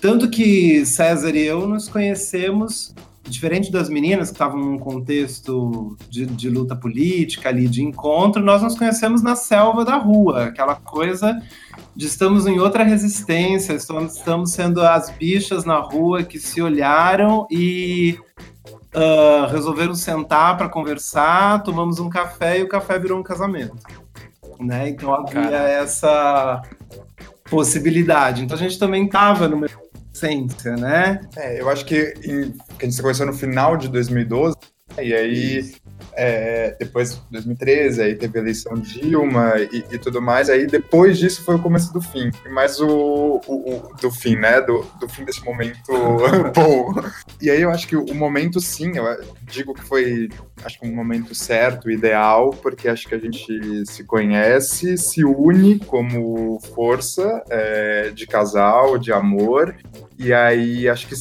Tanto 0.00 0.28
que 0.28 0.84
César 0.84 1.36
e 1.36 1.46
eu 1.46 1.68
nos 1.68 1.88
conhecemos 1.88 2.92
diferente 3.22 3.70
das 3.70 3.88
meninas 3.88 4.30
que 4.30 4.34
estavam 4.34 4.58
num 4.58 4.78
contexto 4.78 5.96
de, 6.08 6.26
de, 6.26 6.50
luta 6.50 6.74
política 6.74 7.48
ali, 7.48 7.68
de 7.68 7.84
encontro, 7.84 8.42
nós 8.42 8.62
nos 8.62 8.76
conhecemos 8.76 9.22
na 9.22 9.36
selva 9.36 9.84
da 9.84 9.96
rua, 9.96 10.46
aquela 10.46 10.74
coisa 10.74 11.40
de 11.94 12.06
estamos 12.06 12.46
em 12.46 12.58
outra 12.58 12.84
resistência, 12.84 13.72
estamos, 13.72 14.50
sendo 14.52 14.80
as 14.82 15.10
bichas 15.10 15.64
na 15.64 15.78
rua 15.78 16.22
que 16.22 16.38
se 16.38 16.62
olharam 16.62 17.46
e 17.50 18.18
uh, 18.94 19.46
resolveram 19.50 19.94
sentar 19.94 20.56
para 20.56 20.68
conversar, 20.68 21.62
tomamos 21.62 21.98
um 21.98 22.08
café 22.08 22.58
e 22.58 22.62
o 22.62 22.68
café 22.68 22.98
virou 22.98 23.18
um 23.18 23.22
casamento. 23.22 23.76
Né? 24.58 24.90
Então 24.90 25.14
havia 25.14 25.42
Caramba. 25.42 25.56
essa 25.56 26.62
possibilidade. 27.48 28.44
Então 28.44 28.56
a 28.56 28.60
gente 28.60 28.78
também 28.78 29.06
estava 29.06 29.48
numa 29.48 29.66
essência, 30.12 30.76
né? 30.76 31.20
É, 31.36 31.60
eu 31.60 31.68
acho 31.68 31.84
que, 31.84 32.14
em, 32.24 32.52
que 32.52 32.82
a 32.82 32.84
gente 32.84 32.94
se 32.94 33.02
conheceu 33.02 33.26
no 33.26 33.32
final 33.32 33.76
de 33.76 33.88
2012, 33.88 34.56
e 34.98 35.14
aí 35.14 35.72
é, 36.12 36.76
depois 36.78 37.20
2013, 37.30 38.02
aí 38.02 38.14
teve 38.14 38.38
a 38.38 38.42
eleição 38.42 38.74
Dilma 38.74 39.54
e, 39.58 39.84
e, 39.90 39.98
tudo 39.98 40.20
mais, 40.20 40.50
aí 40.50 40.66
depois 40.66 41.18
disso 41.18 41.42
foi 41.42 41.54
o 41.54 41.62
começo 41.62 41.92
do 41.92 42.00
fim, 42.00 42.30
mas 42.50 42.80
o, 42.80 43.40
o, 43.46 43.74
o 43.74 43.96
do 44.00 44.10
fim, 44.10 44.36
né, 44.36 44.60
do, 44.60 44.84
do 44.98 45.08
fim 45.08 45.24
desse 45.24 45.44
momento 45.44 45.92
bom. 46.54 46.94
E 47.40 47.50
aí 47.50 47.62
eu 47.62 47.70
acho 47.70 47.86
que 47.86 47.96
o 47.96 48.14
momento 48.14 48.60
sim, 48.60 48.96
eu 48.96 49.04
digo 49.42 49.74
que 49.74 49.82
foi, 49.82 50.28
acho 50.64 50.78
que 50.80 50.86
um 50.86 50.94
momento 50.94 51.34
certo, 51.34 51.90
ideal, 51.90 52.50
porque 52.50 52.88
acho 52.88 53.08
que 53.08 53.14
a 53.14 53.18
gente 53.18 53.86
se 53.86 54.04
conhece, 54.04 54.96
se 54.96 55.24
une 55.24 55.78
como 55.78 56.60
força 56.74 57.42
é, 57.50 58.10
de 58.10 58.26
casal, 58.26 58.98
de 58.98 59.12
amor, 59.12 59.74
e 60.18 60.32
aí 60.32 60.88
acho 60.88 61.06
que 61.06 61.14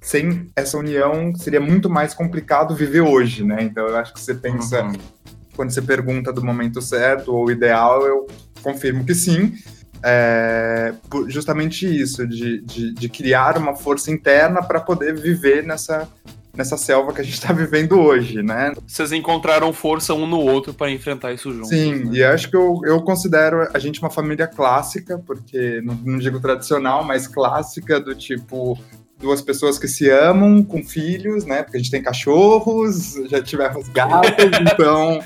sem 0.00 0.48
essa 0.54 0.78
união 0.78 1.34
seria 1.34 1.60
muito 1.60 1.90
mais 1.90 2.14
complicado 2.14 2.74
viver 2.74 3.00
hoje, 3.00 3.44
né? 3.44 3.62
Então 3.62 3.86
eu 3.86 3.96
acho 3.96 4.14
que 4.14 4.20
você 4.20 4.34
pensa, 4.34 4.82
uhum. 4.82 4.92
quando 5.54 5.70
você 5.70 5.82
pergunta 5.82 6.32
do 6.32 6.44
momento 6.44 6.80
certo 6.80 7.34
ou 7.34 7.50
ideal, 7.50 8.06
eu 8.06 8.26
confirmo 8.62 9.04
que 9.04 9.14
sim. 9.14 9.52
É, 10.02 10.94
justamente 11.26 11.86
isso, 11.86 12.26
de, 12.26 12.60
de, 12.60 12.92
de 12.92 13.08
criar 13.08 13.58
uma 13.58 13.74
força 13.74 14.10
interna 14.10 14.62
para 14.62 14.78
poder 14.78 15.18
viver 15.18 15.64
nessa, 15.64 16.06
nessa 16.56 16.76
selva 16.76 17.12
que 17.12 17.20
a 17.20 17.24
gente 17.24 17.34
está 17.34 17.52
vivendo 17.52 17.98
hoje, 17.98 18.42
né? 18.42 18.72
Vocês 18.86 19.12
encontraram 19.12 19.72
força 19.72 20.14
um 20.14 20.26
no 20.26 20.38
outro 20.40 20.72
para 20.72 20.90
enfrentar 20.90 21.32
isso 21.32 21.52
juntos. 21.52 21.68
Sim, 21.68 22.04
né? 22.04 22.10
e 22.16 22.24
acho 22.24 22.48
que 22.48 22.56
eu, 22.56 22.80
eu 22.84 23.02
considero 23.02 23.68
a 23.72 23.78
gente 23.78 24.00
uma 24.00 24.10
família 24.10 24.46
clássica, 24.46 25.18
porque 25.18 25.80
não, 25.82 25.94
não 25.94 26.18
digo 26.18 26.40
tradicional, 26.40 27.04
mas 27.04 27.26
clássica, 27.26 28.00
do 28.00 28.14
tipo 28.14 28.78
duas 29.18 29.40
pessoas 29.40 29.78
que 29.78 29.88
se 29.88 30.10
amam 30.10 30.62
com 30.62 30.84
filhos, 30.84 31.44
né? 31.44 31.62
Porque 31.62 31.76
a 31.76 31.80
gente 31.80 31.90
tem 31.90 32.02
cachorros, 32.02 33.14
já 33.28 33.42
tivemos 33.42 33.88
gatos, 33.88 34.30
então 34.72 35.20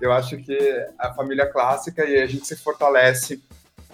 eu 0.00 0.12
acho 0.12 0.36
que 0.38 0.58
a 0.98 1.12
família 1.14 1.46
clássica 1.46 2.04
e 2.04 2.20
a 2.20 2.26
gente 2.26 2.46
se 2.46 2.56
fortalece 2.56 3.42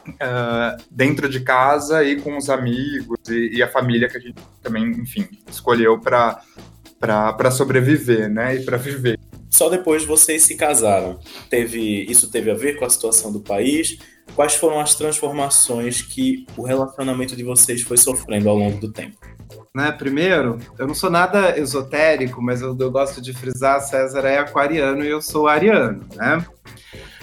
uh, 0.09 0.83
dentro 0.91 1.29
de 1.29 1.41
casa 1.41 2.03
e 2.05 2.21
com 2.21 2.37
os 2.37 2.51
amigos 2.51 3.19
e, 3.29 3.57
e, 3.57 3.63
a 3.63 3.69
família 3.69 4.09
que 4.09 4.17
a 4.17 4.21
gente 4.21 4.41
também, 4.63 4.85
enfim, 4.91 5.29
escolheu 5.49 6.01
para 6.01 6.41
para 6.99 7.51
sobreviver, 7.51 8.31
né? 8.31 8.57
E 8.57 8.65
para 8.65 8.77
viver. 8.77 9.19
Só 9.51 9.69
depois 9.69 10.05
vocês 10.05 10.45
se 10.45 10.55
casaram. 10.55 11.19
Teve 11.51 12.05
isso 12.09 12.31
teve 12.31 12.51
a 12.51 12.55
ver 12.55 12.77
com 12.77 12.85
a 12.85 12.91
situação 12.91 13.33
do 13.33 13.41
país? 13.41 13.99
Quais 14.35 14.55
foram 14.55 14.81
as 14.81 14.95
transformações 14.95 16.01
que 16.01 16.47
o 16.57 16.63
relacionamento 16.63 17.37
de 17.37 17.45
vocês 17.45 17.83
foi 17.83 17.97
sofrendo 17.97 18.49
ao 18.49 18.57
longo 18.57 18.79
do 18.79 18.91
tempo? 18.91 19.19
Né, 19.75 19.91
primeiro, 19.93 20.59
eu 20.79 20.87
não 20.87 20.95
sou 20.95 21.11
nada 21.11 21.59
esotérico, 21.59 22.43
mas 22.43 22.61
eu, 22.61 22.77
eu 22.79 22.91
gosto 22.91 23.23
de 23.23 23.33
frisar, 23.33 23.81
César 23.81 24.21
é 24.27 24.39
aquariano 24.39 25.03
e 25.05 25.09
eu 25.09 25.23
sou 25.23 25.49
ariano, 25.49 26.07
né? 26.15 26.45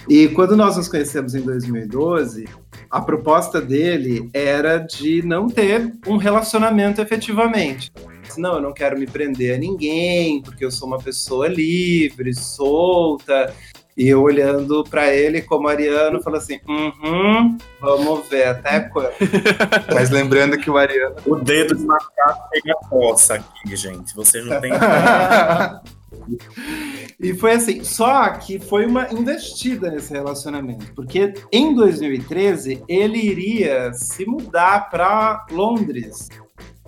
E 0.07 0.27
quando 0.29 0.55
nós 0.55 0.75
nos 0.75 0.87
conhecemos 0.87 1.35
em 1.35 1.41
2012, 1.41 2.47
a 2.89 2.99
proposta 2.99 3.61
dele 3.61 4.27
era 4.33 4.79
de 4.79 5.21
não 5.21 5.47
ter 5.47 5.93
um 6.07 6.17
relacionamento 6.17 6.99
efetivamente. 6.99 7.91
Não, 8.37 8.55
eu 8.55 8.61
não 8.61 8.73
quero 8.73 8.97
me 8.97 9.05
prender 9.05 9.55
a 9.55 9.57
ninguém, 9.59 10.41
porque 10.41 10.65
eu 10.65 10.71
sou 10.71 10.87
uma 10.87 10.97
pessoa 10.97 11.47
livre, 11.47 12.33
solta, 12.33 13.53
e 13.99 14.07
eu 14.07 14.21
olhando 14.21 14.81
para 14.85 15.13
ele 15.13 15.41
como 15.41 15.67
Ariano, 15.67 16.23
falou 16.23 16.39
assim: 16.39 16.57
uhum, 16.65 17.57
vamos 17.81 18.29
ver 18.29 18.45
até 18.45 18.79
quando. 18.79 19.11
Mas 19.93 20.09
lembrando 20.09 20.57
que 20.57 20.69
o 20.69 20.77
Ariano. 20.77 21.17
O 21.25 21.35
dedo 21.35 21.75
de 21.75 21.83
macaco 21.83 22.49
pega 22.49 22.71
a 22.71 22.87
coça 22.87 23.33
aqui, 23.33 23.75
gente. 23.75 24.15
Vocês 24.15 24.45
não 24.45 24.61
têm. 24.61 24.71
e 27.19 27.33
foi 27.33 27.51
assim, 27.51 27.83
só 27.83 28.29
que 28.29 28.57
foi 28.57 28.85
uma 28.85 29.11
investida 29.11 29.91
nesse 29.91 30.13
relacionamento, 30.13 30.93
porque 30.95 31.33
em 31.51 31.75
2013 31.75 32.81
ele 32.87 33.17
iria 33.17 33.91
se 33.91 34.25
mudar 34.25 34.89
para 34.89 35.45
Londres. 35.51 36.29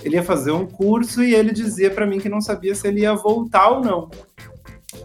Ele 0.02 0.16
ia 0.16 0.24
fazer 0.24 0.52
um 0.52 0.66
curso 0.66 1.22
e 1.22 1.36
ele 1.36 1.52
dizia 1.52 1.92
para 1.92 2.08
mim 2.08 2.22
que 2.22 2.30
não 2.30 2.40
sabia 2.40 2.74
se 2.74 2.88
ele 2.88 3.02
ia 3.02 3.14
voltar 3.14 3.68
ou 3.68 3.82
não. 3.82 4.10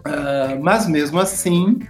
Uh, 0.07 0.63
mas 0.63 0.89
mesmo 0.89 1.19
assim, 1.19 1.81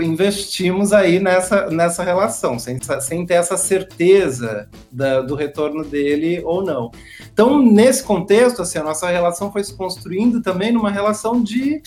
investimos 0.00 0.92
aí 0.92 1.18
nessa, 1.18 1.70
nessa 1.70 2.02
relação, 2.02 2.58
sem, 2.58 2.78
sem 3.00 3.24
ter 3.24 3.34
essa 3.34 3.56
certeza 3.56 4.68
da, 4.90 5.22
do 5.22 5.34
retorno 5.34 5.84
dele 5.84 6.42
ou 6.44 6.62
não. 6.62 6.90
Então, 7.32 7.62
nesse 7.62 8.02
contexto, 8.02 8.62
assim, 8.62 8.78
a 8.78 8.84
nossa 8.84 9.08
relação 9.08 9.50
foi 9.50 9.64
se 9.64 9.74
construindo 9.74 10.42
também 10.42 10.70
numa 10.72 10.90
relação 10.90 11.42
de, 11.42 11.82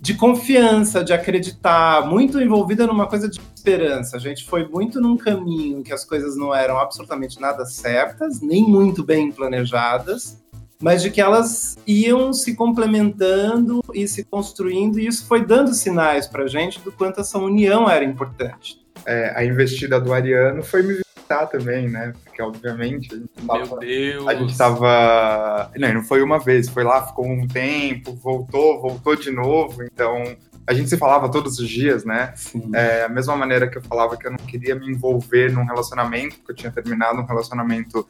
de 0.00 0.14
confiança, 0.14 1.04
de 1.04 1.12
acreditar, 1.12 2.06
muito 2.06 2.40
envolvida 2.40 2.86
numa 2.86 3.06
coisa 3.06 3.28
de 3.28 3.38
esperança. 3.54 4.16
A 4.16 4.20
gente 4.20 4.44
foi 4.44 4.66
muito 4.66 5.00
num 5.00 5.16
caminho 5.16 5.82
que 5.82 5.92
as 5.92 6.04
coisas 6.04 6.36
não 6.36 6.54
eram 6.54 6.78
absolutamente 6.78 7.38
nada 7.40 7.66
certas, 7.66 8.40
nem 8.40 8.62
muito 8.62 9.04
bem 9.04 9.30
planejadas 9.30 10.38
mas 10.80 11.02
de 11.02 11.10
que 11.10 11.20
elas 11.20 11.76
iam 11.86 12.32
se 12.32 12.54
complementando 12.54 13.82
e 13.94 14.06
se 14.06 14.24
construindo, 14.24 14.98
e 14.98 15.06
isso 15.06 15.26
foi 15.26 15.44
dando 15.44 15.72
sinais 15.74 16.26
para 16.26 16.44
a 16.44 16.48
gente 16.48 16.80
do 16.80 16.92
quanto 16.92 17.20
essa 17.20 17.38
união 17.38 17.88
era 17.88 18.04
importante. 18.04 18.78
É, 19.04 19.32
a 19.36 19.44
investida 19.44 20.00
do 20.00 20.12
Ariano 20.12 20.62
foi 20.62 20.82
me 20.82 20.94
visitar 20.94 21.46
também, 21.46 21.88
né? 21.88 22.12
Porque, 22.24 22.42
obviamente, 22.42 23.14
a 23.14 23.16
gente 23.16 23.46
tava, 23.46 23.66
Meu 23.66 23.78
Deus! 23.78 24.28
A 24.28 24.34
gente 24.34 24.58
tava. 24.58 25.70
Não, 25.76 25.94
não 25.94 26.02
foi 26.02 26.22
uma 26.22 26.38
vez, 26.38 26.68
foi 26.68 26.84
lá, 26.84 27.06
ficou 27.06 27.26
um 27.26 27.46
tempo, 27.46 28.14
voltou, 28.14 28.80
voltou 28.80 29.16
de 29.16 29.30
novo, 29.30 29.82
então. 29.82 30.36
A 30.68 30.74
gente 30.74 30.90
se 30.90 30.96
falava 30.96 31.30
todos 31.30 31.60
os 31.60 31.68
dias, 31.68 32.04
né? 32.04 32.34
É, 32.74 33.04
a 33.04 33.08
mesma 33.08 33.36
maneira 33.36 33.68
que 33.68 33.78
eu 33.78 33.82
falava 33.82 34.16
que 34.16 34.26
eu 34.26 34.32
não 34.32 34.38
queria 34.38 34.74
me 34.74 34.88
envolver 34.90 35.52
num 35.52 35.64
relacionamento, 35.64 36.38
porque 36.38 36.50
eu 36.50 36.56
tinha 36.56 36.72
terminado 36.72 37.20
um 37.20 37.24
relacionamento 37.24 38.04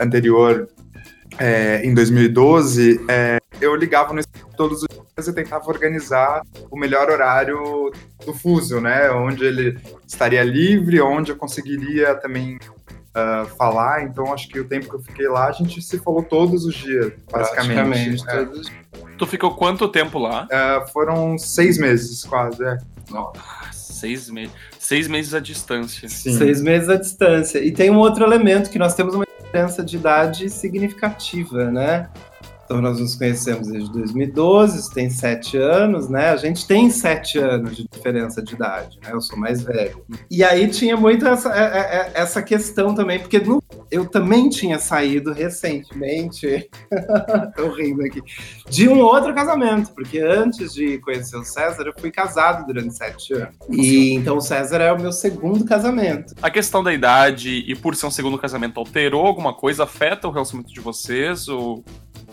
anterior 0.00 0.68
é, 1.38 1.84
em 1.84 1.94
2012, 1.94 3.00
é, 3.08 3.38
eu 3.60 3.74
ligava 3.74 4.12
no 4.12 4.22
todos 4.56 4.82
os 4.82 4.88
dias 4.88 5.26
e 5.26 5.32
tentava 5.32 5.66
organizar 5.68 6.42
o 6.70 6.76
melhor 6.76 7.08
horário 7.08 7.90
do 8.26 8.34
fuso, 8.34 8.78
né? 8.78 9.10
Onde 9.10 9.44
ele 9.44 9.78
estaria 10.06 10.42
livre, 10.42 11.00
onde 11.00 11.32
eu 11.32 11.36
conseguiria 11.36 12.14
também 12.14 12.58
uh, 13.10 13.46
falar. 13.56 14.04
Então, 14.04 14.32
acho 14.32 14.48
que 14.48 14.60
o 14.60 14.64
tempo 14.66 14.88
que 14.88 14.94
eu 14.96 15.00
fiquei 15.00 15.28
lá, 15.28 15.48
a 15.48 15.52
gente 15.52 15.80
se 15.80 15.98
falou 15.98 16.22
todos 16.22 16.66
os 16.66 16.74
dias, 16.74 17.12
basicamente. 17.30 18.22
É. 18.28 18.44
Todos... 18.44 18.72
Tu 19.16 19.26
ficou 19.26 19.54
quanto 19.54 19.88
tempo 19.88 20.18
lá? 20.18 20.46
Uh, 20.46 20.86
foram 20.90 21.38
seis 21.38 21.78
meses, 21.78 22.24
quase, 22.24 22.62
é. 22.62 22.76
Nossa, 23.10 23.40
seis 23.72 24.28
meses. 24.28 24.52
Seis 24.78 25.08
meses 25.08 25.32
à 25.34 25.40
distância. 25.40 26.08
Sim. 26.08 26.36
Seis 26.36 26.60
meses 26.60 26.88
à 26.88 26.96
distância. 26.96 27.58
E 27.64 27.72
tem 27.72 27.90
um 27.90 27.98
outro 27.98 28.24
elemento 28.24 28.70
que 28.70 28.78
nós 28.78 28.94
temos 28.94 29.14
uma 29.14 29.24
diferença 29.50 29.84
de 29.84 29.96
idade 29.96 30.48
significativa, 30.48 31.70
né? 31.70 32.08
Então 32.64 32.80
nós 32.80 33.00
nos 33.00 33.16
conhecemos 33.16 33.66
desde 33.66 33.90
2012, 33.92 34.82
você 34.82 34.94
tem 34.94 35.10
sete 35.10 35.56
anos, 35.56 36.08
né? 36.08 36.30
A 36.30 36.36
gente 36.36 36.64
tem 36.68 36.88
sete 36.88 37.36
anos 37.36 37.76
de 37.76 37.88
diferença 37.88 38.40
de 38.40 38.54
idade, 38.54 39.00
né? 39.02 39.10
Eu 39.12 39.20
sou 39.20 39.36
mais 39.36 39.60
velho. 39.60 40.04
E 40.30 40.44
aí 40.44 40.68
tinha 40.68 40.96
muito 40.96 41.26
essa, 41.26 41.52
é, 41.52 41.62
é, 41.62 41.80
é, 41.80 42.12
essa 42.14 42.40
questão 42.40 42.94
também, 42.94 43.18
porque 43.18 43.40
no, 43.40 43.60
eu 43.90 44.08
também 44.08 44.48
tinha 44.48 44.78
saído 44.78 45.32
recentemente, 45.32 46.70
tô 47.56 47.70
rindo 47.70 48.02
aqui, 48.04 48.22
de 48.68 48.88
um 48.88 49.00
outro 49.00 49.34
casamento, 49.34 49.92
porque 49.92 50.18
antes 50.20 50.72
de 50.72 50.98
conhecer 50.98 51.36
o 51.36 51.44
César, 51.44 51.84
eu 51.84 51.94
fui 51.98 52.10
casado 52.10 52.66
durante 52.66 52.94
sete 52.94 53.34
anos. 53.34 53.56
E 53.68 54.12
então 54.12 54.36
o 54.36 54.40
César 54.40 54.78
é 54.78 54.92
o 54.92 55.00
meu 55.00 55.12
segundo 55.12 55.64
casamento. 55.64 56.34
A 56.40 56.50
questão 56.50 56.82
da 56.82 56.92
idade 56.92 57.64
e 57.66 57.74
por 57.74 57.96
ser 57.96 58.06
um 58.06 58.10
segundo 58.10 58.38
casamento 58.38 58.78
alterou 58.78 59.26
alguma 59.26 59.52
coisa? 59.52 59.84
Afeta 59.84 60.28
o 60.28 60.30
relacionamento 60.30 60.72
de 60.72 60.80
vocês? 60.80 61.48
Ou 61.48 61.84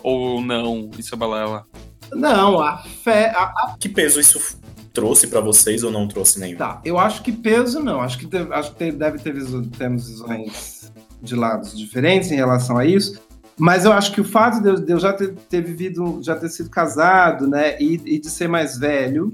ou 0.04 0.42
não? 0.42 0.90
Isso 0.98 1.14
é 1.14 1.18
balela? 1.18 1.66
Não, 2.14 2.62
a 2.62 2.78
fé. 2.78 3.32
A, 3.36 3.44
a... 3.44 3.78
Que 3.80 3.90
peso 3.90 4.20
isso 4.20 4.58
trouxe 4.94 5.28
para 5.28 5.42
vocês 5.42 5.84
ou 5.84 5.92
não 5.92 6.08
trouxe 6.08 6.40
nenhum? 6.40 6.58
Tá, 6.58 6.82
eu 6.86 6.98
acho 6.98 7.22
que 7.22 7.32
peso 7.32 7.80
não. 7.80 8.02
Acho 8.02 8.18
que, 8.18 8.38
acho 8.52 8.74
que 8.76 8.92
deve 8.92 9.20
ter 9.20 9.34
temos 9.78 10.08
visões 10.08 10.77
de 11.22 11.36
lados 11.36 11.78
diferentes 11.78 12.32
em 12.32 12.36
relação 12.36 12.78
a 12.78 12.86
isso. 12.86 13.20
Mas 13.60 13.86
eu 13.86 13.92
acho 13.92 14.12
que 14.12 14.22
o 14.22 14.24
fato 14.24 14.62
de 14.62 14.92
eu, 14.92 15.00
já 15.00 15.14
ter, 15.14 15.34
ter, 15.50 15.62
vivido, 15.62 16.20
já 16.22 16.36
ter 16.36 16.50
sido 16.50 16.70
casado, 16.70 17.48
né, 17.48 17.76
e, 17.80 18.00
e, 18.06 18.20
de 18.20 18.30
ser 18.30 18.48
mais 18.48 18.78
velho, 18.78 19.34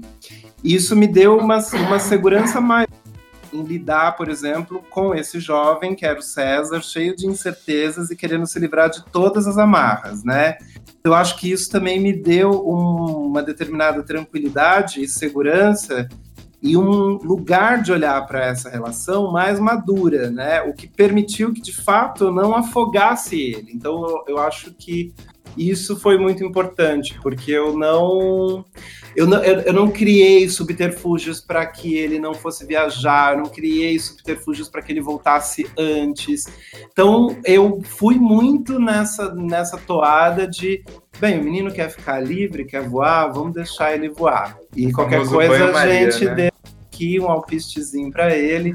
isso 0.62 0.96
me 0.96 1.06
deu 1.06 1.36
uma, 1.36 1.58
uma 1.58 1.98
segurança 1.98 2.58
mais 2.58 2.86
em 3.52 3.62
lidar, 3.62 4.16
por 4.16 4.28
exemplo, 4.28 4.82
com 4.90 5.14
esse 5.14 5.38
jovem, 5.38 5.94
que 5.94 6.04
era 6.04 6.18
o 6.18 6.22
César, 6.22 6.80
cheio 6.82 7.14
de 7.14 7.26
incertezas 7.26 8.10
e 8.10 8.16
querendo 8.16 8.46
se 8.46 8.58
livrar 8.58 8.90
de 8.90 9.04
todas 9.06 9.46
as 9.46 9.58
amarras, 9.58 10.24
né? 10.24 10.56
Eu 11.04 11.14
acho 11.14 11.38
que 11.38 11.52
isso 11.52 11.70
também 11.70 12.00
me 12.00 12.12
deu 12.12 12.50
um, 12.50 13.26
uma 13.26 13.42
determinada 13.42 14.02
tranquilidade 14.02 15.02
e 15.02 15.06
segurança 15.06 16.08
e 16.64 16.78
um 16.78 17.18
lugar 17.18 17.82
de 17.82 17.92
olhar 17.92 18.26
para 18.26 18.46
essa 18.46 18.70
relação 18.70 19.30
mais 19.30 19.60
madura, 19.60 20.30
né? 20.30 20.62
O 20.62 20.72
que 20.72 20.88
permitiu 20.88 21.52
que 21.52 21.60
de 21.60 21.74
fato 21.76 22.32
não 22.32 22.54
afogasse 22.54 23.38
ele. 23.38 23.70
Então 23.74 24.24
eu 24.26 24.38
acho 24.38 24.72
que 24.72 25.12
isso 25.56 25.98
foi 25.98 26.18
muito 26.18 26.44
importante, 26.44 27.18
porque 27.22 27.50
eu 27.50 27.76
não 27.76 28.64
eu 29.16 29.26
não, 29.26 29.42
eu, 29.44 29.60
eu 29.60 29.72
não 29.72 29.90
criei 29.90 30.48
subterfúgios 30.48 31.40
para 31.40 31.64
que 31.66 31.94
ele 31.94 32.18
não 32.18 32.34
fosse 32.34 32.66
viajar, 32.66 33.36
não 33.36 33.46
criei 33.46 33.98
subterfúgios 33.98 34.68
para 34.68 34.82
que 34.82 34.92
ele 34.92 35.00
voltasse 35.00 35.70
antes. 35.78 36.46
Então, 36.92 37.36
eu 37.44 37.80
fui 37.84 38.16
muito 38.16 38.80
nessa, 38.80 39.32
nessa 39.34 39.78
toada 39.78 40.48
de 40.48 40.84
bem, 41.20 41.40
o 41.40 41.44
menino 41.44 41.72
quer 41.72 41.90
ficar 41.90 42.18
livre, 42.18 42.64
quer 42.64 42.82
voar, 42.82 43.32
vamos 43.32 43.54
deixar 43.54 43.94
ele 43.94 44.08
voar. 44.08 44.58
E 44.74 44.92
qualquer 44.92 45.24
coisa 45.26 45.70
a 45.70 45.86
gente 45.86 46.24
né? 46.24 46.34
dê 46.34 46.52
aqui 46.86 47.20
um 47.20 47.30
alpistezinho 47.30 48.10
para 48.10 48.34
ele, 48.34 48.74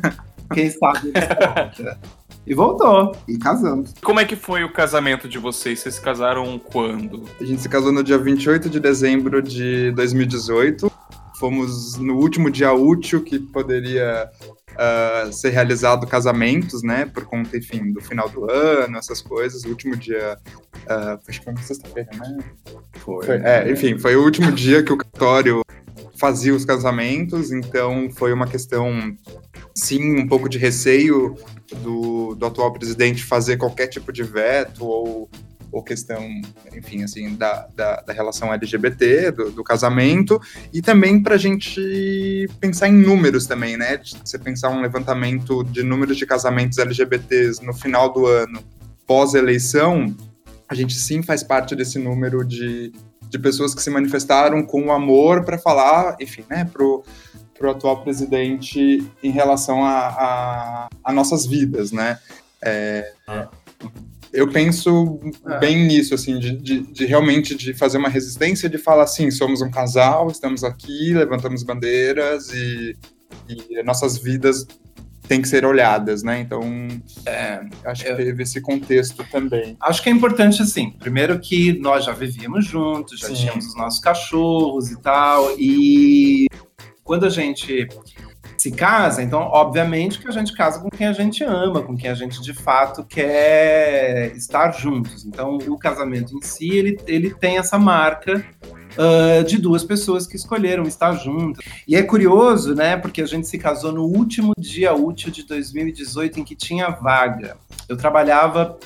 quem 0.54 0.70
sabe 0.70 1.10
ele 1.10 1.20
volta. 1.20 2.00
E 2.50 2.56
voltou. 2.56 3.16
E 3.28 3.38
casamos. 3.38 3.94
Como 4.02 4.20
é 4.20 4.26
que 4.26 4.36
foi 4.36 4.64
o 4.64 4.74
casamento 4.74 5.30
de 5.30 5.38
vocês? 5.38 5.80
Vocês 5.80 5.96
se 5.96 6.02
casaram 6.02 6.58
quando? 6.58 7.24
A 7.40 7.46
gente 7.46 7.62
se 7.62 7.70
casou 7.70 7.92
no 7.92 8.04
dia 8.04 8.18
28 8.18 8.68
de 8.72 8.80
dezembro 8.80 9.40
de 9.40 9.92
2018. 9.92 10.92
Fomos 11.40 11.96
no 11.98 12.16
último 12.16 12.50
dia 12.50 12.74
útil 12.74 13.24
que 13.24 13.38
poderia 13.38 14.28
uh, 14.72 15.32
ser 15.32 15.52
realizado 15.52 16.08
casamentos, 16.08 16.82
né? 16.82 17.06
Por 17.06 17.24
conta, 17.26 17.56
enfim, 17.56 17.94
do 17.94 18.02
final 18.02 18.28
do 18.28 18.50
ano, 18.50 18.98
essas 18.98 19.22
coisas. 19.22 19.64
O 19.64 19.70
último 19.70 19.96
dia. 19.96 20.40
Uh, 20.88 21.20
acho 21.28 21.40
que 21.40 21.46
foi 21.46 21.54
uma 21.54 21.62
sexta-feira, 21.62 22.10
né? 22.18 22.40
Foi. 22.96 23.26
foi. 23.28 23.36
É, 23.44 23.72
enfim, 23.72 23.96
foi 24.00 24.16
o 24.16 24.24
último 24.24 24.52
dia 24.52 24.82
que 24.82 24.92
o 24.92 24.98
cartório 24.98 25.62
fazia 26.20 26.54
os 26.54 26.66
casamentos, 26.66 27.52
então 27.52 28.10
foi 28.12 28.34
uma 28.34 28.46
questão, 28.46 29.16
sim, 29.74 30.20
um 30.20 30.28
pouco 30.28 30.50
de 30.50 30.58
receio 30.58 31.36
do, 31.82 32.36
do 32.36 32.46
atual 32.46 32.74
presidente 32.74 33.24
fazer 33.24 33.56
qualquer 33.56 33.88
tipo 33.88 34.12
de 34.12 34.22
veto 34.24 34.86
ou, 34.86 35.30
ou 35.72 35.82
questão, 35.82 36.22
enfim, 36.76 37.04
assim, 37.04 37.36
da, 37.36 37.68
da, 37.74 38.02
da 38.02 38.12
relação 38.12 38.54
LGBT, 38.54 39.32
do, 39.32 39.52
do, 39.52 39.64
casamento, 39.64 40.42
e 40.74 40.82
também 40.82 41.24
para 41.24 41.36
a 41.36 41.38
gente 41.38 42.48
pensar 42.60 42.90
em 42.90 42.94
números 42.94 43.48
também, 43.48 43.78
né? 43.78 44.02
Você 44.24 44.38
pensar 44.38 44.70
um 44.70 44.82
levantamento 44.82 45.64
de 45.64 45.84
números 45.84 46.18
de 46.18 46.26
casamentos 46.26 46.78
LGBTs 46.78 47.66
no 47.66 47.74
final 47.74 48.12
do 48.12 48.26
ano, 48.26 48.62
pós-eleição, 49.08 50.14
a 50.68 50.76
gente 50.76 50.96
sim 50.96 51.24
faz 51.24 51.44
parte 51.44 51.76
desse 51.76 51.98
número 51.98 52.44
de, 52.44 52.92
de 53.30 53.38
pessoas 53.38 53.76
que 53.76 53.82
se 53.82 53.90
manifestaram 53.90 54.66
com 54.66 54.92
amor 54.92 55.46
para 55.46 55.58
falar, 55.58 56.18
enfim, 56.20 56.44
né, 56.50 56.66
pro, 56.66 57.04
pro 57.58 57.72
atual 57.72 58.02
presidente 58.02 59.06
em 59.24 59.32
relação 59.32 59.86
a, 59.86 60.08
a, 60.08 60.90
a 61.04 61.14
nossas 61.14 61.46
vidas, 61.46 61.92
né? 61.92 62.20
É, 62.62 63.14
eu 64.34 64.48
penso 64.50 65.20
é. 65.48 65.60
bem 65.60 65.88
nisso, 65.88 66.14
assim, 66.14 66.40
de, 66.40 66.56
de, 66.58 66.82
de, 66.82 67.06
realmente 67.06 67.56
de 67.56 67.74
fazer 67.74 67.98
uma 67.98 68.10
resistência, 68.10 68.70
de 68.70 68.78
falar 68.78 69.04
assim, 69.04 69.32
somos 69.32 69.62
um 69.62 69.72
casal, 69.72 70.30
estamos 70.30 70.64
aqui, 70.64 71.14
levantamos 71.14 71.64
bandeiras 71.64 72.50
e, 72.54 72.98
e 73.48 73.84
nossas 73.84 74.18
vidas 74.18 74.68
têm 75.30 75.44
que 75.44 75.48
ser 75.48 75.64
olhadas, 75.64 76.24
né? 76.24 76.40
Então, 76.40 76.64
é, 77.24 77.62
acho 77.86 78.04
que 78.04 78.16
teve 78.16 78.44
esse 78.44 78.60
contexto 78.60 79.24
também. 79.32 79.78
Acho 79.80 80.02
que 80.02 80.10
é 80.10 80.12
importante, 80.12 80.60
assim, 80.64 80.90
primeiro 80.90 81.40
que 81.40 81.80
nós 81.80 82.04
já 82.04 82.12
vivíamos 82.12 82.66
juntos, 82.66 83.20
já 83.20 83.28
Sim. 83.28 83.36
tínhamos 83.36 83.68
os 83.68 83.76
nossos 83.76 84.00
cachorros 84.00 84.90
e 84.90 85.00
tal, 85.00 85.52
e 85.58 86.48
quando 87.04 87.28
a 87.28 87.30
gente 87.30 87.88
se 88.58 88.72
casa, 88.72 89.22
então, 89.22 89.42
obviamente 89.42 90.20
que 90.20 90.28
a 90.28 90.32
gente 90.32 90.52
casa 90.54 90.82
com 90.82 90.90
quem 90.90 91.08
a 91.08 91.14
gente 91.14 91.44
ama, 91.44 91.82
com 91.82 91.96
quem 91.96 92.10
a 92.10 92.16
gente 92.16 92.42
de 92.42 92.54
fato 92.54 93.06
quer 93.06 94.36
estar 94.36 94.72
juntos. 94.72 95.26
Então, 95.26 95.58
o 95.58 95.78
casamento 95.78 96.36
em 96.36 96.42
si, 96.42 96.70
ele, 96.70 97.00
ele 97.08 97.34
tem 97.36 97.58
essa 97.58 97.78
marca 97.78 98.44
uh, 98.98 99.44
de 99.44 99.58
duas 99.58 99.84
pessoas 99.84 100.26
que 100.26 100.36
escolheram 100.36 100.84
estar 100.84 101.14
juntas. 101.14 101.64
E 101.88 101.96
é 101.96 102.04
curioso, 102.04 102.76
né? 102.76 102.98
Porque 102.98 103.22
a 103.22 103.26
gente 103.26 103.48
se 103.48 103.58
casou 103.58 103.92
no 103.92 104.04
último 104.04 104.54
dia 104.58 104.94
útil 104.94 105.32
de 105.32 105.44
2018 105.44 106.40
em 106.40 106.44
que 106.44 106.56
tinha 106.56 106.90
vaga. 106.90 107.58
Eu 107.88 107.98
trabalhava. 107.98 108.78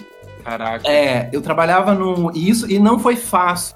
Caraca. 0.44 0.90
É, 0.90 1.30
eu 1.32 1.42
trabalhava 1.42 1.94
no. 1.94 2.32
E 2.36 2.50
isso 2.50 2.70
e 2.70 2.80
não 2.80 3.00
foi 3.00 3.16
fácil. 3.16 3.76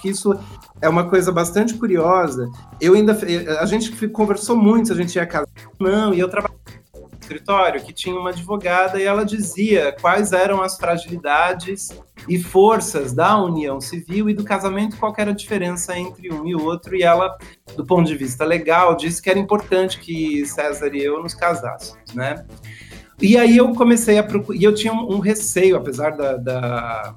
Que 0.00 0.10
isso 0.10 0.38
é 0.80 0.88
uma 0.88 1.08
coisa 1.08 1.32
bastante 1.32 1.74
curiosa. 1.74 2.48
Eu 2.80 2.94
ainda. 2.94 3.18
A 3.60 3.66
gente 3.66 4.08
conversou 4.08 4.56
muito 4.56 4.86
se 4.86 4.92
a 4.92 4.96
gente 4.96 5.14
ia 5.16 5.26
casar. 5.26 5.48
Não, 5.80 6.14
e 6.14 6.20
eu 6.20 6.28
trabalhava 6.28 6.83
escritório 7.24 7.82
que 7.82 7.92
tinha 7.92 8.14
uma 8.14 8.30
advogada 8.30 9.00
e 9.00 9.04
ela 9.04 9.24
dizia 9.24 9.96
quais 10.00 10.32
eram 10.32 10.62
as 10.62 10.76
fragilidades 10.76 11.88
e 12.28 12.38
forças 12.38 13.12
da 13.12 13.36
união 13.42 13.80
civil 13.80 14.28
e 14.28 14.34
do 14.34 14.44
casamento, 14.44 14.96
qual 14.96 15.12
era 15.16 15.30
a 15.30 15.34
diferença 15.34 15.98
entre 15.98 16.32
um 16.32 16.46
e 16.46 16.54
outro. 16.54 16.94
E 16.94 17.02
ela, 17.02 17.36
do 17.76 17.84
ponto 17.84 18.06
de 18.06 18.16
vista 18.16 18.44
legal, 18.44 18.96
disse 18.96 19.20
que 19.20 19.30
era 19.30 19.38
importante 19.38 19.98
que 19.98 20.46
César 20.46 20.94
e 20.94 21.02
eu 21.02 21.22
nos 21.22 21.34
casássemos, 21.34 22.14
né? 22.14 22.44
E 23.20 23.36
aí 23.36 23.56
eu 23.56 23.72
comecei 23.74 24.18
a 24.18 24.22
procurar, 24.22 24.58
e 24.58 24.64
eu 24.64 24.74
tinha 24.74 24.92
um, 24.92 25.18
receio, 25.18 25.76
apesar 25.76 26.10
da, 26.10 26.36
da 26.36 27.14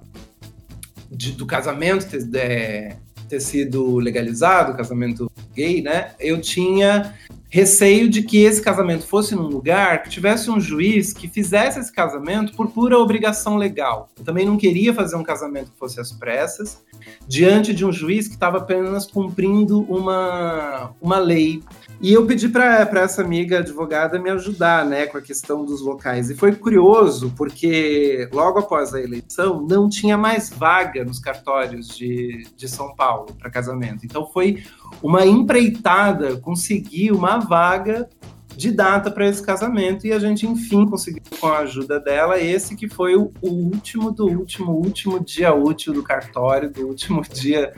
de, 1.12 1.32
do 1.32 1.46
casamento 1.46 2.08
ter, 2.08 2.24
de, 2.24 2.96
ter 3.28 3.40
sido 3.40 3.98
legalizado, 3.98 4.78
casamento 4.78 5.30
gay, 5.54 5.82
né? 5.82 6.12
Eu 6.20 6.40
tinha 6.40 7.16
receio 7.50 8.10
de 8.10 8.24
que 8.24 8.44
esse 8.44 8.62
casamento 8.62 9.06
fosse 9.06 9.34
num 9.36 9.48
lugar 9.48 10.04
que 10.04 10.10
tivesse 10.10 10.50
um 10.52 10.60
juiz 10.60 11.14
que 11.14 11.28
fizesse 11.28 11.80
esse 11.80 11.92
casamento 11.92 12.54
por 12.54 12.70
pura 12.70 12.98
obrigação 12.98 13.56
legal. 13.56 14.10
Eu 14.18 14.24
também 14.24 14.46
não 14.46 14.58
queria 14.58 14.94
fazer 14.94 15.16
um 15.16 15.24
casamento 15.24 15.72
que 15.72 15.78
fosse 15.78 16.00
às 16.00 16.12
pressas, 16.12 16.84
diante 17.28 17.74
de 17.74 17.86
um 17.86 17.92
juiz 17.92 18.28
que 18.28 18.34
estava 18.34 18.58
apenas 18.58 19.06
cumprindo 19.06 19.82
uma, 19.84 20.92
uma 21.02 21.20
lei. 21.20 21.64
E 22.00 22.14
eu 22.14 22.26
pedi 22.26 22.48
para 22.48 22.88
essa 23.02 23.22
amiga 23.22 23.60
advogada 23.60 24.20
me 24.20 24.30
ajudar, 24.30 24.86
né, 24.86 25.08
com 25.08 25.18
a 25.18 25.22
questão 25.22 25.66
dos 25.66 25.82
locais. 25.82 26.30
E 26.30 26.36
foi 26.36 26.54
curioso, 26.54 27.34
porque 27.36 28.30
logo 28.32 28.60
após 28.60 28.94
a 28.94 29.02
eleição 29.02 29.66
não 29.68 29.90
tinha 29.90 30.18
mais 30.18 30.50
vaga 30.50 31.04
nos 31.04 31.18
cartórios 31.18 31.88
de, 31.98 32.46
de 32.56 32.68
São 32.68 32.94
Paulo 32.94 33.34
para 33.40 33.50
casamento. 33.50 34.06
Então 34.06 34.28
foi 34.28 34.64
uma 35.02 35.26
empreitada 35.26 36.38
conseguir 36.38 37.12
uma 37.12 37.38
vaga 37.38 38.08
de 38.56 38.72
data 38.72 39.12
para 39.12 39.28
esse 39.28 39.42
casamento 39.42 40.08
e 40.08 40.12
a 40.12 40.18
gente 40.18 40.48
enfim 40.48 40.88
conseguiu 40.88 41.22
com 41.40 41.48
a 41.48 41.60
ajuda 41.60 42.00
dela 42.00 42.40
esse 42.40 42.76
que 42.76 42.90
foi 42.90 43.16
o, 43.16 43.32
último 43.42 44.12
do 44.12 44.28
último 44.28 44.72
último 44.72 45.24
dia 45.24 45.54
útil 45.54 45.94
do 45.94 46.02
cartório 46.02 46.72
do 46.72 46.88
último 46.88 47.22
dia 47.32 47.72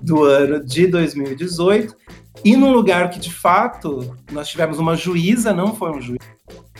do 0.00 0.24
ano 0.24 0.64
de 0.64 0.86
2018 0.86 1.94
e 2.44 2.56
num 2.56 2.72
lugar 2.72 3.10
que, 3.10 3.20
de 3.20 3.32
fato, 3.32 4.16
nós 4.32 4.48
tivemos 4.48 4.78
uma 4.78 4.96
juíza, 4.96 5.52
não 5.52 5.76
foi 5.76 5.90
um 5.92 6.00
juiz 6.00 6.18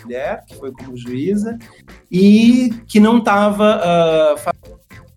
mulher, 0.03 0.45
que 0.47 0.57
foi 0.57 0.73
como 0.73 0.97
juíza, 0.97 1.59
e 2.11 2.71
que 2.89 2.99
não 2.99 3.19
estava 3.19 3.77
uh, 3.77 4.39
fazendo 4.39 4.52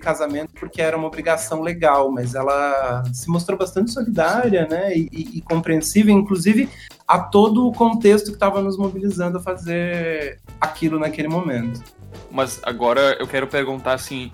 casamento 0.05 0.53
porque 0.53 0.83
era 0.83 0.95
uma 0.95 1.07
obrigação 1.07 1.61
legal, 1.61 2.11
mas 2.11 2.35
ela 2.35 3.03
se 3.11 3.27
mostrou 3.27 3.57
bastante 3.57 3.91
solidária 3.91 4.67
né, 4.67 4.95
e, 4.95 5.09
e, 5.11 5.37
e 5.39 5.41
compreensível, 5.41 6.13
inclusive 6.13 6.69
a 7.07 7.19
todo 7.19 7.67
o 7.67 7.71
contexto 7.71 8.27
que 8.27 8.33
estava 8.33 8.61
nos 8.61 8.77
mobilizando 8.77 9.39
a 9.39 9.41
fazer 9.41 10.39
aquilo 10.61 10.99
naquele 10.99 11.27
momento. 11.27 11.81
Mas 12.29 12.59
agora 12.63 13.17
eu 13.19 13.27
quero 13.27 13.47
perguntar 13.47 13.93
assim, 13.93 14.31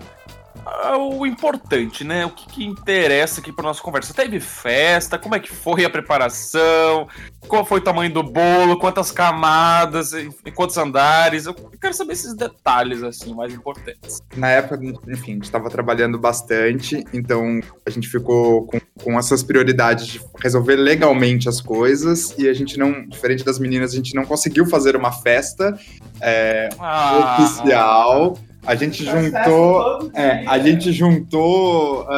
o 0.96 1.26
importante, 1.26 2.04
né? 2.04 2.24
O 2.24 2.30
que, 2.30 2.46
que 2.46 2.64
interessa 2.64 3.40
aqui 3.40 3.52
para 3.52 3.64
nossa 3.64 3.82
conversa. 3.82 4.14
Teve 4.14 4.40
festa? 4.40 5.18
Como 5.18 5.34
é 5.34 5.40
que 5.40 5.50
foi 5.50 5.84
a 5.84 5.90
preparação? 5.90 7.08
Qual 7.48 7.64
foi 7.64 7.80
o 7.80 7.82
tamanho 7.82 8.12
do 8.12 8.22
bolo? 8.22 8.78
Quantas 8.78 9.10
camadas? 9.10 10.12
Em 10.12 10.30
quantos 10.54 10.76
andares? 10.76 11.46
Eu 11.46 11.54
quero 11.54 11.94
saber 11.94 12.12
esses 12.12 12.34
detalhes 12.34 13.02
assim 13.02 13.34
mais 13.34 13.52
importantes. 13.52 14.22
Na 14.36 14.48
época, 14.48 14.80
enfim, 15.08 15.32
a 15.32 15.34
gente 15.34 15.44
estava 15.44 15.68
trabalhando 15.68 16.18
bastante, 16.18 17.04
então 17.12 17.60
a 17.84 17.90
gente 17.90 18.08
ficou 18.08 18.66
com, 18.66 18.80
com 19.02 19.18
essas 19.18 19.42
prioridades 19.42 20.06
de 20.06 20.20
resolver 20.40 20.76
legalmente 20.76 21.48
as 21.48 21.60
coisas 21.60 22.34
e 22.38 22.48
a 22.48 22.52
gente 22.52 22.78
não, 22.78 23.06
diferente 23.06 23.44
das 23.44 23.58
meninas, 23.58 23.92
a 23.92 23.96
gente 23.96 24.14
não 24.14 24.24
conseguiu 24.24 24.66
fazer 24.66 24.96
uma 24.96 25.12
festa 25.12 25.78
é, 26.20 26.68
ah. 26.78 27.38
oficial 27.38 28.36
a 28.64 28.74
gente 28.76 29.04
juntou, 29.04 30.10
é, 30.14 30.46
a 30.46 30.58
gente 30.58 30.92
juntou 30.92 32.02
uh, 32.02 32.10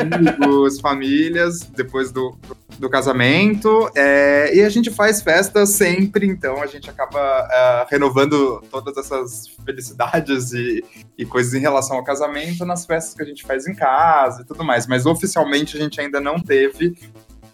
amigos, 0.00 0.78
famílias 0.80 1.60
depois 1.60 2.12
do, 2.12 2.38
do 2.78 2.88
casamento 2.88 3.90
é, 3.96 4.54
e 4.54 4.62
a 4.62 4.68
gente 4.68 4.90
faz 4.90 5.22
festa 5.22 5.66
sempre, 5.66 6.26
então 6.26 6.62
a 6.62 6.66
gente 6.66 6.88
acaba 6.88 7.18
uh, 7.18 7.86
renovando 7.90 8.62
todas 8.70 8.96
essas 8.96 9.48
felicidades 9.64 10.52
e, 10.52 10.84
e 11.18 11.26
coisas 11.26 11.52
em 11.52 11.60
relação 11.60 11.96
ao 11.96 12.04
casamento 12.04 12.64
nas 12.64 12.86
festas 12.86 13.14
que 13.14 13.22
a 13.22 13.26
gente 13.26 13.42
faz 13.42 13.66
em 13.66 13.74
casa 13.74 14.42
e 14.42 14.44
tudo 14.44 14.62
mais. 14.62 14.86
Mas 14.86 15.04
oficialmente 15.04 15.76
a 15.76 15.80
gente 15.80 16.00
ainda 16.00 16.20
não 16.20 16.38
teve. 16.38 16.96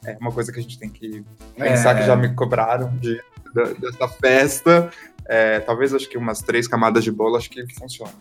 É 0.04 0.16
uma 0.20 0.30
coisa 0.30 0.52
que 0.52 0.58
a 0.58 0.62
gente 0.62 0.78
tem 0.78 0.90
que 0.90 1.24
pensar 1.56 1.96
é. 1.96 2.00
que 2.00 2.06
já 2.06 2.14
me 2.14 2.34
cobraram 2.34 2.94
de, 2.98 3.14
de 3.54 3.74
dessa 3.80 4.06
festa. 4.06 4.90
É, 5.28 5.60
talvez 5.60 5.94
acho 5.94 6.08
que 6.08 6.16
umas 6.16 6.40
três 6.40 6.66
camadas 6.66 7.04
de 7.04 7.12
bolo, 7.12 7.36
acho 7.36 7.50
que 7.50 7.62
funciona. 7.74 8.12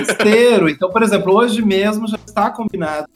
Esteiro. 0.00 0.68
Então, 0.68 0.90
por 0.90 1.02
exemplo, 1.02 1.34
hoje 1.34 1.60
mesmo 1.62 2.06
já 2.08 2.16
está 2.16 2.50
combinado 2.50 3.08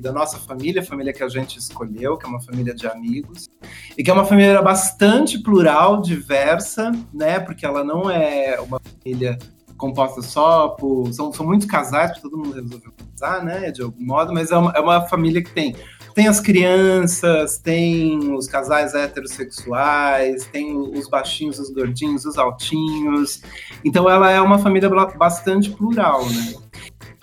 da 0.00 0.12
nossa 0.12 0.38
família, 0.38 0.82
a 0.82 0.84
família 0.84 1.12
que 1.12 1.22
a 1.22 1.28
gente 1.28 1.58
escolheu, 1.58 2.16
que 2.16 2.26
é 2.26 2.28
uma 2.28 2.40
família 2.40 2.74
de 2.74 2.86
amigos, 2.86 3.48
e 3.96 4.02
que 4.02 4.10
é 4.10 4.12
uma 4.12 4.24
família 4.24 4.60
bastante 4.60 5.38
plural, 5.38 6.02
diversa, 6.02 6.92
né? 7.12 7.40
Porque 7.40 7.64
ela 7.64 7.82
não 7.82 8.10
é 8.10 8.60
uma 8.60 8.80
família 8.80 9.38
composta 9.76 10.20
só 10.20 10.68
por. 10.68 11.12
São, 11.12 11.32
são 11.32 11.46
muitos 11.46 11.66
casais, 11.66 12.10
porque 12.10 12.28
todo 12.28 12.36
mundo 12.36 12.54
resolveu 12.54 12.92
casar, 13.12 13.44
né? 13.44 13.70
De 13.70 13.82
algum 13.82 14.04
modo, 14.04 14.32
mas 14.32 14.50
é 14.50 14.56
uma, 14.56 14.72
é 14.72 14.80
uma 14.80 15.08
família 15.08 15.42
que 15.42 15.50
tem 15.50 15.74
tem 16.14 16.28
as 16.28 16.40
crianças, 16.40 17.58
tem 17.58 18.32
os 18.32 18.46
casais 18.46 18.94
heterossexuais, 18.94 20.46
tem 20.46 20.76
os 20.76 21.08
baixinhos, 21.08 21.58
os 21.58 21.70
gordinhos, 21.70 22.24
os 22.24 22.38
altinhos. 22.38 23.42
Então 23.84 24.08
ela 24.08 24.30
é 24.30 24.40
uma 24.40 24.58
família 24.58 24.88
bastante 25.16 25.70
plural, 25.70 26.24
né? 26.26 26.54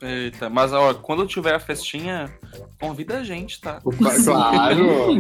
Eita, 0.01 0.49
mas 0.49 0.73
ó, 0.73 0.95
quando 0.95 1.27
tiver 1.27 1.53
a 1.53 1.59
festinha, 1.59 2.33
convida 2.79 3.19
a 3.19 3.23
gente, 3.23 3.61
tá? 3.61 3.79
Claro! 4.23 5.11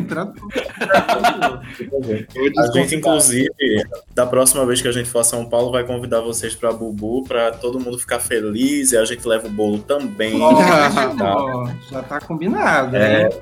a 2.57 2.67
gente, 2.73 2.95
inclusive, 2.95 3.47
da 4.15 4.25
próxima 4.25 4.65
vez 4.65 4.81
que 4.81 4.87
a 4.87 4.91
gente 4.91 5.07
for 5.07 5.19
a 5.19 5.23
São 5.23 5.47
Paulo, 5.47 5.71
vai 5.71 5.83
convidar 5.83 6.21
vocês 6.21 6.55
pra 6.55 6.71
Bubu, 6.71 7.23
pra 7.27 7.51
todo 7.51 7.79
mundo 7.79 7.99
ficar 7.99 8.19
feliz 8.19 8.91
e 8.91 8.97
a 8.97 9.05
gente 9.05 9.27
leva 9.27 9.47
o 9.47 9.51
bolo 9.51 9.79
também. 9.79 10.41
Oh, 10.41 10.55
tá? 10.55 11.75
Já 11.91 12.01
tá 12.01 12.19
combinado, 12.19 12.95
é. 12.95 13.29
né? 13.29 13.41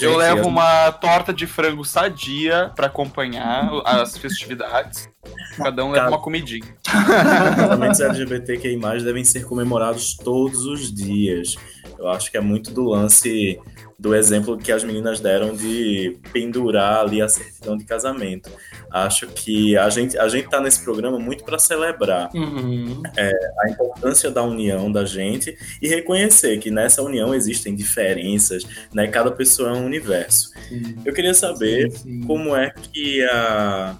Eu 0.00 0.16
levo 0.16 0.48
uma 0.48 0.90
torta 0.92 1.32
de 1.32 1.46
frango 1.46 1.84
sadia 1.84 2.72
para 2.74 2.86
acompanhar 2.86 3.70
as 3.84 4.16
festividades. 4.16 5.08
Cada 5.56 5.84
um 5.84 5.90
leva 5.90 6.08
uma 6.08 6.20
comidinha. 6.20 6.76
Casamentos 6.84 8.00
LGBTQI+, 8.00 8.78
devem 9.04 9.24
ser 9.24 9.44
comemorados 9.44 10.16
todos 10.16 10.66
os 10.66 10.92
dias. 10.92 11.56
Eu 11.98 12.08
acho 12.08 12.30
que 12.30 12.36
é 12.36 12.40
muito 12.40 12.72
do 12.72 12.84
lance 12.84 13.60
do 14.02 14.16
exemplo 14.16 14.58
que 14.58 14.72
as 14.72 14.82
meninas 14.82 15.20
deram 15.20 15.54
de 15.54 16.18
pendurar 16.32 17.02
ali 17.02 17.22
a 17.22 17.28
certidão 17.28 17.76
de 17.76 17.84
casamento. 17.84 18.50
Acho 18.90 19.28
que 19.28 19.76
a 19.76 19.88
gente 19.88 20.18
a 20.18 20.28
gente 20.28 20.46
está 20.46 20.60
nesse 20.60 20.82
programa 20.82 21.20
muito 21.20 21.44
para 21.44 21.56
celebrar 21.56 22.28
uhum. 22.34 23.00
é, 23.16 23.32
a 23.60 23.70
importância 23.70 24.28
da 24.28 24.42
união 24.42 24.90
da 24.90 25.04
gente 25.04 25.56
e 25.80 25.86
reconhecer 25.86 26.58
que 26.58 26.68
nessa 26.68 27.00
união 27.00 27.32
existem 27.32 27.76
diferenças, 27.76 28.66
né? 28.92 29.06
Cada 29.06 29.30
pessoa 29.30 29.70
é 29.70 29.72
um 29.72 29.86
universo. 29.86 30.50
Sim. 30.68 30.96
Eu 31.04 31.14
queria 31.14 31.32
saber 31.32 31.92
sim, 31.92 31.98
sim. 31.98 32.26
como 32.26 32.56
é 32.56 32.74
que 32.92 33.22
a 33.22 33.96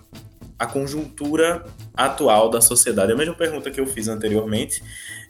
a 0.58 0.66
conjuntura 0.66 1.64
atual 1.92 2.48
da 2.48 2.60
sociedade, 2.60 3.10
a 3.10 3.16
mesma 3.16 3.34
pergunta 3.34 3.68
que 3.68 3.80
eu 3.80 3.86
fiz 3.86 4.06
anteriormente, 4.06 4.80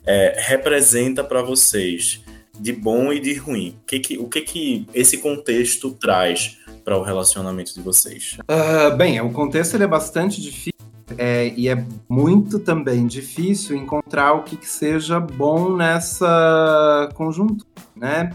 é, 0.04 0.34
representa 0.38 1.24
para 1.24 1.40
vocês 1.40 2.21
de 2.58 2.72
bom 2.72 3.12
e 3.12 3.20
de 3.20 3.34
ruim? 3.34 3.76
O 3.82 3.86
que 3.86 3.98
que, 4.00 4.18
o 4.18 4.28
que, 4.28 4.40
que 4.42 4.86
esse 4.94 5.18
contexto 5.18 5.90
traz 5.92 6.58
para 6.84 6.96
o 6.96 7.02
relacionamento 7.02 7.74
de 7.74 7.80
vocês? 7.80 8.38
Uh, 8.42 8.96
bem, 8.96 9.20
o 9.20 9.30
contexto 9.30 9.76
é 9.80 9.86
bastante 9.86 10.40
difícil 10.40 10.72
é, 11.18 11.52
e 11.56 11.68
é 11.68 11.84
muito 12.08 12.58
também 12.58 13.06
difícil 13.06 13.76
encontrar 13.76 14.32
o 14.34 14.42
que, 14.42 14.56
que 14.56 14.68
seja 14.68 15.20
bom 15.20 15.76
nessa 15.76 17.08
conjuntura, 17.14 17.68
né? 17.94 18.34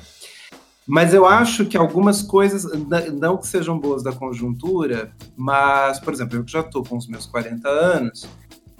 Mas 0.86 1.13
eu 1.13 1.26
acho 1.26 1.65
que 1.65 1.76
algumas 1.76 2.22
coisas, 2.22 2.65
não 3.13 3.38
que 3.38 3.45
sejam 3.45 3.78
boas 3.78 4.01
da 4.03 4.13
conjuntura, 4.13 5.11
mas, 5.36 5.99
por 5.99 6.13
exemplo, 6.13 6.38
eu 6.38 6.45
que 6.45 6.51
já 6.51 6.61
estou 6.61 6.82
com 6.82 6.95
os 6.95 7.07
meus 7.07 7.26
40 7.26 7.68
anos, 7.68 8.26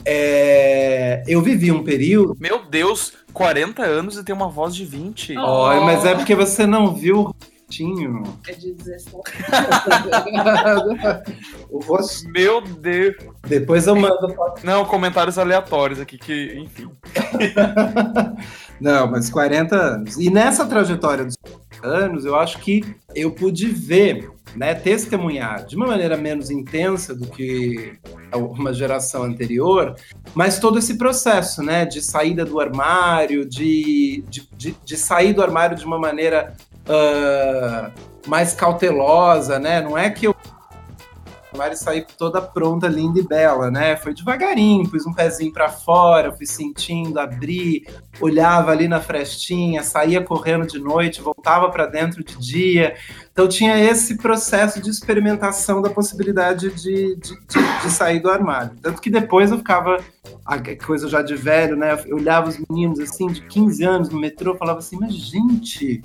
é, 0.06 1.24
eu 1.28 1.42
vivi 1.42 1.72
um 1.72 1.84
período. 1.84 2.36
Meu 2.40 2.66
Deus, 2.66 3.14
40 3.34 3.84
anos 3.84 4.18
e 4.18 4.24
tem 4.24 4.34
uma 4.34 4.50
voz 4.50 4.76
de 4.76 4.86
20. 4.86 5.38
Oh, 5.38 5.82
mas 5.82 6.06
é 6.06 6.16
porque 6.16 6.36
você 6.36 6.66
não 6.66 6.94
viu 6.94 7.20
o 7.20 7.36
rostinho. 7.68 8.24
É 8.48 8.54
de 8.54 8.74
17. 8.74 9.16
o 11.70 11.80
rosto. 11.80 12.30
Meu 12.30 12.62
Deus. 12.62 13.16
Depois 13.48 13.86
eu 13.88 13.96
mando. 13.96 14.36
Não, 14.64 14.86
comentários 14.86 15.38
aleatórios 15.38 16.00
aqui, 16.00 16.18
que, 16.18 16.58
enfim. 16.58 16.90
não, 18.80 19.12
mas 19.12 19.30
40 19.30 19.76
anos. 19.76 20.18
E 20.18 20.30
nessa 20.30 20.66
trajetória 20.66 21.26
dos 21.26 21.36
anos, 21.84 22.24
eu 22.26 22.36
acho 22.36 22.60
que 22.60 22.84
eu 23.14 23.32
pude 23.32 23.68
ver 23.68 24.32
né, 24.58 24.74
testemunhar 24.74 25.66
de 25.66 25.76
uma 25.76 25.86
maneira 25.86 26.18
menos 26.18 26.50
intensa 26.50 27.14
do 27.14 27.28
que 27.28 27.94
uma 28.34 28.74
geração 28.74 29.24
anterior, 29.24 29.96
mas 30.34 30.60
todo 30.60 30.80
esse 30.80 30.98
processo, 30.98 31.62
né, 31.62 31.86
de 31.86 32.02
saída 32.02 32.44
do 32.44 32.60
armário, 32.60 33.48
de, 33.48 34.24
de, 34.28 34.50
de, 34.58 34.76
de 34.84 34.98
sair 34.98 35.34
do 35.34 35.44
armário 35.44 35.78
de 35.78 35.86
uma 35.86 36.00
maneira 36.00 36.56
uh, 36.90 37.92
mais 38.28 38.54
cautelosa, 38.54 39.60
né, 39.60 39.80
não 39.80 39.96
é 39.96 40.10
que 40.10 40.26
eu 40.26 40.36
Mari 41.58 41.76
sair 41.76 42.06
toda 42.18 42.42
pronta, 42.42 42.88
linda 42.88 43.20
e 43.20 43.24
bela, 43.24 43.72
né? 43.72 43.96
Foi 43.98 44.14
devagarinho, 44.14 44.90
pus 44.90 45.06
um 45.06 45.14
pezinho 45.14 45.52
para 45.52 45.70
fora, 45.70 46.32
fui 46.32 46.46
sentindo, 46.46 47.20
abri, 47.20 47.86
olhava 48.22 48.72
ali 48.72 48.88
na 48.88 49.02
frestinha, 49.02 49.84
saía 49.84 50.22
correndo 50.22 50.68
de 50.68 50.80
noite, 50.80 51.22
voltava 51.22 51.70
para 51.70 51.86
dentro 51.88 52.24
de 52.24 52.38
dia. 52.38 52.96
Então 53.32 53.48
tinha 53.48 53.78
esse 53.80 54.18
processo 54.18 54.82
de 54.82 54.90
experimentação 54.90 55.82
da 55.82 55.90
possibilidade 55.90 56.70
de, 56.72 57.16
de, 57.16 57.36
de, 57.36 57.82
de 57.84 57.92
sair 57.92 58.20
do 58.20 58.30
armário. 58.30 58.76
Tanto 58.82 59.02
que 59.02 59.10
depois 59.10 59.52
eu 59.52 59.58
ficava, 59.58 59.98
coisa 60.86 61.08
já 61.08 61.22
de 61.22 61.36
velho, 61.36 61.76
né? 61.76 61.98
Eu 62.06 62.18
olhava 62.18 62.50
os 62.50 62.58
meninos 62.70 63.00
assim, 63.00 63.28
de 63.28 63.42
15 63.42 63.84
anos 63.84 64.10
no 64.10 64.20
metrô, 64.20 64.56
falava 64.56 64.80
assim, 64.80 64.98
mas 65.00 65.14
gente, 65.14 66.02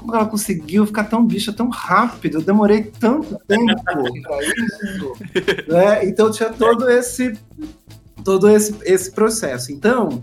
como 0.00 0.14
ela 0.14 0.26
conseguiu 0.26 0.86
ficar 0.86 1.04
tão 1.04 1.24
bicha 1.24 1.52
tão 1.52 1.68
rápido? 1.68 2.38
Eu 2.38 2.42
demorei 2.42 2.84
tanto 2.98 3.38
tempo 3.46 3.82
para 3.84 4.02
isso. 4.42 5.12
né? 5.68 6.04
Então 6.06 6.30
tinha 6.30 6.50
todo 6.50 6.88
esse 6.88 7.38
todo 8.24 8.48
esse, 8.48 8.74
esse 8.82 9.10
processo. 9.10 9.72
Então, 9.72 10.22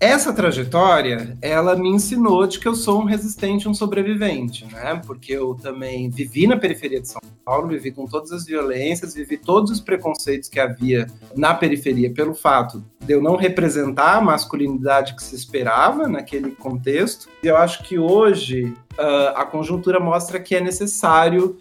essa 0.00 0.32
trajetória, 0.32 1.36
ela 1.42 1.74
me 1.74 1.88
ensinou 1.88 2.46
de 2.46 2.60
que 2.60 2.68
eu 2.68 2.74
sou 2.74 3.00
um 3.00 3.04
resistente, 3.04 3.68
um 3.68 3.74
sobrevivente, 3.74 4.64
né? 4.66 5.00
Porque 5.04 5.32
eu 5.32 5.56
também 5.56 6.08
vivi 6.08 6.46
na 6.46 6.56
periferia 6.56 7.00
de 7.00 7.08
São 7.08 7.20
Paulo, 7.44 7.66
vivi 7.68 7.90
com 7.90 8.06
todas 8.06 8.30
as 8.30 8.46
violências, 8.46 9.14
vivi 9.14 9.36
todos 9.36 9.72
os 9.72 9.80
preconceitos 9.80 10.48
que 10.48 10.60
havia 10.60 11.08
na 11.34 11.52
periferia 11.52 12.12
pelo 12.12 12.32
fato 12.32 12.84
de 13.04 13.12
eu 13.12 13.20
não 13.20 13.34
representar 13.34 14.16
a 14.16 14.20
masculinidade 14.20 15.16
que 15.16 15.22
se 15.22 15.34
esperava 15.34 16.06
naquele 16.06 16.52
contexto. 16.52 17.28
E 17.42 17.48
eu 17.48 17.56
acho 17.56 17.82
que 17.82 17.98
hoje 17.98 18.72
uh, 18.92 19.34
a 19.34 19.44
conjuntura 19.44 19.98
mostra 19.98 20.38
que 20.38 20.54
é 20.54 20.60
necessário 20.60 21.58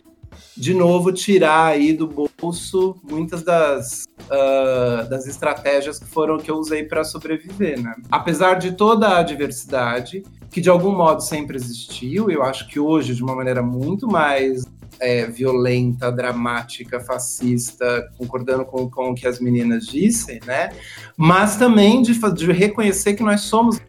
de 0.56 0.74
novo 0.74 1.12
tirar 1.12 1.66
aí 1.66 1.94
do 1.94 2.27
bolso 2.40 2.96
muitas 3.04 3.42
das, 3.44 4.06
uh, 4.26 5.10
das 5.10 5.26
estratégias 5.26 6.00
que 6.00 6.06
foram 6.06 6.38
que 6.38 6.52
eu 6.52 6.56
usei 6.56 6.84
para 6.84 7.04
sobreviver, 7.04 7.82
né? 7.82 7.96
Apesar 8.12 8.56
de 8.56 8.74
toda 8.74 9.18
a 9.18 9.24
diversidade 9.24 10.24
que 10.50 10.62
de 10.62 10.70
algum 10.70 10.96
modo 10.96 11.22
sempre 11.22 11.58
existiu, 11.58 12.30
eu 12.30 12.44
acho 12.44 12.68
que 12.68 12.80
hoje 12.80 13.16
de 13.16 13.24
uma 13.24 13.36
maneira 13.36 13.62
muito 13.62 14.08
mais 14.08 14.64
é, 15.00 15.26
violenta, 15.26 16.12
dramática, 16.12 17.00
fascista, 17.00 18.10
concordando 18.18 18.66
com, 18.66 18.90
com 18.90 19.12
o 19.12 19.16
que 19.16 19.28
as 19.28 19.40
meninas 19.40 19.86
dissem, 19.86 20.40
né? 20.46 20.70
Mas 21.16 21.58
também 21.58 22.02
de, 22.02 22.14
de 22.34 22.52
reconhecer 22.52 23.16
que 23.16 23.24
nós 23.24 23.42
somos 23.42 23.80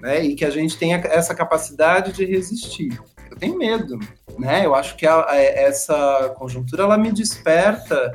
né? 0.00 0.24
E 0.24 0.34
que 0.34 0.44
a 0.44 0.50
gente 0.50 0.76
tem 0.76 0.94
essa 0.94 1.34
capacidade 1.34 2.12
de 2.12 2.24
resistir. 2.24 3.00
Tenho 3.40 3.56
medo, 3.56 3.98
né? 4.38 4.66
Eu 4.66 4.74
acho 4.74 4.96
que 4.96 5.06
a, 5.06 5.24
a, 5.24 5.36
essa 5.36 6.34
conjuntura 6.36 6.82
ela 6.82 6.98
me 6.98 7.10
desperta, 7.10 8.12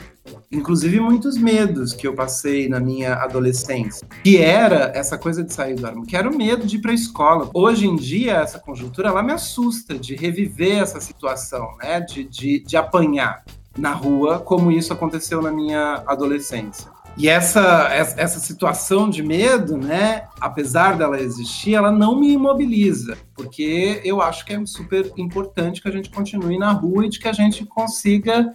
inclusive 0.51 0.99
muitos 0.99 1.35
medos 1.35 1.93
que 1.93 2.07
eu 2.07 2.13
passei 2.13 2.69
na 2.69 2.79
minha 2.79 3.15
adolescência, 3.15 4.07
que 4.23 4.37
era 4.37 4.91
essa 4.93 5.17
coisa 5.17 5.43
de 5.43 5.51
sair 5.51 5.73
do 5.73 5.85
armário, 5.85 6.07
que 6.07 6.15
era 6.15 6.29
o 6.29 6.37
medo 6.37 6.67
de 6.67 6.75
ir 6.75 6.79
para 6.79 6.91
a 6.91 6.95
escola. 6.95 7.49
Hoje 7.55 7.87
em 7.87 7.95
dia 7.95 8.33
essa 8.33 8.59
conjuntura 8.59 9.09
ela 9.09 9.23
me 9.23 9.33
assusta 9.33 9.97
de 9.97 10.15
reviver 10.15 10.77
essa 10.83 11.01
situação, 11.01 11.75
né? 11.81 11.99
De, 11.99 12.23
de, 12.23 12.59
de 12.59 12.77
apanhar 12.77 13.43
na 13.75 13.91
rua, 13.91 14.39
como 14.39 14.71
isso 14.71 14.93
aconteceu 14.93 15.41
na 15.41 15.51
minha 15.51 16.03
adolescência. 16.05 16.94
E 17.17 17.29
essa, 17.29 17.87
essa 18.17 18.39
situação 18.39 19.09
de 19.09 19.23
medo, 19.23 19.77
né, 19.77 20.23
apesar 20.39 20.97
dela 20.97 21.19
existir, 21.19 21.73
ela 21.73 21.89
não 21.89 22.19
me 22.19 22.33
imobiliza, 22.33 23.17
porque 23.33 24.01
eu 24.03 24.21
acho 24.21 24.45
que 24.45 24.51
é 24.51 24.65
super 24.65 25.13
importante 25.15 25.81
que 25.81 25.87
a 25.87 25.91
gente 25.91 26.09
continue 26.09 26.57
na 26.57 26.73
rua 26.73 27.05
e 27.05 27.09
de 27.09 27.17
que 27.17 27.29
a 27.29 27.33
gente 27.33 27.65
consiga 27.65 28.51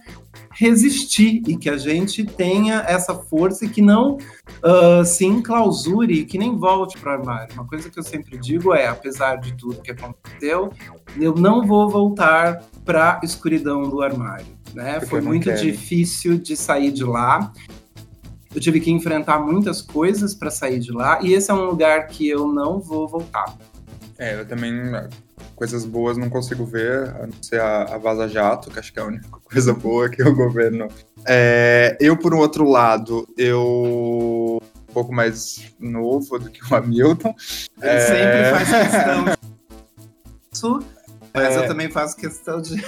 resistir 0.51 1.41
e 1.47 1.57
que 1.57 1.69
a 1.71 1.77
gente 1.77 2.23
tenha 2.23 2.83
essa 2.87 3.15
força 3.15 3.65
e 3.65 3.69
que 3.69 3.81
não 3.81 4.17
uh, 4.17 5.03
se 5.03 5.25
enclausure 5.25 6.13
e 6.13 6.25
que 6.25 6.37
nem 6.37 6.55
volte 6.55 6.99
para 6.99 7.11
o 7.11 7.13
armário. 7.19 7.53
Uma 7.55 7.65
coisa 7.65 7.89
que 7.89 7.97
eu 7.97 8.03
sempre 8.03 8.37
digo 8.37 8.75
é, 8.75 8.87
apesar 8.87 9.37
de 9.37 9.53
tudo 9.53 9.81
que 9.81 9.91
aconteceu, 9.91 10.71
eu 11.19 11.33
não 11.33 11.65
vou 11.65 11.89
voltar 11.89 12.61
para 12.85 13.19
a 13.21 13.25
escuridão 13.25 13.89
do 13.89 14.03
armário. 14.03 14.45
Né? 14.73 15.01
Foi 15.01 15.19
muito 15.19 15.45
quero. 15.45 15.61
difícil 15.61 16.37
de 16.37 16.55
sair 16.55 16.91
de 16.91 17.03
lá 17.03 17.51
eu 18.53 18.61
tive 18.61 18.79
que 18.79 18.91
enfrentar 18.91 19.39
muitas 19.39 19.81
coisas 19.81 20.33
para 20.35 20.51
sair 20.51 20.79
de 20.79 20.91
lá 20.91 21.19
e 21.21 21.33
esse 21.33 21.49
é 21.51 21.53
um 21.53 21.65
lugar 21.65 22.07
que 22.07 22.27
eu 22.27 22.47
não 22.47 22.79
vou 22.79 23.07
voltar. 23.07 23.57
É, 24.17 24.39
eu 24.39 24.45
também 24.45 24.73
coisas 25.55 25.85
boas 25.85 26.17
não 26.17 26.29
consigo 26.29 26.65
ver, 26.65 27.09
a 27.09 27.27
não 27.27 27.43
ser 27.43 27.61
a, 27.61 27.83
a 27.83 27.97
Vaza 27.97 28.27
Jato, 28.27 28.71
que 28.71 28.79
acho 28.79 28.91
que 28.91 28.99
é 28.99 29.01
a 29.01 29.05
única 29.05 29.27
coisa 29.43 29.73
boa 29.73 30.09
que 30.09 30.23
o 30.23 30.35
governo. 30.35 30.87
É, 31.25 31.95
eu, 31.99 32.17
por 32.17 32.33
um 32.33 32.39
outro 32.39 32.67
lado, 32.67 33.27
eu 33.37 34.59
um 34.89 34.93
pouco 34.93 35.13
mais 35.13 35.71
novo 35.79 36.37
do 36.37 36.49
que 36.49 36.61
o 36.63 36.75
Hamilton. 36.75 37.33
Ele 37.81 37.91
é... 37.91 37.99
sempre 37.99 38.65
faz 38.65 38.91
questão 38.91 39.25
disso, 40.51 40.79
mas 41.33 41.55
é... 41.55 41.59
eu 41.59 41.67
também 41.67 41.89
faço 41.89 42.15
questão 42.17 42.61
de. 42.61 42.75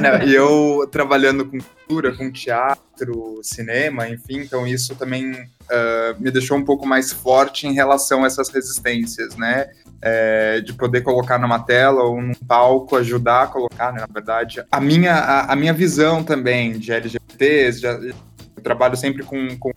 Não, 0.00 0.26
e 0.26 0.34
eu 0.34 0.88
trabalhando 0.90 1.44
com 1.44 1.58
cultura, 1.58 2.16
com 2.16 2.30
teatro, 2.30 3.40
cinema, 3.42 4.08
enfim, 4.08 4.38
então 4.38 4.66
isso 4.66 4.94
também 4.94 5.32
uh, 5.32 6.18
me 6.18 6.30
deixou 6.30 6.56
um 6.56 6.64
pouco 6.64 6.86
mais 6.86 7.12
forte 7.12 7.66
em 7.66 7.74
relação 7.74 8.24
a 8.24 8.26
essas 8.26 8.48
resistências, 8.48 9.36
né? 9.36 9.70
É, 10.00 10.60
de 10.60 10.74
poder 10.74 11.00
colocar 11.00 11.38
numa 11.38 11.58
tela 11.58 12.02
ou 12.02 12.20
num 12.20 12.34
palco, 12.34 12.96
ajudar 12.96 13.44
a 13.44 13.46
colocar, 13.46 13.90
né, 13.92 14.00
na 14.00 14.06
verdade. 14.06 14.62
A 14.70 14.78
minha, 14.78 15.14
a, 15.14 15.52
a 15.52 15.56
minha 15.56 15.72
visão 15.72 16.22
também 16.22 16.78
de 16.78 16.92
LGBTs, 16.92 17.80
já, 17.80 17.92
eu 17.92 18.14
trabalho 18.62 18.96
sempre 18.96 19.22
com, 19.22 19.56
com 19.58 19.70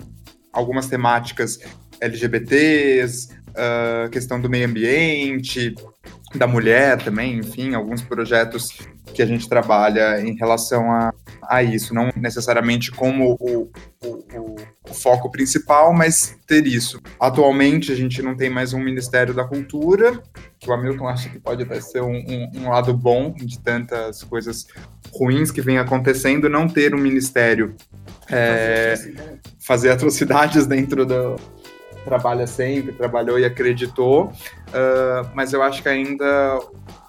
algumas 0.52 0.88
temáticas 0.88 1.60
LGBTs, 2.02 3.30
uh, 3.52 4.10
questão 4.10 4.40
do 4.40 4.50
meio 4.50 4.68
ambiente, 4.68 5.74
da 6.36 6.46
mulher 6.46 7.02
também, 7.02 7.38
enfim, 7.38 7.74
alguns 7.74 8.02
projetos 8.02 8.70
que 9.14 9.22
a 9.22 9.26
gente 9.26 9.48
trabalha 9.48 10.22
em 10.22 10.36
relação 10.36 10.92
a, 10.92 11.14
a 11.44 11.64
isso, 11.64 11.94
não 11.94 12.12
necessariamente 12.16 12.92
como 12.92 13.38
o, 13.40 13.72
o, 14.04 14.56
o, 14.86 14.94
foco 14.94 15.32
principal, 15.32 15.94
mas 15.94 16.36
ter 16.46 16.68
isso. 16.68 17.02
Atualmente 17.20 17.92
a 17.92 17.96
gente 17.96 18.22
não 18.22 18.36
tem 18.36 18.50
mais 18.50 18.74
um 18.74 18.80
Ministério 18.80 19.34
da 19.34 19.46
Cultura, 19.46 20.22
que 20.60 20.70
o 20.70 20.74
Hamilton 20.74 21.08
acha 21.08 21.30
que 21.30 21.40
pode 21.40 21.64
até 21.64 21.80
ser 21.80 22.02
um, 22.02 22.18
um, 22.18 22.52
um 22.56 22.70
lado 22.70 22.94
bom 22.94 23.34
de 23.34 23.60
tantas 23.60 24.24
coisas 24.24 24.68
ruins 25.14 25.50
que 25.50 25.62
vem 25.62 25.78
acontecendo, 25.78 26.50
não 26.50 26.68
ter 26.68 26.94
um 26.94 27.00
ministério 27.00 27.76
é, 28.30 28.96
fazer 29.60 29.92
atrocidades 29.92 30.68
dentro 30.68 31.06
do, 31.06 31.38
trabalha 32.08 32.48
sempre, 32.48 32.94
trabalhou 32.94 33.38
e 33.38 33.44
acreditou, 33.44 34.26
uh, 34.26 35.30
mas 35.36 35.52
eu 35.52 35.62
acho 35.62 35.84
que 35.84 35.90
ainda 35.90 36.58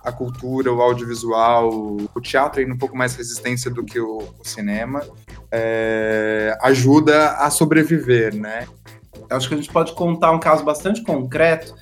a 0.04 0.10
cultura, 0.10 0.72
o 0.72 0.82
audiovisual, 0.82 1.70
o 2.14 2.20
teatro 2.20 2.60
ainda 2.60 2.74
um 2.74 2.78
pouco 2.78 2.96
mais 2.96 3.14
resistência 3.14 3.70
do 3.70 3.84
que 3.84 4.00
o, 4.00 4.18
o 4.18 4.44
cinema, 4.44 5.02
é, 5.52 6.56
ajuda 6.62 7.32
a 7.32 7.50
sobreviver, 7.50 8.34
né? 8.34 8.66
Acho 9.30 9.48
que 9.48 9.54
a 9.54 9.56
gente 9.56 9.70
pode 9.70 9.92
contar 9.94 10.32
um 10.32 10.38
caso 10.38 10.64
bastante 10.64 11.02
concreto. 11.02 11.74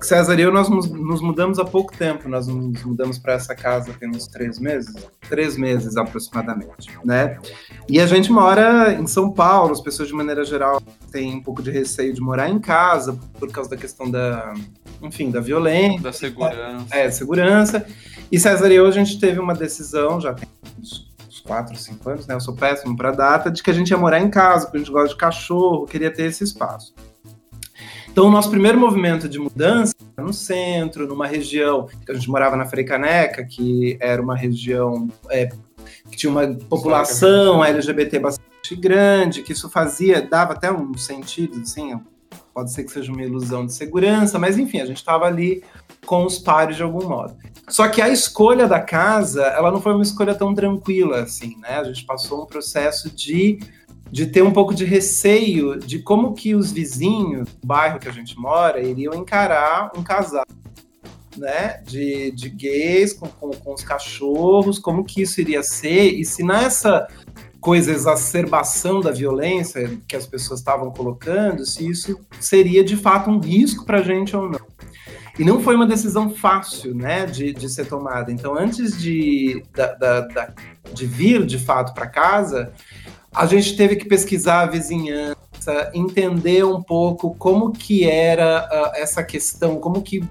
César 0.00 0.38
e 0.38 0.42
eu, 0.42 0.52
nós 0.52 0.68
nos 0.68 1.20
mudamos 1.20 1.58
há 1.58 1.64
pouco 1.64 1.96
tempo. 1.96 2.28
Nós 2.28 2.46
nos 2.46 2.84
mudamos 2.84 3.18
para 3.18 3.34
essa 3.34 3.54
casa 3.54 3.92
tem 3.98 4.08
uns 4.08 4.26
três 4.26 4.58
meses, 4.58 4.94
três 5.28 5.56
meses 5.56 5.96
aproximadamente, 5.96 6.90
né? 7.04 7.38
E 7.88 8.00
a 8.00 8.06
gente 8.06 8.30
mora 8.30 8.92
em 8.92 9.06
São 9.06 9.30
Paulo. 9.30 9.72
As 9.72 9.80
pessoas, 9.80 10.08
de 10.08 10.14
maneira 10.14 10.44
geral, 10.44 10.82
têm 11.10 11.36
um 11.36 11.42
pouco 11.42 11.62
de 11.62 11.70
receio 11.70 12.12
de 12.12 12.20
morar 12.20 12.48
em 12.48 12.58
casa 12.58 13.18
por 13.38 13.50
causa 13.50 13.70
da 13.70 13.76
questão 13.76 14.10
da, 14.10 14.52
enfim, 15.02 15.30
da 15.30 15.40
violência, 15.40 16.02
da 16.02 16.12
segurança. 16.12 16.86
É, 16.90 17.10
segurança. 17.10 17.86
E 18.30 18.38
César 18.38 18.70
e 18.70 18.76
eu, 18.76 18.86
a 18.86 18.90
gente 18.90 19.18
teve 19.18 19.38
uma 19.38 19.54
decisão 19.54 20.20
já 20.20 20.34
tem 20.34 20.48
uns 20.78 21.13
quatro, 21.44 21.76
cinco 21.76 22.08
anos, 22.08 22.26
né? 22.26 22.34
Eu 22.34 22.40
sou 22.40 22.54
péssimo 22.54 22.96
para 22.96 23.10
data, 23.10 23.50
de 23.50 23.62
que 23.62 23.70
a 23.70 23.74
gente 23.74 23.90
ia 23.90 23.98
morar 23.98 24.20
em 24.20 24.30
casa, 24.30 24.64
porque 24.64 24.78
a 24.78 24.80
gente 24.80 24.90
gosta 24.92 25.10
de 25.10 25.16
cachorro, 25.16 25.86
queria 25.86 26.10
ter 26.10 26.24
esse 26.24 26.42
espaço. 26.42 26.94
Então, 28.10 28.28
o 28.28 28.30
nosso 28.30 28.48
primeiro 28.48 28.78
movimento 28.78 29.28
de 29.28 29.38
mudança 29.38 29.92
no 30.16 30.32
centro, 30.32 31.06
numa 31.06 31.26
região 31.26 31.88
que 32.06 32.12
a 32.12 32.14
gente 32.14 32.30
morava 32.30 32.56
na 32.56 32.64
Freicaneca, 32.64 33.44
que 33.44 33.98
era 34.00 34.22
uma 34.22 34.36
região 34.36 35.08
é, 35.28 35.48
que 36.10 36.16
tinha 36.16 36.30
uma 36.30 36.46
população 36.46 37.64
LGBT 37.64 38.20
bastante 38.20 38.76
grande, 38.76 39.42
que 39.42 39.52
isso 39.52 39.68
fazia, 39.68 40.22
dava 40.22 40.52
até 40.52 40.72
um 40.72 40.96
sentido, 40.96 41.60
assim, 41.60 42.00
pode 42.54 42.72
ser 42.72 42.84
que 42.84 42.92
seja 42.92 43.10
uma 43.10 43.22
ilusão 43.22 43.66
de 43.66 43.72
segurança, 43.72 44.38
mas 44.38 44.56
enfim, 44.56 44.80
a 44.80 44.86
gente 44.86 44.98
estava 44.98 45.26
ali 45.26 45.64
com 46.04 46.24
os 46.24 46.38
pares 46.38 46.76
de 46.76 46.82
algum 46.82 47.08
modo. 47.08 47.36
Só 47.68 47.88
que 47.88 48.02
a 48.02 48.08
escolha 48.08 48.68
da 48.68 48.80
casa, 48.80 49.42
ela 49.42 49.70
não 49.70 49.80
foi 49.80 49.94
uma 49.94 50.02
escolha 50.02 50.34
tão 50.34 50.54
tranquila 50.54 51.22
assim, 51.22 51.56
né? 51.60 51.78
A 51.78 51.84
gente 51.84 52.04
passou 52.04 52.42
um 52.42 52.46
processo 52.46 53.10
de, 53.10 53.58
de 54.10 54.26
ter 54.26 54.42
um 54.42 54.52
pouco 54.52 54.74
de 54.74 54.84
receio 54.84 55.78
de 55.78 55.98
como 56.00 56.34
que 56.34 56.54
os 56.54 56.70
vizinhos 56.70 57.48
do 57.48 57.66
bairro 57.66 57.98
que 57.98 58.08
a 58.08 58.12
gente 58.12 58.38
mora 58.38 58.82
iriam 58.82 59.14
encarar 59.14 59.90
um 59.96 60.02
casal 60.02 60.44
né, 61.36 61.82
de, 61.84 62.30
de 62.32 62.48
gays 62.48 63.12
com, 63.12 63.26
com, 63.26 63.50
com 63.50 63.74
os 63.74 63.82
cachorros, 63.82 64.78
como 64.78 65.04
que 65.04 65.22
isso 65.22 65.40
iria 65.40 65.62
ser, 65.62 66.12
e 66.12 66.24
se 66.24 66.42
nessa 66.42 67.08
coisa 67.60 67.90
exacerbação 67.90 69.00
da 69.00 69.10
violência 69.10 69.98
que 70.06 70.14
as 70.14 70.26
pessoas 70.26 70.60
estavam 70.60 70.90
colocando, 70.90 71.64
se 71.64 71.88
isso 71.88 72.20
seria 72.38 72.84
de 72.84 72.94
fato 72.94 73.30
um 73.30 73.40
risco 73.40 73.86
para 73.86 74.00
a 74.00 74.02
gente 74.02 74.36
ou 74.36 74.50
não. 74.50 74.73
E 75.38 75.44
não 75.44 75.60
foi 75.60 75.74
uma 75.74 75.86
decisão 75.86 76.30
fácil 76.30 76.94
né, 76.94 77.26
de, 77.26 77.52
de 77.52 77.68
ser 77.68 77.86
tomada. 77.86 78.30
Então, 78.30 78.56
antes 78.56 78.96
de, 78.96 79.64
da, 79.74 79.94
da, 79.94 80.20
da, 80.20 80.54
de 80.92 81.06
vir 81.06 81.44
de 81.44 81.58
fato 81.58 81.92
para 81.92 82.06
casa, 82.06 82.72
a 83.34 83.46
gente 83.46 83.76
teve 83.76 83.96
que 83.96 84.04
pesquisar 84.04 84.60
a 84.60 84.66
vizinhança, 84.66 85.90
entender 85.92 86.64
um 86.64 86.80
pouco 86.80 87.34
como 87.34 87.72
que 87.72 88.08
era 88.08 88.68
uh, 88.70 88.96
essa 88.96 89.24
questão, 89.24 89.76
como 89.76 90.02
que 90.02 90.22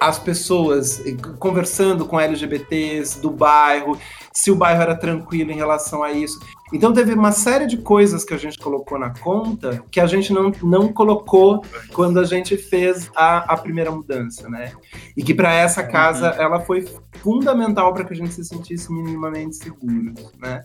as 0.00 0.18
pessoas 0.18 1.02
conversando 1.38 2.06
com 2.06 2.18
LGBTs 2.18 3.20
do 3.20 3.30
bairro, 3.30 3.98
se 4.32 4.50
o 4.50 4.56
bairro 4.56 4.80
era 4.80 4.96
tranquilo 4.96 5.52
em 5.52 5.56
relação 5.56 6.02
a 6.02 6.10
isso. 6.10 6.40
Então 6.72 6.92
teve 6.92 7.14
uma 7.14 7.32
série 7.32 7.66
de 7.66 7.76
coisas 7.78 8.24
que 8.24 8.34
a 8.34 8.38
gente 8.38 8.58
colocou 8.58 8.98
na 8.98 9.10
conta 9.10 9.82
que 9.90 10.00
a 10.00 10.06
gente 10.06 10.32
não, 10.32 10.52
não 10.62 10.92
colocou 10.92 11.64
quando 11.92 12.18
a 12.20 12.24
gente 12.24 12.56
fez 12.56 13.10
a, 13.14 13.52
a 13.52 13.56
primeira 13.56 13.90
mudança, 13.90 14.48
né? 14.48 14.72
E 15.16 15.22
que 15.22 15.34
para 15.34 15.52
essa 15.52 15.82
casa 15.82 16.10
Uhum. 16.10 16.42
ela 16.42 16.60
foi 16.60 16.86
fundamental 17.22 17.92
para 17.92 18.04
que 18.04 18.12
a 18.12 18.16
gente 18.16 18.32
se 18.32 18.44
sentisse 18.44 18.92
minimamente 18.92 19.56
seguro, 19.56 20.14
né? 20.38 20.64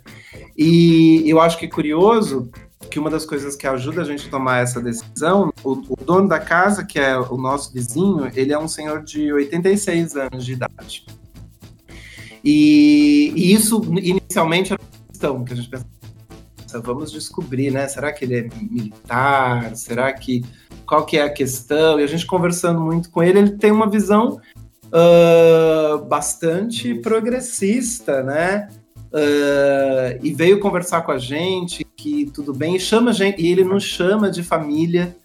E 0.58 1.24
eu 1.26 1.40
acho 1.40 1.58
que 1.58 1.66
é 1.66 1.70
curioso 1.70 2.50
que 2.90 3.00
uma 3.00 3.10
das 3.10 3.26
coisas 3.26 3.56
que 3.56 3.66
ajuda 3.68 4.02
a 4.02 4.06
gente 4.06 4.28
a 4.28 4.32
tomar 4.32 4.60
essa 4.60 4.80
decisão, 4.80 5.52
o, 5.64 5.72
o 5.90 5.96
dono 6.04 6.28
da 6.28 6.40
casa, 6.40 6.86
que 6.86 7.00
é 7.00 7.18
o 7.18 7.38
nosso 7.38 7.74
vizinho, 7.74 8.30
ele 8.36 8.54
é 8.54 8.60
um 8.60 8.68
senhor 8.68 9.04
de 9.04 9.32
86 9.34 10.16
anos 10.16 10.46
de 10.46 10.54
idade. 10.54 11.06
E, 12.44 13.34
e 13.36 13.54
isso 13.54 13.82
inicialmente 14.02 14.74
era 14.74 14.82
uma 14.82 15.08
questão 15.08 15.44
que 15.44 15.54
a 15.54 15.56
gente 15.56 15.70
pensava, 15.70 15.90
"Nossa, 16.76 16.80
vamos 16.82 17.12
descobrir, 17.12 17.72
né? 17.72 17.88
Será 17.88 18.12
que 18.12 18.26
ele 18.26 18.36
é 18.38 18.50
militar? 18.62 19.76
Será 19.76 20.12
que 20.14 20.44
qual 20.86 21.06
que 21.06 21.18
é 21.18 21.24
a 21.24 21.30
questão? 21.30 22.00
E 22.00 22.04
a 22.04 22.08
gente 22.08 22.26
conversando 22.26 22.80
muito 22.80 23.10
com 23.10 23.24
ele, 23.24 23.40
ele 23.40 23.52
tem 23.52 23.72
uma 23.72 23.90
visão 23.90 24.40
ah, 24.92 25.98
bastante 26.08 26.94
progressista, 26.96 28.24
né? 28.24 28.70
Ah, 29.14 30.18
e 30.22 30.34
veio 30.34 30.60
conversar 30.60 31.02
com 31.02 31.12
a 31.12 31.18
gente 31.18 31.86
que 31.96 32.30
tudo 32.34 32.54
bem, 32.54 32.76
e 32.76 32.80
chama 32.80 33.12
a 33.12 33.14
gente, 33.14 33.42
e 33.42 33.52
ele 33.52 33.64
nos 33.64 33.84
chama 33.84 34.30
de 34.30 34.44
família. 34.44 35.16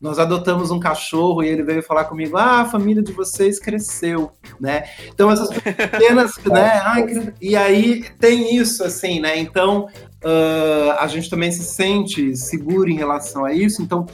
Nós 0.00 0.18
adotamos 0.18 0.70
um 0.70 0.80
cachorro 0.80 1.42
e 1.42 1.48
ele 1.48 1.62
veio 1.62 1.82
falar 1.82 2.04
comigo: 2.04 2.36
ah, 2.36 2.60
a 2.62 2.64
família 2.64 3.02
de 3.02 3.12
vocês 3.12 3.58
cresceu, 3.58 4.32
né? 4.58 4.84
Então 5.12 5.30
essas 5.30 5.50
pequenas, 5.50 6.32
né? 6.46 6.80
Ai, 6.84 7.06
que- 7.06 7.32
e 7.40 7.54
aí 7.54 8.04
tem 8.18 8.56
isso, 8.56 8.82
assim, 8.82 9.20
né? 9.20 9.38
Então 9.38 9.88
ah, 10.24 10.96
a 11.00 11.06
gente 11.06 11.28
também 11.28 11.52
se 11.52 11.64
sente 11.64 12.34
seguro 12.36 12.88
em 12.88 12.96
relação 12.96 13.44
a 13.44 13.52
isso. 13.52 13.82
Então 13.82 14.06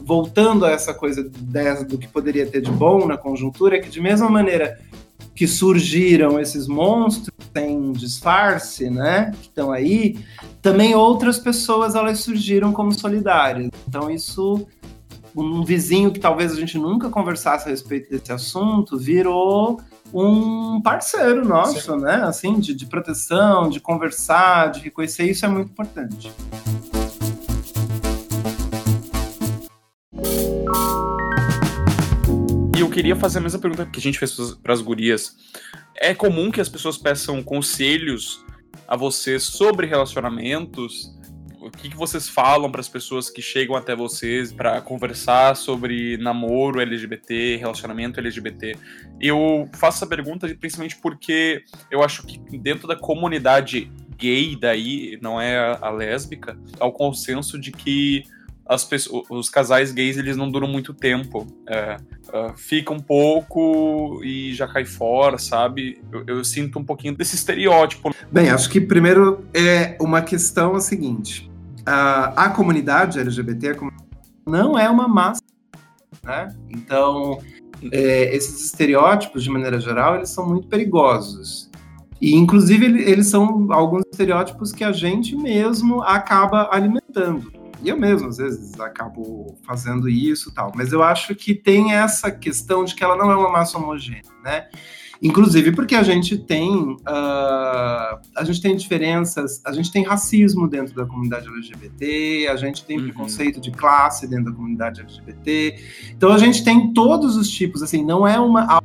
voltando 0.00 0.66
a 0.66 0.70
essa 0.70 0.92
coisa 0.92 1.28
dessa, 1.40 1.84
do 1.84 1.96
que 1.96 2.06
poderia 2.06 2.46
ter 2.46 2.60
de 2.60 2.70
bom 2.70 3.06
na 3.06 3.16
conjuntura, 3.16 3.76
é 3.76 3.80
que 3.80 3.88
de 3.88 4.00
mesma 4.00 4.28
maneira 4.28 4.78
que 5.34 5.46
surgiram 5.48 6.38
esses 6.38 6.68
monstros 6.68 7.34
sem 7.56 7.90
disfarce, 7.92 8.88
né, 8.90 9.32
que 9.40 9.48
estão 9.48 9.72
aí, 9.72 10.18
também 10.60 10.94
outras 10.94 11.38
pessoas 11.38 11.94
elas 11.94 12.20
surgiram 12.20 12.72
como 12.72 12.92
solidárias. 12.92 13.68
Então 13.88 14.10
isso 14.10 14.66
um 15.34 15.64
vizinho 15.64 16.12
que 16.12 16.20
talvez 16.20 16.52
a 16.52 16.56
gente 16.56 16.78
nunca 16.78 17.10
conversasse 17.10 17.66
a 17.66 17.70
respeito 17.70 18.10
desse 18.10 18.32
assunto 18.32 18.96
virou 18.96 19.80
um 20.12 20.80
parceiro 20.80 21.44
nosso, 21.46 21.96
né? 21.96 22.22
Assim, 22.22 22.60
de, 22.60 22.72
de 22.72 22.86
proteção, 22.86 23.68
de 23.68 23.80
conversar, 23.80 24.70
de 24.70 24.80
reconhecer 24.80 25.24
isso 25.24 25.44
é 25.44 25.48
muito 25.48 25.70
importante. 25.70 26.32
E 32.76 32.80
eu 32.80 32.88
queria 32.88 33.16
fazer 33.16 33.38
a 33.38 33.42
mesma 33.42 33.58
pergunta 33.58 33.86
que 33.86 33.98
a 33.98 34.02
gente 34.02 34.18
fez 34.18 34.36
para 34.62 34.72
as 34.72 34.80
gurias. 34.80 35.36
É 35.96 36.14
comum 36.14 36.50
que 36.50 36.60
as 36.60 36.68
pessoas 36.68 36.96
peçam 36.96 37.42
conselhos 37.42 38.44
a 38.86 38.96
vocês 38.96 39.42
sobre 39.42 39.86
relacionamentos? 39.86 41.12
O 41.64 41.70
que, 41.70 41.88
que 41.88 41.96
vocês 41.96 42.28
falam 42.28 42.70
para 42.70 42.82
as 42.82 42.90
pessoas 42.90 43.30
que 43.30 43.40
chegam 43.40 43.74
até 43.74 43.96
vocês 43.96 44.52
para 44.52 44.82
conversar 44.82 45.56
sobre 45.56 46.18
namoro 46.18 46.78
LGBT, 46.78 47.56
relacionamento 47.56 48.20
LGBT? 48.20 48.76
Eu 49.18 49.66
faço 49.72 49.98
essa 49.98 50.06
pergunta 50.06 50.46
principalmente 50.60 50.96
porque 50.96 51.64
eu 51.90 52.02
acho 52.02 52.26
que 52.26 52.38
dentro 52.58 52.86
da 52.86 52.94
comunidade 52.94 53.90
gay 54.18 54.54
daí, 54.60 55.18
não 55.22 55.40
é 55.40 55.78
a, 55.80 55.88
lésbica, 55.88 56.54
há 56.78 56.84
o 56.84 56.92
consenso 56.92 57.58
de 57.58 57.72
que 57.72 58.24
as 58.66 58.84
pessoas, 58.84 59.24
os 59.30 59.48
casais 59.48 59.90
gays 59.90 60.18
eles 60.18 60.36
não 60.36 60.50
duram 60.50 60.68
muito 60.68 60.92
tempo. 60.92 61.46
É, 61.66 61.96
ah, 62.30 62.52
fica 62.56 62.92
um 62.92 63.00
pouco 63.00 64.20
e 64.22 64.52
já 64.52 64.68
cai 64.68 64.84
fora, 64.84 65.38
sabe? 65.38 65.98
Eu, 66.12 66.24
eu 66.26 66.44
sinto 66.44 66.78
um 66.78 66.84
pouquinho 66.84 67.16
desse 67.16 67.36
estereótipo. 67.36 68.14
Bem, 68.30 68.50
acho 68.50 68.68
que 68.68 68.82
primeiro 68.82 69.46
é 69.54 69.96
uma 69.98 70.20
questão 70.20 70.74
a 70.74 70.80
seguinte: 70.80 71.50
a, 71.86 72.44
a 72.44 72.50
comunidade 72.50 73.18
LGBT 73.18 73.76
não 74.46 74.78
é 74.78 74.88
uma 74.88 75.08
massa, 75.08 75.42
né? 76.22 76.54
Então, 76.68 77.38
é, 77.92 78.34
esses 78.34 78.64
estereótipos, 78.64 79.42
de 79.42 79.50
maneira 79.50 79.80
geral, 79.80 80.16
eles 80.16 80.30
são 80.30 80.46
muito 80.48 80.68
perigosos. 80.68 81.70
E, 82.20 82.34
inclusive, 82.34 82.84
ele- 82.86 83.02
eles 83.02 83.26
são 83.28 83.68
alguns 83.72 84.02
estereótipos 84.10 84.72
que 84.72 84.84
a 84.84 84.92
gente 84.92 85.36
mesmo 85.36 86.02
acaba 86.02 86.68
alimentando. 86.72 87.52
E 87.82 87.88
eu 87.90 87.98
mesmo, 87.98 88.28
às 88.28 88.38
vezes, 88.38 88.80
acabo 88.80 89.54
fazendo 89.66 90.08
isso 90.08 90.54
tal. 90.54 90.72
Mas 90.74 90.92
eu 90.92 91.02
acho 91.02 91.34
que 91.34 91.54
tem 91.54 91.92
essa 91.92 92.30
questão 92.30 92.82
de 92.84 92.94
que 92.94 93.04
ela 93.04 93.16
não 93.16 93.30
é 93.30 93.36
uma 93.36 93.50
massa 93.50 93.76
homogênea, 93.76 94.22
né? 94.42 94.68
Inclusive 95.24 95.72
porque 95.72 95.94
a 95.94 96.02
gente 96.02 96.36
tem 96.36 96.98
ah, 97.06 98.20
a 98.36 98.44
gente 98.44 98.60
tem 98.60 98.76
diferenças, 98.76 99.62
a 99.64 99.72
gente 99.72 99.90
tem 99.90 100.04
racismo 100.04 100.68
dentro 100.68 100.94
da 100.94 101.06
comunidade 101.06 101.48
LGBT, 101.48 102.48
a 102.52 102.56
gente 102.56 102.84
tem 102.84 103.02
preconceito 103.02 103.58
de 103.58 103.70
classe 103.70 104.28
dentro 104.28 104.46
da 104.46 104.52
comunidade 104.52 105.00
LGBT. 105.00 105.78
Então 106.14 106.30
a 106.30 106.36
gente 106.36 106.62
tem 106.62 106.92
todos 106.92 107.36
os 107.36 107.48
tipos, 107.48 107.82
assim, 107.82 108.04
não 108.04 108.28
é 108.28 108.38
uma 108.38 108.82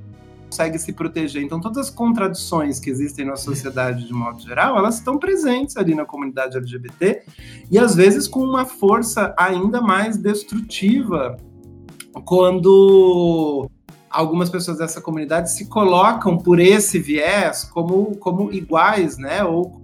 consegue 0.49 0.79
se 0.79 0.93
proteger. 0.93 1.43
Então 1.43 1.59
todas 1.59 1.77
as 1.77 1.89
contradições 1.89 2.79
que 2.79 2.89
existem 2.89 3.25
na 3.25 3.35
sociedade 3.35 4.07
de 4.07 4.13
modo 4.13 4.41
geral, 4.41 4.77
elas 4.77 4.95
estão 4.95 5.19
presentes 5.19 5.75
ali 5.75 5.93
na 5.93 6.05
comunidade 6.05 6.55
LGBT 6.55 7.21
e 7.69 7.77
às 7.77 7.95
vezes 7.95 8.29
com 8.29 8.39
uma 8.39 8.65
força 8.65 9.35
ainda 9.37 9.81
mais 9.81 10.15
destrutiva 10.15 11.35
quando 12.25 13.69
algumas 14.09 14.49
pessoas 14.49 14.77
dessa 14.77 15.01
comunidade 15.01 15.51
se 15.51 15.67
colocam 15.67 16.37
por 16.37 16.59
esse 16.59 16.99
viés 16.99 17.63
como, 17.63 18.15
como 18.17 18.51
iguais, 18.51 19.17
né? 19.17 19.43
Ou 19.43 19.81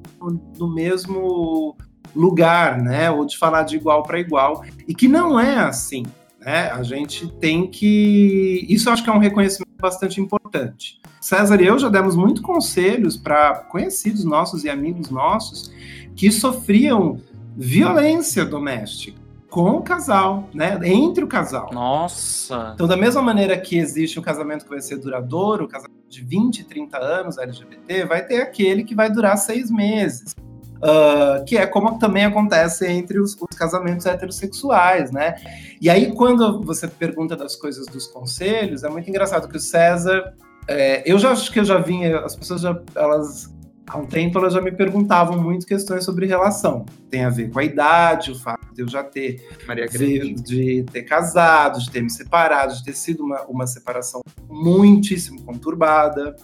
no 0.57 0.73
mesmo 0.73 1.75
lugar, 2.15 2.81
né? 2.81 3.11
Ou 3.11 3.25
de 3.25 3.37
falar 3.37 3.63
de 3.63 3.75
igual 3.75 4.03
para 4.03 4.19
igual. 4.19 4.63
E 4.87 4.93
que 4.93 5.07
não 5.07 5.39
é 5.39 5.57
assim, 5.57 6.03
né? 6.39 6.71
A 6.71 6.83
gente 6.83 7.27
tem 7.39 7.67
que. 7.67 8.65
Isso 8.69 8.89
eu 8.89 8.93
acho 8.93 9.03
que 9.03 9.09
é 9.09 9.13
um 9.13 9.19
reconhecimento 9.19 9.65
bastante 9.79 10.19
importante. 10.19 10.99
César 11.21 11.61
e 11.61 11.65
eu 11.65 11.77
já 11.77 11.89
demos 11.89 12.15
muito 12.15 12.41
conselhos 12.41 13.17
para 13.17 13.55
conhecidos 13.55 14.23
nossos 14.23 14.63
e 14.63 14.69
amigos 14.69 15.09
nossos 15.09 15.71
que 16.15 16.31
sofriam 16.31 17.19
violência 17.57 18.45
doméstica 18.45 19.24
com 19.55 19.77
o 19.77 19.81
casal, 19.81 20.49
né? 20.53 20.77
Entre 20.83 21.23
o 21.23 21.27
casal. 21.27 21.69
Nossa! 21.71 22.73
Então, 22.73 22.85
da 22.85 22.97
mesma 22.97 23.21
maneira 23.21 23.57
que 23.57 23.77
existe 23.77 24.19
um 24.19 24.21
casamento 24.21 24.65
que 24.65 24.69
vai 24.69 24.81
ser 24.81 24.97
duradouro, 24.97 25.63
um 25.63 25.67
casamento 25.69 25.95
de 26.09 26.21
20, 26.21 26.65
30 26.65 26.97
anos 26.97 27.37
LGBT, 27.37 28.03
vai 28.03 28.25
ter 28.25 28.41
aquele 28.41 28.83
que 28.83 28.93
vai 28.93 29.09
durar 29.09 29.37
seis 29.37 29.71
meses. 29.71 30.35
Ah, 30.83 31.41
que 31.47 31.57
é 31.57 31.65
como 31.65 31.97
também 31.97 32.25
acontece 32.25 32.85
entre 32.85 33.17
os, 33.17 33.33
os 33.39 33.57
casamentos 33.57 34.05
heterossexuais, 34.05 35.09
né? 35.09 35.35
E 35.79 35.89
aí, 35.89 36.11
quando 36.11 36.61
você 36.61 36.85
pergunta 36.85 37.33
das 37.37 37.55
coisas 37.55 37.85
dos 37.85 38.07
conselhos, 38.07 38.83
é 38.83 38.89
muito 38.89 39.09
engraçado 39.09 39.47
que 39.47 39.55
o 39.55 39.59
César. 39.61 40.33
é, 40.67 41.01
eu 41.09 41.17
já 41.17 41.31
acho 41.31 41.49
que 41.49 41.61
eu 41.61 41.63
já 41.63 41.77
vinha, 41.77 42.19
as 42.19 42.35
pessoas 42.35 42.59
já. 42.59 42.77
Elas, 42.93 43.54
há 43.87 43.97
um 43.97 44.05
tempo 44.05 44.37
elas 44.39 44.53
já 44.53 44.61
me 44.61 44.71
perguntavam 44.71 45.41
muito 45.41 45.65
questões 45.65 46.03
sobre 46.03 46.25
relação. 46.25 46.85
Tem 47.09 47.23
a 47.23 47.29
ver 47.29 47.49
com 47.49 47.59
a 47.59 47.63
idade, 47.63 48.31
o 48.31 48.35
fato 48.39 48.73
de 48.73 48.81
eu 48.81 48.87
já 48.87 49.03
ter 49.03 49.47
Maria 49.67 49.87
de, 49.87 50.33
de 50.33 50.83
ter 50.91 51.03
casado, 51.03 51.79
de 51.79 51.89
ter 51.89 52.01
me 52.01 52.09
separado, 52.09 52.73
de 52.75 52.83
ter 52.83 52.93
sido 52.95 53.23
uma, 53.23 53.41
uma 53.43 53.67
separação 53.67 54.21
muitíssimo 54.49 55.41
conturbada. 55.43 56.35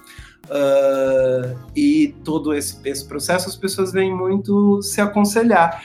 ah, 0.50 1.54
e 1.76 2.16
todo 2.24 2.54
esse, 2.54 2.78
esse 2.86 3.06
processo, 3.08 3.48
as 3.50 3.56
pessoas 3.56 3.92
vêm 3.92 4.16
muito 4.16 4.82
se 4.82 5.02
aconselhar. 5.02 5.84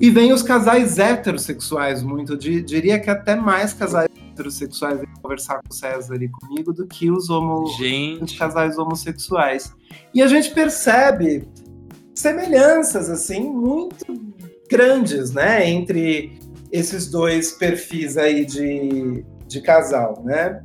E 0.00 0.10
vem 0.10 0.32
os 0.32 0.44
casais 0.44 0.96
heterossexuais 0.98 2.04
muito, 2.04 2.36
di- 2.36 2.62
diria 2.62 3.00
que 3.00 3.10
até 3.10 3.34
mais 3.34 3.72
casais 3.72 4.07
heterossexuais 4.38 5.00
vêm 5.00 5.08
conversar 5.20 5.56
com 5.62 5.68
o 5.70 5.74
César 5.74 6.22
e 6.22 6.28
comigo 6.28 6.72
do 6.72 6.86
que 6.86 7.10
os 7.10 7.28
homo, 7.28 7.64
os 8.22 8.32
casais 8.36 8.78
homossexuais. 8.78 9.72
E 10.14 10.22
a 10.22 10.26
gente 10.26 10.50
percebe 10.52 11.48
semelhanças 12.14 13.10
assim 13.10 13.50
muito 13.50 14.04
grandes, 14.70 15.32
né, 15.32 15.68
entre 15.68 16.38
esses 16.70 17.10
dois 17.10 17.52
perfis 17.52 18.16
aí 18.16 18.44
de, 18.44 19.24
de 19.46 19.60
casal, 19.60 20.22
né? 20.24 20.62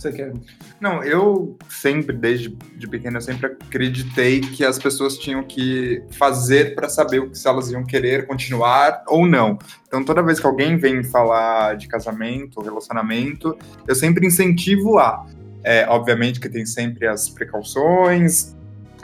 Você 0.00 0.12
quer? 0.12 0.32
Não, 0.80 1.02
eu 1.02 1.58
sempre, 1.68 2.16
desde 2.16 2.50
de 2.76 2.86
pequeno, 2.86 3.16
eu 3.16 3.20
sempre 3.20 3.46
acreditei 3.46 4.40
que 4.40 4.64
as 4.64 4.78
pessoas 4.78 5.18
tinham 5.18 5.42
que 5.42 6.00
fazer 6.12 6.76
para 6.76 6.88
saber 6.88 7.18
o 7.18 7.30
que 7.30 7.36
se 7.36 7.48
elas 7.48 7.68
iam 7.72 7.84
querer 7.84 8.24
continuar 8.24 9.02
ou 9.08 9.26
não. 9.26 9.58
Então, 9.88 10.04
toda 10.04 10.22
vez 10.22 10.38
que 10.38 10.46
alguém 10.46 10.76
vem 10.76 11.02
falar 11.02 11.76
de 11.76 11.88
casamento 11.88 12.60
relacionamento, 12.60 13.58
eu 13.88 13.94
sempre 13.94 14.24
incentivo 14.26 14.98
a 14.98 15.26
É, 15.64 15.84
obviamente 15.88 16.38
que 16.38 16.48
tem 16.48 16.64
sempre 16.64 17.06
as 17.08 17.28
precauções. 17.28 18.54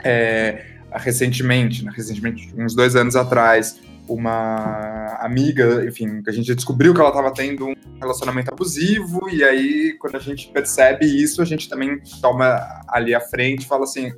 É, 0.01 0.65
recentemente, 0.93 1.83
né, 1.83 1.91
recentemente, 1.93 2.53
uns 2.57 2.73
dois 2.73 2.95
anos 2.95 3.17
atrás, 3.17 3.77
uma 4.07 5.17
amiga, 5.19 5.85
enfim, 5.85 6.21
que 6.21 6.29
a 6.29 6.33
gente 6.33 6.53
descobriu 6.53 6.93
que 6.93 6.99
ela 6.99 7.09
estava 7.09 7.33
tendo 7.33 7.67
um 7.67 7.75
relacionamento 7.99 8.51
abusivo, 8.51 9.29
e 9.29 9.43
aí, 9.43 9.95
quando 9.99 10.15
a 10.15 10.19
gente 10.19 10.49
percebe 10.49 11.05
isso, 11.05 11.41
a 11.41 11.45
gente 11.45 11.67
também 11.69 11.99
toma 12.21 12.59
ali 12.87 13.13
à 13.13 13.19
frente 13.19 13.63
e 13.63 13.67
fala 13.67 13.83
assim: 13.83 14.11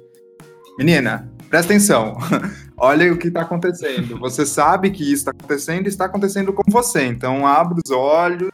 menina, 0.77 1.31
presta 1.49 1.73
atenção, 1.73 2.17
olha 2.77 3.11
o 3.11 3.17
que 3.17 3.27
está 3.27 3.41
acontecendo. 3.41 4.19
Você 4.19 4.45
sabe 4.45 4.91
que 4.91 5.03
isso 5.03 5.29
está 5.29 5.31
acontecendo 5.31 5.85
e 5.85 5.89
está 5.89 6.05
acontecendo 6.05 6.53
com 6.53 6.63
você, 6.69 7.03
então 7.05 7.45
abre 7.45 7.79
os 7.83 7.91
olhos. 7.91 8.49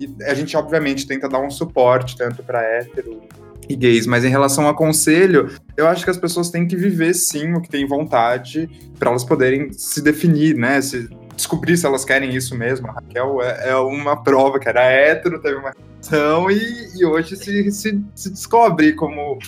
E 0.00 0.08
a 0.24 0.34
gente, 0.34 0.56
obviamente, 0.56 1.08
tenta 1.08 1.28
dar 1.28 1.40
um 1.40 1.50
suporte 1.50 2.16
tanto 2.16 2.42
para 2.44 2.62
hétero 2.62 3.20
e 3.68 3.76
gays, 3.76 4.06
mas 4.06 4.24
em 4.24 4.28
relação 4.28 4.68
a 4.68 4.74
conselho, 4.74 5.50
eu 5.76 5.86
acho 5.86 6.04
que 6.04 6.10
as 6.10 6.16
pessoas 6.16 6.50
têm 6.50 6.66
que 6.66 6.76
viver 6.76 7.14
sim 7.14 7.52
o 7.52 7.60
que 7.60 7.68
têm 7.68 7.86
vontade 7.86 8.68
para 8.98 9.10
elas 9.10 9.24
poderem 9.24 9.72
se 9.72 10.00
definir, 10.00 10.56
né? 10.56 10.80
Se 10.80 11.08
descobrir 11.36 11.76
se 11.76 11.86
elas 11.86 12.04
querem 12.04 12.34
isso 12.34 12.56
mesmo. 12.56 12.88
A 12.88 12.92
Raquel 12.92 13.42
é, 13.42 13.70
é 13.70 13.76
uma 13.76 14.22
prova 14.22 14.58
que 14.58 14.68
era 14.68 14.82
hétero, 14.82 15.40
teve 15.40 15.56
uma 15.56 15.72
relação 15.72 16.50
e, 16.50 16.88
e 16.96 17.04
hoje 17.04 17.36
se, 17.36 17.70
se, 17.70 18.04
se 18.14 18.30
descobre 18.30 18.94
como, 18.94 19.38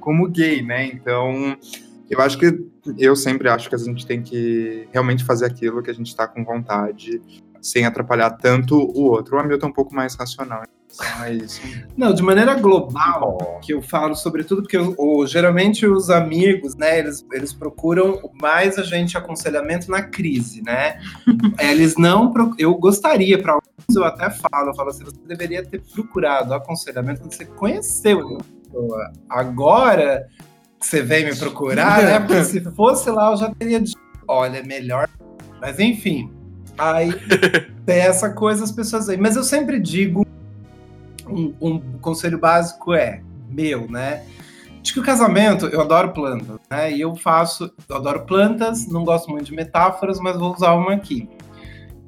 como 0.00 0.28
gay, 0.28 0.62
né? 0.62 0.86
Então, 0.86 1.56
eu 2.08 2.20
acho 2.20 2.38
que 2.38 2.64
eu 2.98 3.16
sempre 3.16 3.48
acho 3.48 3.68
que 3.68 3.74
a 3.74 3.78
gente 3.78 4.06
tem 4.06 4.22
que 4.22 4.88
realmente 4.92 5.24
fazer 5.24 5.46
aquilo 5.46 5.82
que 5.82 5.90
a 5.90 5.94
gente 5.94 6.08
está 6.08 6.28
com 6.28 6.44
vontade, 6.44 7.20
sem 7.60 7.86
atrapalhar 7.86 8.30
tanto 8.30 8.76
o 8.76 9.04
outro. 9.04 9.36
O 9.36 9.40
Hamilton 9.40 9.66
é 9.66 9.70
um 9.70 9.72
pouco 9.72 9.94
mais 9.94 10.14
racional. 10.14 10.62
Isso. 11.42 11.60
Não, 11.96 12.12
de 12.12 12.22
maneira 12.22 12.54
global, 12.54 13.60
que 13.62 13.72
eu 13.72 13.82
falo 13.82 14.14
sobretudo 14.14 14.62
porque 14.62 14.78
geralmente 15.26 15.86
os 15.86 16.10
amigos, 16.10 16.76
né, 16.76 16.98
eles, 16.98 17.24
eles 17.32 17.52
procuram 17.52 18.30
mais 18.40 18.78
a 18.78 18.82
gente 18.82 19.16
aconselhamento 19.16 19.90
na 19.90 20.02
crise, 20.02 20.62
né? 20.62 21.00
eles 21.58 21.96
não, 21.96 22.32
eu 22.58 22.74
gostaria 22.74 23.40
para 23.40 23.54
alguns 23.54 23.64
eu 23.94 24.04
até 24.04 24.30
falo, 24.30 24.70
eu 24.70 24.74
falo 24.74 24.90
assim, 24.90 25.04
você 25.04 25.18
deveria 25.26 25.64
ter 25.64 25.80
procurado 25.80 26.54
aconselhamento 26.54 27.20
quando 27.20 27.32
você 27.32 27.44
conheceu 27.44 28.20
a 28.20 28.42
pessoa. 28.42 29.12
Agora 29.28 30.26
você 30.80 31.02
vem 31.02 31.24
me 31.24 31.36
procurar, 31.36 32.02
né? 32.02 32.20
Porque 32.20 32.44
se 32.44 32.60
fosse 32.72 33.10
lá 33.10 33.30
eu 33.30 33.36
já 33.36 33.50
teria 33.54 33.80
dito, 33.80 33.98
olha, 34.28 34.58
é 34.58 34.62
melhor. 34.62 35.08
Mas 35.60 35.78
enfim, 35.78 36.30
aí 36.78 37.10
tem 37.84 38.00
essa 38.00 38.30
coisa 38.30 38.64
as 38.64 38.72
pessoas 38.72 39.08
aí. 39.08 39.16
Mas 39.16 39.36
eu 39.36 39.44
sempre 39.44 39.78
digo 39.78 40.26
um, 41.28 41.54
um 41.60 41.80
conselho 41.98 42.38
básico 42.38 42.92
é 42.94 43.22
meu, 43.48 43.90
né? 43.90 44.24
Acho 44.82 44.92
que 44.92 45.00
o 45.00 45.02
casamento, 45.02 45.66
eu 45.66 45.80
adoro 45.80 46.12
plantas, 46.12 46.58
né? 46.70 46.92
E 46.92 47.00
eu 47.00 47.14
faço, 47.14 47.72
eu 47.88 47.96
adoro 47.96 48.26
plantas, 48.26 48.86
não 48.86 49.02
gosto 49.02 49.30
muito 49.30 49.46
de 49.46 49.54
metáforas, 49.54 50.20
mas 50.20 50.36
vou 50.36 50.52
usar 50.52 50.74
uma 50.74 50.92
aqui. 50.92 51.28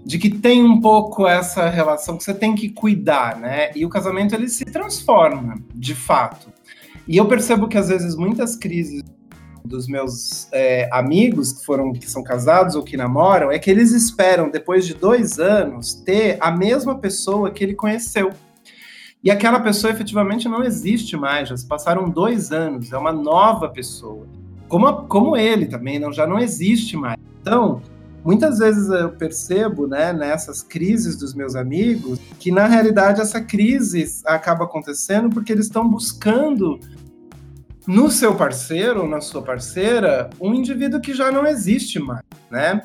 De 0.04 0.18
que 0.18 0.28
tem 0.28 0.62
um 0.62 0.80
pouco 0.80 1.26
essa 1.26 1.68
relação 1.68 2.18
que 2.18 2.22
você 2.22 2.34
tem 2.34 2.54
que 2.54 2.68
cuidar, 2.68 3.38
né? 3.38 3.70
E 3.74 3.84
o 3.86 3.88
casamento 3.88 4.34
ele 4.34 4.48
se 4.48 4.64
transforma, 4.66 5.56
de 5.74 5.94
fato. 5.94 6.52
E 7.08 7.16
eu 7.16 7.26
percebo 7.26 7.66
que 7.66 7.78
às 7.78 7.88
vezes 7.88 8.14
muitas 8.14 8.56
crises 8.56 9.02
dos 9.64 9.88
meus 9.88 10.48
é, 10.52 10.88
amigos 10.92 11.52
que 11.52 11.64
foram 11.64 11.92
que 11.92 12.08
são 12.08 12.22
casados 12.22 12.74
ou 12.74 12.82
que 12.82 12.96
namoram 12.96 13.50
é 13.50 13.58
que 13.58 13.70
eles 13.70 13.92
esperam 13.92 14.50
depois 14.50 14.86
de 14.86 14.94
dois 14.94 15.38
anos 15.38 15.94
ter 15.94 16.36
a 16.40 16.50
mesma 16.50 16.98
pessoa 16.98 17.50
que 17.50 17.64
ele 17.64 17.74
conheceu. 17.74 18.30
E 19.26 19.30
aquela 19.32 19.58
pessoa 19.58 19.92
efetivamente 19.92 20.48
não 20.48 20.62
existe 20.62 21.16
mais, 21.16 21.48
já 21.48 21.56
se 21.56 21.66
passaram 21.66 22.08
dois 22.08 22.52
anos, 22.52 22.92
é 22.92 22.96
uma 22.96 23.12
nova 23.12 23.68
pessoa. 23.68 24.24
Como, 24.68 25.02
como 25.08 25.36
ele 25.36 25.66
também 25.66 25.98
não, 25.98 26.12
já 26.12 26.28
não 26.28 26.38
existe 26.38 26.96
mais. 26.96 27.18
Então, 27.40 27.82
muitas 28.24 28.60
vezes 28.60 28.88
eu 28.88 29.10
percebo, 29.10 29.88
né, 29.88 30.12
nessas 30.12 30.62
crises 30.62 31.16
dos 31.16 31.34
meus 31.34 31.56
amigos, 31.56 32.20
que 32.38 32.52
na 32.52 32.68
realidade 32.68 33.20
essa 33.20 33.40
crise 33.40 34.06
acaba 34.24 34.62
acontecendo 34.62 35.28
porque 35.28 35.50
eles 35.50 35.66
estão 35.66 35.90
buscando 35.90 36.78
no 37.84 38.08
seu 38.12 38.32
parceiro 38.32 39.00
ou 39.00 39.08
na 39.08 39.20
sua 39.20 39.42
parceira 39.42 40.30
um 40.40 40.54
indivíduo 40.54 41.00
que 41.00 41.12
já 41.12 41.32
não 41.32 41.44
existe 41.44 41.98
mais, 41.98 42.22
né? 42.48 42.80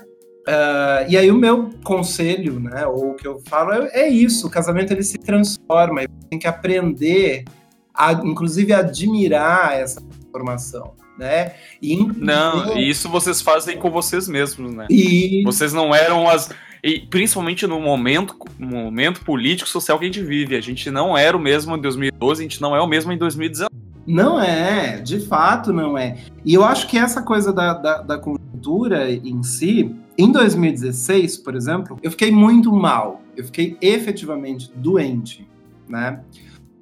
Uh, 0.47 1.05
e 1.07 1.17
aí 1.17 1.29
o 1.29 1.37
meu 1.37 1.69
conselho, 1.83 2.59
né, 2.59 2.85
ou 2.87 3.11
o 3.11 3.15
que 3.15 3.27
eu 3.27 3.39
falo 3.47 3.73
é, 3.73 3.89
é, 3.93 4.09
isso, 4.09 4.47
o 4.47 4.49
casamento 4.49 4.91
ele 4.91 5.03
se 5.03 5.19
transforma, 5.19 6.01
tem 6.29 6.39
que 6.39 6.47
aprender 6.47 7.45
a, 7.93 8.13
inclusive, 8.13 8.73
admirar 8.73 9.73
essa 9.73 10.01
transformação, 10.01 10.93
né? 11.17 11.53
E, 11.81 11.95
não, 12.17 12.75
e 12.75 12.89
isso 12.89 13.07
vocês 13.07 13.41
fazem 13.41 13.77
com 13.77 13.91
vocês 13.91 14.27
mesmos, 14.27 14.73
né? 14.73 14.87
E... 14.89 15.43
Vocês 15.45 15.73
não 15.73 15.93
eram 15.93 16.27
as 16.27 16.49
e 16.83 16.99
principalmente 16.99 17.67
no 17.67 17.79
momento, 17.79 18.35
momento 18.57 19.21
político 19.21 19.69
social 19.69 19.99
que 19.99 20.05
a 20.05 20.07
gente 20.07 20.23
vive, 20.23 20.55
a 20.55 20.61
gente 20.61 20.89
não 20.89 21.15
era 21.15 21.37
o 21.37 21.39
mesmo 21.39 21.77
em 21.77 21.81
2012, 21.81 22.41
a 22.41 22.43
gente 22.43 22.59
não 22.59 22.75
é 22.75 22.81
o 22.81 22.87
mesmo 22.87 23.11
em 23.11 23.17
2019. 23.17 23.69
Não 24.07 24.41
é, 24.41 24.97
de 24.97 25.19
fato 25.19 25.71
não 25.71 25.95
é. 25.95 26.17
E 26.43 26.55
eu 26.55 26.65
acho 26.65 26.87
que 26.87 26.97
essa 26.97 27.21
coisa 27.21 27.53
da, 27.53 27.75
da, 27.75 28.01
da 28.01 28.17
conjuntura 28.17 29.11
em 29.11 29.43
si, 29.43 29.95
em 30.17 30.31
2016, 30.31 31.37
por 31.37 31.55
exemplo, 31.55 31.97
eu 32.01 32.11
fiquei 32.11 32.31
muito 32.31 32.71
mal. 32.71 33.21
Eu 33.35 33.45
fiquei 33.45 33.77
efetivamente 33.81 34.71
doente, 34.75 35.47
né? 35.87 36.21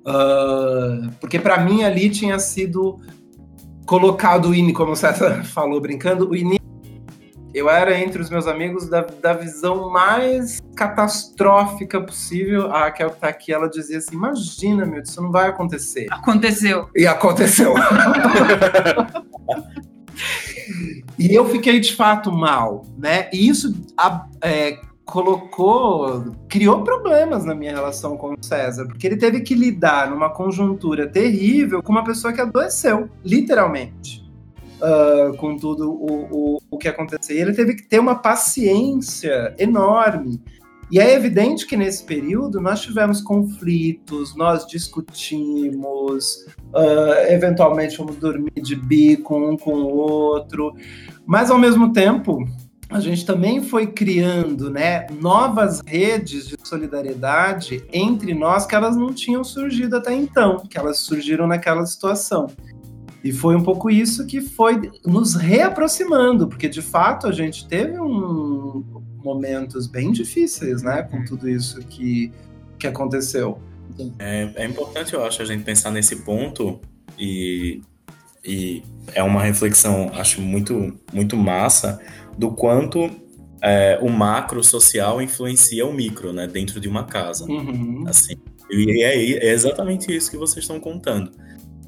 Uh, 0.01 1.11
porque 1.19 1.37
para 1.37 1.59
mim 1.59 1.83
ali 1.83 2.09
tinha 2.09 2.39
sido 2.39 2.99
colocado 3.85 4.49
o 4.49 4.55
INE, 4.55 4.73
como 4.73 4.93
o 4.93 4.95
César 4.95 5.43
falou 5.45 5.79
brincando, 5.79 6.29
o 6.29 6.35
eu 7.53 7.69
era 7.69 7.97
entre 7.99 8.21
os 8.21 8.29
meus 8.29 8.45
amigos 8.45 8.87
da, 8.87 9.01
da 9.01 9.33
visão 9.33 9.89
mais 9.89 10.61
catastrófica 10.75 11.99
possível. 11.99 12.71
A 12.71 12.81
Raquel 12.81 13.09
que 13.09 13.19
tá 13.19 13.27
aqui, 13.27 13.51
ela 13.51 13.67
dizia 13.67 13.97
assim: 13.97 14.15
imagina, 14.15 14.85
meu, 14.85 15.01
isso 15.01 15.19
não 15.21 15.31
vai 15.31 15.49
acontecer. 15.49 16.05
Aconteceu. 16.11 16.87
E 16.95 17.07
aconteceu. 17.07 17.73
E 21.19 21.35
eu 21.35 21.45
fiquei 21.49 21.81
de 21.81 21.93
fato 21.93 22.31
mal, 22.31 22.85
né? 22.97 23.29
E 23.33 23.49
isso 23.49 23.75
é, 24.41 24.79
colocou, 25.03 26.33
criou 26.47 26.81
problemas 26.81 27.43
na 27.43 27.53
minha 27.53 27.73
relação 27.73 28.15
com 28.15 28.33
o 28.33 28.37
César, 28.41 28.85
porque 28.85 29.05
ele 29.05 29.17
teve 29.17 29.41
que 29.41 29.53
lidar 29.53 30.09
numa 30.09 30.29
conjuntura 30.29 31.07
terrível 31.07 31.83
com 31.83 31.91
uma 31.91 32.05
pessoa 32.05 32.31
que 32.31 32.39
adoeceu, 32.39 33.09
literalmente. 33.25 34.23
Uh, 34.79 35.35
com 35.35 35.57
tudo 35.57 35.91
o, 35.91 36.55
o, 36.55 36.61
o 36.71 36.77
que 36.77 36.87
aconteceu. 36.87 37.35
E 37.35 37.41
ele 37.41 37.51
teve 37.51 37.75
que 37.75 37.83
ter 37.83 37.99
uma 37.99 38.15
paciência 38.15 39.53
enorme. 39.59 40.41
E 40.91 40.99
é 40.99 41.13
evidente 41.13 41.67
que 41.67 41.77
nesse 41.77 42.03
período 42.03 42.59
nós 42.59 42.81
tivemos 42.81 43.21
conflitos, 43.21 44.35
nós 44.35 44.65
discutimos, 44.65 46.45
uh, 46.73 47.29
eventualmente 47.29 47.95
fomos 47.95 48.15
dormir 48.15 48.59
de 48.61 48.75
bico 48.75 49.35
um 49.37 49.55
com 49.55 49.73
o 49.73 49.95
outro, 49.95 50.73
mas 51.27 51.51
ao 51.51 51.59
mesmo 51.59 51.93
tempo 51.93 52.43
a 52.89 52.99
gente 52.99 53.23
também 53.23 53.61
foi 53.61 53.85
criando 53.85 54.71
né, 54.71 55.05
novas 55.21 55.79
redes 55.85 56.47
de 56.47 56.55
solidariedade 56.63 57.85
entre 57.93 58.33
nós 58.33 58.65
que 58.65 58.73
elas 58.73 58.97
não 58.97 59.13
tinham 59.13 59.43
surgido 59.43 59.95
até 59.95 60.11
então, 60.11 60.57
que 60.67 60.75
elas 60.75 60.97
surgiram 60.99 61.45
naquela 61.45 61.85
situação. 61.85 62.47
E 63.23 63.31
foi 63.31 63.55
um 63.55 63.61
pouco 63.61 63.91
isso 63.91 64.25
que 64.25 64.41
foi 64.41 64.89
nos 65.05 65.35
reaproximando, 65.35 66.47
porque 66.47 66.67
de 66.67 66.81
fato 66.81 67.27
a 67.27 67.31
gente 67.31 67.67
teve 67.67 67.99
um, 67.99 68.83
momentos 69.23 69.87
bem 69.87 70.11
difíceis, 70.11 70.81
né, 70.81 71.03
com 71.03 71.23
tudo 71.25 71.49
isso 71.49 71.79
que, 71.81 72.31
que 72.77 72.87
aconteceu. 72.87 73.59
É, 74.17 74.49
é 74.55 74.65
importante, 74.65 75.13
eu 75.13 75.23
acho, 75.23 75.41
a 75.41 75.45
gente 75.45 75.63
pensar 75.63 75.91
nesse 75.91 76.17
ponto 76.17 76.79
e 77.17 77.81
e 78.43 78.83
é 79.13 79.21
uma 79.21 79.43
reflexão, 79.43 80.11
acho 80.13 80.41
muito, 80.41 80.97
muito 81.13 81.35
massa, 81.35 81.99
do 82.37 82.51
quanto 82.51 83.09
é, 83.61 83.99
o 84.01 84.09
macro 84.09 84.63
social 84.63 85.21
influencia 85.21 85.85
o 85.85 85.93
micro, 85.93 86.31
né, 86.31 86.47
dentro 86.47 86.79
de 86.79 86.87
uma 86.87 87.03
casa. 87.03 87.45
Uhum. 87.45 88.05
Assim, 88.07 88.35
e 88.71 89.03
é, 89.03 89.15
é, 89.15 89.51
exatamente 89.51 90.15
isso 90.15 90.31
que 90.31 90.37
vocês 90.37 90.63
estão 90.63 90.79
contando, 90.79 91.31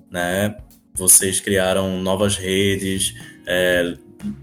né? 0.10 0.56
Vocês 0.94 1.40
criaram 1.40 2.02
novas 2.02 2.36
redes, 2.36 3.16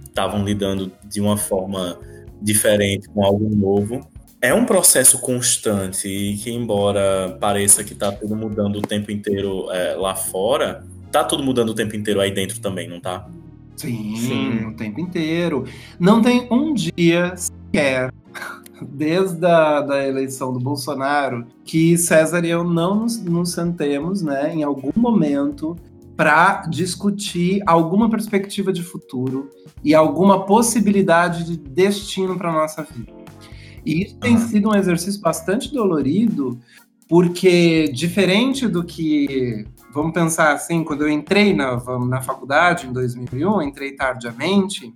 estavam 0.07 0.41
é, 0.41 0.45
lidando 0.45 0.91
de 1.05 1.21
uma 1.21 1.37
forma 1.37 1.99
diferente 2.41 3.09
com 3.09 3.25
algo 3.25 3.49
novo. 3.55 4.01
É 4.41 4.55
um 4.55 4.65
processo 4.65 5.21
constante 5.21 6.07
e 6.09 6.37
que, 6.37 6.51
embora 6.51 7.37
pareça 7.41 7.83
que 7.83 7.93
está 7.93 8.13
tudo 8.13 8.37
mudando 8.37 8.77
o 8.77 8.83
tempo 8.83 9.11
inteiro 9.11 9.71
é, 9.73 9.95
lá 9.95 10.15
fora, 10.15 10.85
tá 11.11 11.25
tudo 11.25 11.43
mudando 11.43 11.71
o 11.71 11.75
tempo 11.75 11.97
inteiro 11.97 12.21
aí 12.21 12.31
dentro 12.31 12.61
também, 12.61 12.89
não 12.89 13.01
tá? 13.01 13.29
Sim, 13.77 14.17
Sim, 14.17 14.67
o 14.67 14.75
tempo 14.75 15.01
inteiro. 15.01 15.65
Não 15.99 16.23
tem 16.23 16.47
um 16.51 16.73
dia 16.73 17.35
sequer 17.37 18.13
desde 18.83 19.45
a 19.45 19.81
da 19.81 20.07
eleição 20.07 20.53
do 20.53 20.61
Bolsonaro, 20.61 21.47
que 21.65 21.97
César 21.97 22.45
e 22.45 22.51
eu 22.51 22.63
não 22.63 22.95
nos, 22.95 23.23
nos 23.23 23.53
sentemos, 23.53 24.23
né, 24.23 24.55
em 24.55 24.63
algum 24.63 24.93
momento 24.95 25.77
para 26.19 26.63
discutir 26.69 27.63
alguma 27.65 28.11
perspectiva 28.11 28.73
de 28.73 28.83
futuro 28.83 29.53
e 29.85 29.95
alguma 29.95 30.45
possibilidade 30.45 31.45
de 31.45 31.57
destino 31.57 32.37
para 32.37 32.53
nossa 32.53 32.83
vida. 32.83 33.13
E 33.87 34.03
isso 34.03 34.17
tem 34.17 34.37
sido 34.37 34.69
um 34.69 34.75
exercício 34.75 35.21
bastante 35.21 35.73
dolorido, 35.73 36.59
porque 37.09 37.85
diferente 37.95 38.67
do 38.67 38.83
que 38.83 39.65
vamos 39.95 40.13
pensar 40.13 40.55
assim, 40.55 40.83
quando 40.83 41.03
eu 41.03 41.09
entrei 41.09 41.55
na, 41.55 41.77
na 42.01 42.21
faculdade 42.21 42.89
em 42.89 42.93
2001, 42.93 43.63
entrei 43.63 43.93
tardiamente, 43.93 44.93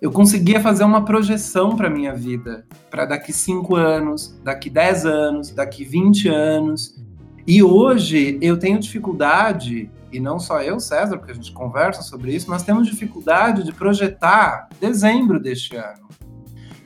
eu 0.00 0.12
conseguia 0.12 0.60
fazer 0.60 0.84
uma 0.84 1.04
projeção 1.04 1.74
para 1.74 1.90
minha 1.90 2.14
vida, 2.14 2.64
para 2.88 3.04
daqui 3.04 3.32
cinco 3.32 3.74
anos, 3.74 4.38
daqui 4.44 4.70
10 4.70 5.06
anos, 5.06 5.50
daqui 5.50 5.84
20 5.84 6.28
anos. 6.28 7.02
E 7.44 7.64
hoje 7.64 8.38
eu 8.40 8.56
tenho 8.56 8.78
dificuldade, 8.78 9.90
e 10.12 10.20
não 10.20 10.38
só 10.38 10.62
eu, 10.62 10.78
César, 10.78 11.16
porque 11.16 11.32
a 11.32 11.34
gente 11.34 11.52
conversa 11.52 12.02
sobre 12.02 12.34
isso, 12.34 12.50
nós 12.50 12.62
temos 12.62 12.86
dificuldade 12.86 13.64
de 13.64 13.72
projetar 13.72 14.68
dezembro 14.80 15.40
deste 15.40 15.76
ano. 15.76 16.08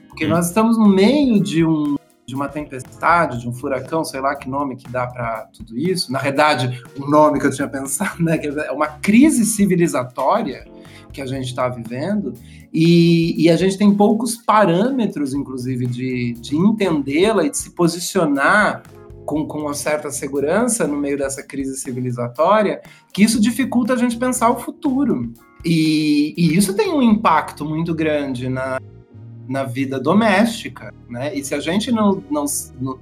Porque 0.08 0.26
nós 0.26 0.46
estamos 0.46 0.78
no 0.78 0.88
meio 0.88 1.42
de 1.42 1.64
um 1.64 1.96
de 2.26 2.34
uma 2.34 2.48
tempestade, 2.48 3.40
de 3.40 3.48
um 3.48 3.52
furacão, 3.52 4.04
sei 4.04 4.20
lá 4.20 4.34
que 4.34 4.48
nome 4.48 4.74
que 4.74 4.90
dá 4.90 5.06
para 5.06 5.48
tudo 5.56 5.78
isso. 5.78 6.10
Na 6.10 6.18
verdade, 6.18 6.82
o 6.98 7.08
nome 7.08 7.38
que 7.38 7.46
eu 7.46 7.52
tinha 7.52 7.68
pensado, 7.68 8.20
né, 8.24 8.36
que 8.36 8.48
é 8.48 8.72
uma 8.72 8.88
crise 8.88 9.46
civilizatória 9.46 10.66
que 11.12 11.22
a 11.22 11.26
gente 11.26 11.46
está 11.46 11.68
vivendo, 11.68 12.34
e, 12.72 13.44
e, 13.44 13.48
a 13.48 13.56
gente 13.56 13.78
tem 13.78 13.94
poucos 13.94 14.36
parâmetros, 14.36 15.32
inclusive, 15.32 15.86
de, 15.86 16.34
de 16.34 16.56
entendê-la 16.56 17.44
e 17.44 17.50
de 17.50 17.56
se 17.56 17.70
posicionar 17.70 18.82
com, 19.26 19.46
com 19.46 19.58
uma 19.58 19.74
certa 19.74 20.10
segurança 20.10 20.86
no 20.86 20.96
meio 20.96 21.18
dessa 21.18 21.42
crise 21.42 21.76
civilizatória, 21.76 22.80
que 23.12 23.22
isso 23.22 23.40
dificulta 23.40 23.92
a 23.92 23.96
gente 23.96 24.16
pensar 24.16 24.48
o 24.50 24.58
futuro. 24.58 25.32
E, 25.64 26.32
e 26.36 26.56
isso 26.56 26.74
tem 26.74 26.90
um 26.92 27.02
impacto 27.02 27.64
muito 27.64 27.92
grande 27.92 28.48
na, 28.48 28.80
na 29.48 29.64
vida 29.64 29.98
doméstica, 29.98 30.94
né? 31.08 31.34
E 31.34 31.44
se 31.44 31.54
a 31.54 31.60
gente 31.60 31.90
não, 31.90 32.22
não, 32.30 32.44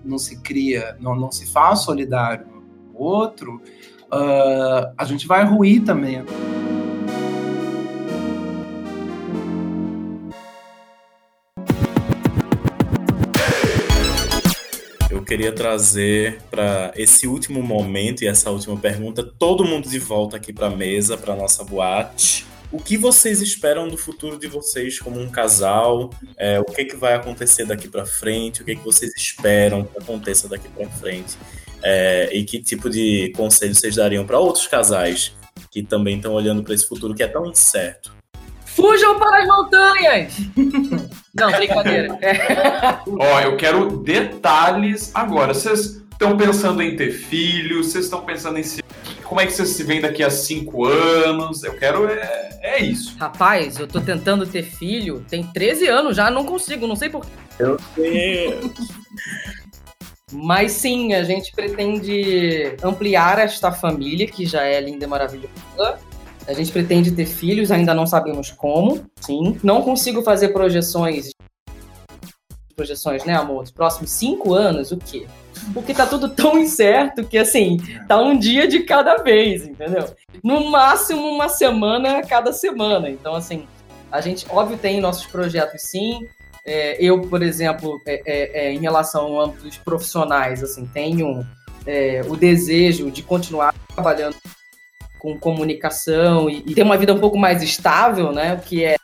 não, 0.05 0.19
se 0.19 0.41
cria, 0.41 0.97
não, 0.99 1.15
não 1.15 1.31
se 1.31 1.47
faz 1.47 1.81
solidário 1.81 2.47
no 2.93 2.99
outro, 2.99 3.61
uh, 4.07 4.93
a 4.97 5.05
gente 5.05 5.27
vai 5.27 5.45
ruir 5.45 5.85
também. 5.85 6.25
Queria 15.35 15.51
trazer 15.51 16.39
para 16.49 16.93
esse 16.95 17.27
último 17.27 17.61
momento 17.61 18.23
e 18.23 18.29
essa 18.29 18.53
última 18.53 18.77
pergunta 18.77 19.21
todo 19.37 19.65
mundo 19.65 19.89
de 19.89 19.99
volta 19.99 20.37
aqui 20.37 20.53
para 20.53 20.69
a 20.69 20.71
mesa, 20.71 21.17
para 21.17 21.35
nossa 21.35 21.65
boate 21.65 22.47
o 22.71 22.79
que 22.79 22.97
vocês 22.97 23.43
esperam 23.43 23.89
do 23.89 23.97
futuro 23.97 24.39
de 24.39 24.47
vocês 24.47 24.99
como 24.99 25.21
um 25.21 25.29
casal? 25.31 26.11
É, 26.37 26.59
o 26.59 26.65
que, 26.65 26.85
que 26.85 26.97
vai 26.97 27.15
acontecer 27.15 27.65
daqui 27.65 27.89
para 27.89 28.05
frente? 28.05 28.63
O 28.63 28.65
que, 28.65 28.75
que 28.75 28.85
vocês 28.85 29.13
esperam 29.17 29.85
que 29.85 29.97
aconteça 29.97 30.49
daqui 30.49 30.69
para 30.69 30.89
frente? 30.89 31.37
É, 31.83 32.31
e 32.33 32.45
que 32.45 32.61
tipo 32.61 32.91
de 32.91 33.33
conselho 33.37 33.75
vocês 33.75 33.95
dariam 33.95 34.27
para 34.27 34.41
outros 34.41 34.67
casais 34.67 35.37
que 35.71 35.85
também 35.85 36.17
estão 36.17 36.33
olhando 36.33 36.65
para 36.65 36.75
esse 36.75 36.89
futuro 36.89 37.15
que 37.15 37.23
é 37.23 37.29
tão 37.29 37.47
incerto? 37.47 38.13
Fujam 38.65 39.21
para 39.21 39.43
as 39.43 39.47
montanhas! 39.47 40.35
Não, 41.35 41.51
brincadeira. 41.51 42.19
Ó, 43.19 43.41
eu 43.41 43.57
quero 43.57 43.99
detalhes 43.99 45.11
agora. 45.15 45.53
Vocês 45.53 46.03
estão 46.13 46.37
pensando 46.37 46.83
em 46.83 46.97
ter 46.97 47.11
filhos? 47.11 47.89
Vocês 47.89 48.05
estão 48.05 48.25
pensando 48.25 48.59
em 48.59 48.63
se 48.63 48.85
como 49.25 49.41
é 49.41 49.47
que 49.47 49.53
você 49.53 49.65
se 49.67 49.83
vê 49.83 50.01
daqui 50.01 50.23
a 50.23 50.31
cinco 50.31 50.85
anos? 50.85 51.65
Eu 51.65 51.77
quero. 51.77 52.09
É, 52.09 52.61
é 52.63 52.83
isso. 52.83 53.17
Rapaz, 53.19 53.79
eu 53.79 53.87
tô 53.89 54.01
tentando 54.01 54.47
ter 54.47 54.63
filho, 54.63 55.25
tem 55.29 55.43
13 55.43 55.89
anos 55.89 56.17
já, 56.17 56.31
não 56.31 56.45
consigo, 56.45 56.87
não 56.87 56.95
sei 56.95 57.09
porquê. 57.09 57.33
Eu 57.59 57.79
sei. 57.95 58.61
Mas 60.33 60.73
sim, 60.73 61.15
a 61.15 61.23
gente 61.23 61.53
pretende 61.53 62.77
ampliar 62.83 63.39
esta 63.39 63.73
família, 63.73 64.27
que 64.27 64.45
já 64.45 64.63
é 64.63 64.81
linda 64.81 65.05
e 65.05 65.09
maravilhosa. 65.09 65.99
A 66.47 66.53
gente 66.53 66.71
pretende 66.71 67.13
ter 67.13 67.27
filhos, 67.27 67.71
ainda 67.71 67.95
não 67.95 68.07
sabemos 68.07 68.51
como. 68.51 69.05
Sim. 69.21 69.59
Não 69.63 69.83
consigo 69.83 70.23
fazer 70.23 70.49
projeções. 70.49 71.31
Projeções, 72.77 73.25
né, 73.25 73.35
amor? 73.35 73.63
Os 73.63 73.71
próximos 73.71 74.11
cinco 74.11 74.53
anos, 74.53 74.91
o 74.91 74.99
quê? 74.99 75.27
porque 75.73 75.95
tá 75.95 76.07
tudo 76.07 76.29
tão 76.29 76.59
incerto 76.59 77.25
que, 77.25 77.39
assim, 77.39 77.79
tá 78.07 78.21
um 78.21 78.39
dia 78.39 78.67
de 78.67 78.81
cada 78.81 79.17
vez, 79.19 79.67
entendeu? 79.67 80.07
No 80.43 80.71
máximo 80.71 81.23
uma 81.27 81.49
semana 81.49 82.23
cada 82.23 82.53
semana. 82.53 83.09
Então, 83.09 83.35
assim, 83.35 83.67
a 84.11 84.21
gente, 84.21 84.47
óbvio, 84.51 84.77
tem 84.77 85.01
nossos 85.01 85.27
projetos 85.27 85.83
sim. 85.83 86.27
É, 86.67 86.97
eu, 87.03 87.23
por 87.23 87.43
exemplo, 87.43 88.01
é, 88.07 88.23
é, 88.27 88.67
é 88.67 88.73
em 88.73 88.79
relação 88.79 89.27
ao 89.27 89.41
âmbito 89.41 89.65
dos 89.65 89.77
profissionais, 89.79 90.63
assim, 90.63 90.87
tenho 90.87 91.47
é, 91.87 92.23
o 92.27 92.37
desejo 92.37 93.11
de 93.11 93.23
continuar 93.23 93.75
trabalhando 93.95 94.37
com 95.25 95.39
comunicação 95.39 96.51
e, 96.51 96.63
e, 96.67 96.75
ter 96.75 96.83
uma 96.83 96.99
vida 96.99 97.15
um 97.15 97.19
pouco 97.19 97.39
mais 97.39 97.63
estável, 97.63 98.31
né? 98.31 98.61
Que 98.65 98.85
é 98.85 98.97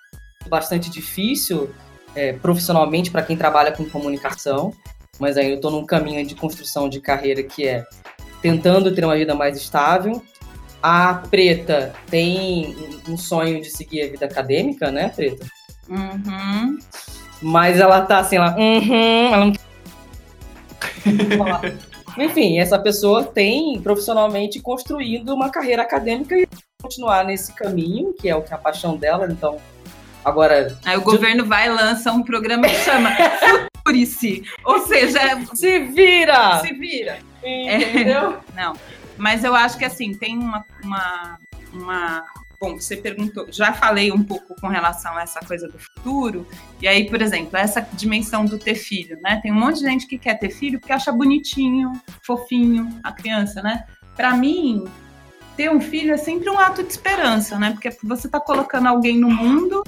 bastante 0.48 0.90
difícil 0.90 1.70
é, 2.14 2.34
profissionalmente 2.34 3.10
para 3.10 3.22
quem 3.22 3.36
trabalha 3.36 3.72
com 3.72 3.84
comunicação 3.88 4.74
mas 5.20 5.36
aí 5.36 5.50
eu 5.50 5.56
estou 5.56 5.70
num 5.70 5.84
caminho 5.84 6.26
de 6.26 6.34
construção 6.34 6.88
de 6.88 6.98
carreira 6.98 7.42
que 7.42 7.68
é 7.68 7.84
tentando 8.40 8.92
ter 8.94 9.04
uma 9.04 9.14
vida 9.14 9.34
mais 9.34 9.56
estável. 9.56 10.24
A 10.82 11.12
Preta 11.30 11.92
tem 12.08 12.74
um 13.06 13.18
sonho 13.18 13.60
de 13.60 13.68
seguir 13.68 14.02
a 14.02 14.10
vida 14.10 14.24
acadêmica, 14.24 14.90
né, 14.90 15.10
Preta? 15.10 15.46
Uhum. 15.90 16.78
Mas 17.42 17.78
ela 17.78 18.00
tá 18.00 18.20
assim, 18.20 18.36
ela, 18.36 18.56
uhum, 18.56 19.32
ela 19.32 19.46
não 19.46 19.52
Enfim, 22.18 22.58
essa 22.58 22.78
pessoa 22.78 23.24
tem 23.24 23.80
profissionalmente 23.80 24.60
construído 24.60 25.34
uma 25.34 25.50
carreira 25.50 25.82
acadêmica 25.82 26.36
e 26.36 26.46
continuar 26.82 27.24
nesse 27.24 27.52
caminho, 27.54 28.12
que 28.14 28.28
é 28.28 28.34
o 28.34 28.42
que 28.42 28.52
é 28.52 28.56
a 28.56 28.58
paixão 28.58 28.96
dela, 28.96 29.26
então 29.30 29.58
Agora. 30.24 30.78
Aí 30.84 30.96
o 30.96 31.02
governo 31.02 31.44
vai 31.46 31.66
e 31.66 31.70
lança 31.70 32.12
um 32.12 32.22
programa 32.22 32.68
que 32.68 32.76
chama 32.76 33.10
Futurice. 33.76 34.42
Ou 34.64 34.80
seja, 34.80 35.20
se 35.54 35.80
vira! 35.80 36.60
Se 36.60 36.72
vira. 36.74 37.18
Entendeu? 37.42 38.38
É, 38.56 38.60
não. 38.62 38.74
Mas 39.16 39.44
eu 39.44 39.54
acho 39.54 39.78
que 39.78 39.84
assim, 39.84 40.14
tem 40.14 40.38
uma, 40.38 40.64
uma, 40.82 41.38
uma. 41.72 42.24
Bom, 42.60 42.78
você 42.78 42.96
perguntou, 42.96 43.46
já 43.50 43.72
falei 43.72 44.12
um 44.12 44.22
pouco 44.22 44.54
com 44.60 44.68
relação 44.68 45.16
a 45.16 45.22
essa 45.22 45.40
coisa 45.40 45.66
do 45.66 45.78
futuro, 45.78 46.46
e 46.80 46.86
aí, 46.86 47.08
por 47.08 47.22
exemplo, 47.22 47.56
essa 47.56 47.80
dimensão 47.94 48.44
do 48.44 48.58
ter 48.58 48.74
filho, 48.74 49.18
né? 49.22 49.40
Tem 49.42 49.50
um 49.50 49.58
monte 49.58 49.78
de 49.78 49.86
gente 49.86 50.06
que 50.06 50.18
quer 50.18 50.38
ter 50.38 50.50
filho 50.50 50.78
porque 50.78 50.92
acha 50.92 51.10
bonitinho, 51.10 51.92
fofinho 52.22 52.88
a 53.02 53.12
criança, 53.12 53.62
né? 53.62 53.86
Para 54.14 54.34
mim, 54.34 54.84
ter 55.56 55.70
um 55.70 55.80
filho 55.80 56.12
é 56.12 56.18
sempre 56.18 56.50
um 56.50 56.58
ato 56.58 56.82
de 56.82 56.90
esperança, 56.90 57.58
né? 57.58 57.70
Porque 57.70 57.90
você 58.02 58.26
está 58.26 58.38
colocando 58.38 58.88
alguém 58.88 59.16
no 59.18 59.30
mundo 59.30 59.82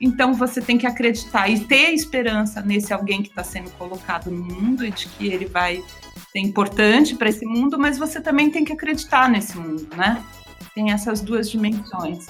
então 0.00 0.34
você 0.34 0.60
tem 0.60 0.76
que 0.76 0.86
acreditar 0.86 1.48
e 1.48 1.60
ter 1.60 1.94
esperança 1.94 2.60
nesse 2.60 2.92
alguém 2.92 3.22
que 3.22 3.30
está 3.30 3.42
sendo 3.42 3.70
colocado 3.70 4.30
no 4.30 4.44
mundo 4.44 4.84
e 4.84 4.90
de 4.90 5.08
que 5.08 5.28
ele 5.28 5.46
vai 5.46 5.82
ser 6.30 6.40
importante 6.40 7.14
para 7.14 7.28
esse 7.28 7.46
mundo, 7.46 7.78
mas 7.78 7.96
você 7.96 8.20
também 8.20 8.50
tem 8.50 8.64
que 8.64 8.72
acreditar 8.72 9.30
nesse 9.30 9.56
mundo, 9.56 9.88
né? 9.96 10.22
Tem 10.74 10.92
essas 10.92 11.20
duas 11.20 11.50
dimensões. 11.50 12.26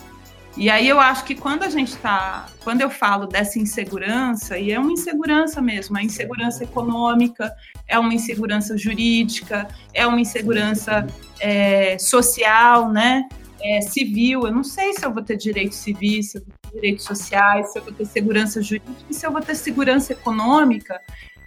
E 0.56 0.70
aí 0.70 0.88
eu 0.88 1.00
acho 1.00 1.24
que 1.24 1.34
quando 1.34 1.64
a 1.64 1.68
gente 1.68 1.88
está, 1.88 2.46
quando 2.62 2.80
eu 2.80 2.88
falo 2.88 3.26
dessa 3.26 3.58
insegurança, 3.58 4.56
e 4.56 4.70
é 4.70 4.78
uma 4.78 4.92
insegurança 4.92 5.60
mesmo, 5.60 5.98
é 5.98 6.02
insegurança 6.04 6.62
econômica, 6.62 7.52
é 7.88 7.98
uma 7.98 8.14
insegurança 8.14 8.78
jurídica, 8.78 9.66
é 9.92 10.06
uma 10.06 10.20
insegurança 10.20 11.06
é, 11.40 11.98
social, 11.98 12.88
né? 12.92 13.28
É, 13.60 13.80
civil, 13.80 14.46
eu 14.46 14.52
não 14.52 14.62
sei 14.62 14.92
se 14.92 15.04
eu 15.04 15.12
vou 15.12 15.22
ter 15.22 15.36
direitos 15.36 15.78
civis, 15.78 16.32
se 16.32 16.38
eu 16.38 16.42
vou 16.42 16.54
ter 16.62 16.80
direitos 16.80 17.04
sociais, 17.04 17.72
se 17.72 17.78
eu 17.78 17.82
vou 17.82 17.92
ter 17.92 18.04
segurança 18.04 18.62
jurídica 18.62 18.94
se 19.10 19.26
eu 19.26 19.32
vou 19.32 19.40
ter 19.40 19.54
segurança 19.54 20.12
econômica 20.12 21.00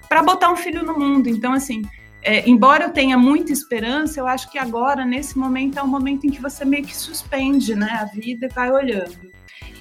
para 0.09 0.23
botar 0.23 0.49
um 0.51 0.55
filho 0.55 0.83
no 0.83 0.97
mundo. 0.97 1.29
Então, 1.29 1.53
assim, 1.53 1.83
é, 2.27 2.43
embora 2.45 2.83
eu 2.83 2.91
tenha 2.91 3.17
muita 3.17 3.53
esperança, 3.53 4.19
eu 4.19 4.27
acho 4.27 4.51
que 4.51 4.57
agora, 4.57 5.05
nesse 5.05 5.37
momento, 5.37 5.79
é 5.79 5.81
um 5.81 5.87
momento 5.87 6.27
em 6.27 6.29
que 6.29 6.41
você 6.41 6.65
meio 6.65 6.83
que 6.83 6.93
suspende 6.93 7.73
né, 7.73 7.89
a 8.01 8.03
vida 8.03 8.47
e 8.47 8.49
vai 8.49 8.69
olhando. 8.69 9.31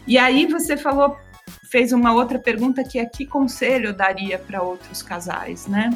E 0.06 0.16
aí 0.16 0.46
você 0.46 0.76
falou, 0.76 1.16
fez 1.68 1.92
uma 1.92 2.12
outra 2.12 2.38
pergunta 2.38 2.84
que 2.84 3.00
é 3.00 3.04
que 3.04 3.26
conselho 3.26 3.88
eu 3.88 3.92
daria 3.92 4.38
para 4.38 4.62
outros 4.62 5.02
casais, 5.02 5.66
né? 5.66 5.90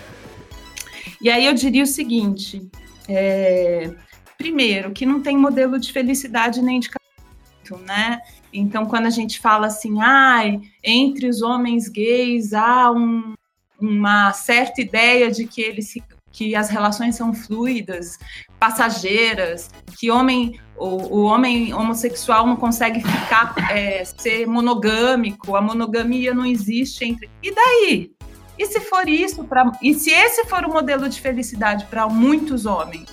E 1.22 1.30
aí 1.30 1.46
eu 1.46 1.54
diria 1.54 1.84
o 1.84 1.86
seguinte: 1.86 2.68
é, 3.08 3.88
primeiro, 4.36 4.90
que 4.90 5.06
não 5.06 5.22
tem 5.22 5.36
modelo 5.36 5.78
de 5.78 5.92
felicidade 5.92 6.60
nem 6.60 6.80
de 6.80 6.90
casamento, 6.90 7.86
né? 7.86 8.20
Então, 8.52 8.86
quando 8.86 9.06
a 9.06 9.10
gente 9.10 9.38
fala 9.38 9.68
assim, 9.68 10.00
ai, 10.02 10.60
entre 10.82 11.28
os 11.28 11.42
homens 11.42 11.88
gays 11.88 12.52
há 12.52 12.90
um, 12.90 13.34
uma 13.80 14.32
certa 14.32 14.80
ideia 14.80 15.30
de 15.30 15.46
que 15.46 15.62
ele 15.62 15.80
se 15.80 16.02
que 16.32 16.54
as 16.54 16.68
relações 16.68 17.16
são 17.16 17.34
fluidas, 17.34 18.18
passageiras, 18.58 19.70
que 19.98 20.10
homem, 20.10 20.60
o, 20.76 21.18
o 21.18 21.22
homem 21.24 21.74
homossexual 21.74 22.46
não 22.46 22.56
consegue 22.56 23.00
ficar 23.00 23.54
é, 23.70 24.04
ser 24.04 24.46
monogâmico, 24.46 25.56
a 25.56 25.60
monogamia 25.60 26.32
não 26.32 26.46
existe 26.46 27.04
entre. 27.04 27.28
E 27.42 27.54
daí? 27.54 28.10
E 28.58 28.66
se 28.66 28.80
for 28.80 29.08
isso, 29.08 29.42
pra, 29.44 29.72
e 29.82 29.94
se 29.94 30.10
esse 30.10 30.44
for 30.44 30.64
o 30.64 30.72
modelo 30.72 31.08
de 31.08 31.20
felicidade 31.20 31.86
para 31.86 32.08
muitos 32.08 32.66
homens 32.66 33.08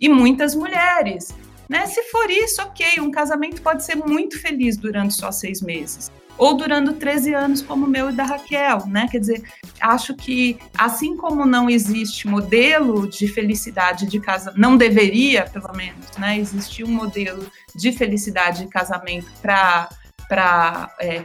e 0.00 0.08
muitas 0.08 0.54
mulheres? 0.54 1.34
Né? 1.68 1.86
Se 1.86 2.02
for 2.04 2.30
isso, 2.30 2.62
ok, 2.62 3.00
um 3.00 3.10
casamento 3.10 3.62
pode 3.62 3.84
ser 3.84 3.96
muito 3.96 4.40
feliz 4.40 4.76
durante 4.76 5.14
só 5.14 5.32
seis 5.32 5.60
meses 5.60 6.10
ou 6.38 6.54
durando 6.54 6.94
13 6.94 7.34
anos 7.34 7.62
como 7.62 7.86
o 7.86 7.88
meu 7.88 8.10
e 8.10 8.12
da 8.12 8.24
Raquel, 8.24 8.86
né? 8.86 9.06
Quer 9.10 9.18
dizer, 9.18 9.42
acho 9.80 10.14
que 10.14 10.58
assim 10.76 11.16
como 11.16 11.44
não 11.44 11.68
existe 11.68 12.26
modelo 12.26 13.06
de 13.06 13.28
felicidade 13.28 14.06
de 14.06 14.18
casamento, 14.18 14.60
não 14.60 14.76
deveria, 14.76 15.44
pelo 15.44 15.72
menos, 15.74 16.06
né, 16.18 16.38
existir 16.38 16.84
um 16.84 16.90
modelo 16.92 17.46
de 17.74 17.92
felicidade 17.92 18.64
de 18.64 18.68
casamento 18.68 19.30
para 19.40 19.88
para 20.28 20.90
é, 20.98 21.22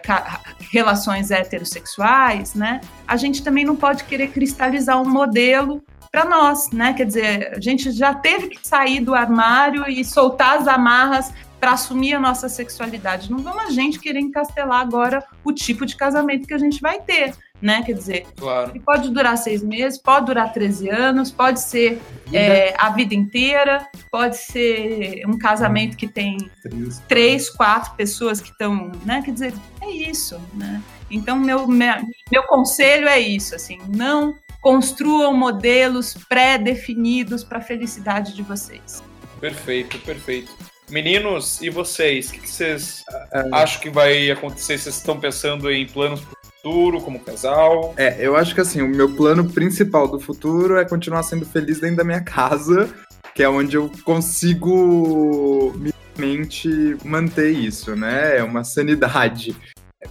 relações 0.69 1.31
heterossexuais, 1.31 2.53
né? 2.53 2.81
A 3.07 3.15
gente 3.15 3.41
também 3.41 3.63
não 3.63 3.75
pode 3.75 4.03
querer 4.03 4.27
cristalizar 4.31 5.01
um 5.01 5.09
modelo 5.09 5.81
para 6.11 6.25
nós, 6.25 6.71
né? 6.71 6.93
Quer 6.93 7.05
dizer, 7.05 7.53
a 7.55 7.59
gente 7.61 7.91
já 7.91 8.13
teve 8.13 8.49
que 8.49 8.67
sair 8.67 8.99
do 8.99 9.15
armário 9.15 9.87
e 9.87 10.03
soltar 10.03 10.57
as 10.57 10.67
amarras 10.67 11.31
para 11.59 11.71
assumir 11.71 12.13
a 12.13 12.19
nossa 12.19 12.47
sexualidade. 12.47 13.31
Não 13.31 13.39
vamos 13.39 13.65
a 13.65 13.69
gente 13.69 13.99
querer 13.99 14.19
encastelar 14.19 14.79
agora 14.79 15.23
o 15.43 15.51
tipo 15.51 15.85
de 15.85 15.95
casamento 15.95 16.47
que 16.47 16.53
a 16.53 16.57
gente 16.57 16.79
vai 16.81 17.01
ter, 17.01 17.33
né? 17.61 17.81
Quer 17.83 17.93
dizer, 17.93 18.27
claro. 18.37 18.79
pode 18.85 19.09
durar 19.09 19.37
seis 19.37 19.63
meses, 19.63 19.99
pode 19.99 20.27
durar 20.27 20.53
13 20.53 20.89
anos, 20.89 21.31
pode 21.31 21.59
ser 21.59 21.99
é, 22.31 22.75
a 22.77 22.89
vida 22.91 23.15
inteira, 23.15 23.87
pode 24.11 24.37
ser 24.37 25.23
um 25.27 25.37
casamento 25.37 25.97
que 25.97 26.07
tem 26.07 26.37
três, 26.61 27.03
três 27.07 27.49
quatro 27.49 27.95
pessoas 27.95 28.39
que 28.39 28.49
estão, 28.49 28.91
né? 29.03 29.21
Quer 29.23 29.31
dizer, 29.31 29.53
é 29.81 29.89
isso, 29.89 30.39
né? 30.53 30.81
Então, 31.09 31.39
meu, 31.39 31.67
meu, 31.67 31.95
meu 32.31 32.43
conselho 32.43 33.07
é 33.07 33.19
isso, 33.19 33.55
assim, 33.55 33.79
não 33.87 34.35
construam 34.61 35.33
modelos 35.33 36.13
pré-definidos 36.27 37.43
para 37.43 37.59
a 37.59 37.61
felicidade 37.61 38.35
de 38.35 38.43
vocês. 38.43 39.01
Perfeito, 39.39 39.97
perfeito. 39.99 40.51
Meninos, 40.89 41.61
e 41.61 41.69
vocês? 41.69 42.29
O 42.29 42.33
que, 42.33 42.39
que 42.39 42.49
vocês 42.49 43.03
uh, 43.09 43.53
acham 43.53 43.81
que 43.81 43.89
vai 43.89 44.31
acontecer? 44.31 44.77
Vocês 44.77 44.95
estão 44.95 45.19
pensando 45.19 45.69
em 45.69 45.85
planos 45.85 46.21
para 46.21 46.31
o 46.31 46.45
futuro, 46.45 47.01
como 47.01 47.19
casal? 47.19 47.93
É, 47.97 48.25
eu 48.25 48.37
acho 48.37 48.55
que 48.55 48.61
assim, 48.61 48.81
o 48.81 48.87
meu 48.87 49.13
plano 49.13 49.49
principal 49.49 50.07
do 50.07 50.17
futuro 50.17 50.77
é 50.77 50.85
continuar 50.85 51.23
sendo 51.23 51.45
feliz 51.45 51.81
dentro 51.81 51.97
da 51.97 52.03
minha 52.05 52.21
casa, 52.21 52.89
que 53.35 53.43
é 53.43 53.49
onde 53.49 53.75
eu 53.75 53.91
consigo 54.05 55.73
minimamente 55.75 56.97
manter 57.03 57.51
isso, 57.51 57.93
né? 57.93 58.37
É 58.37 58.43
uma 58.43 58.63
sanidade. 58.63 59.53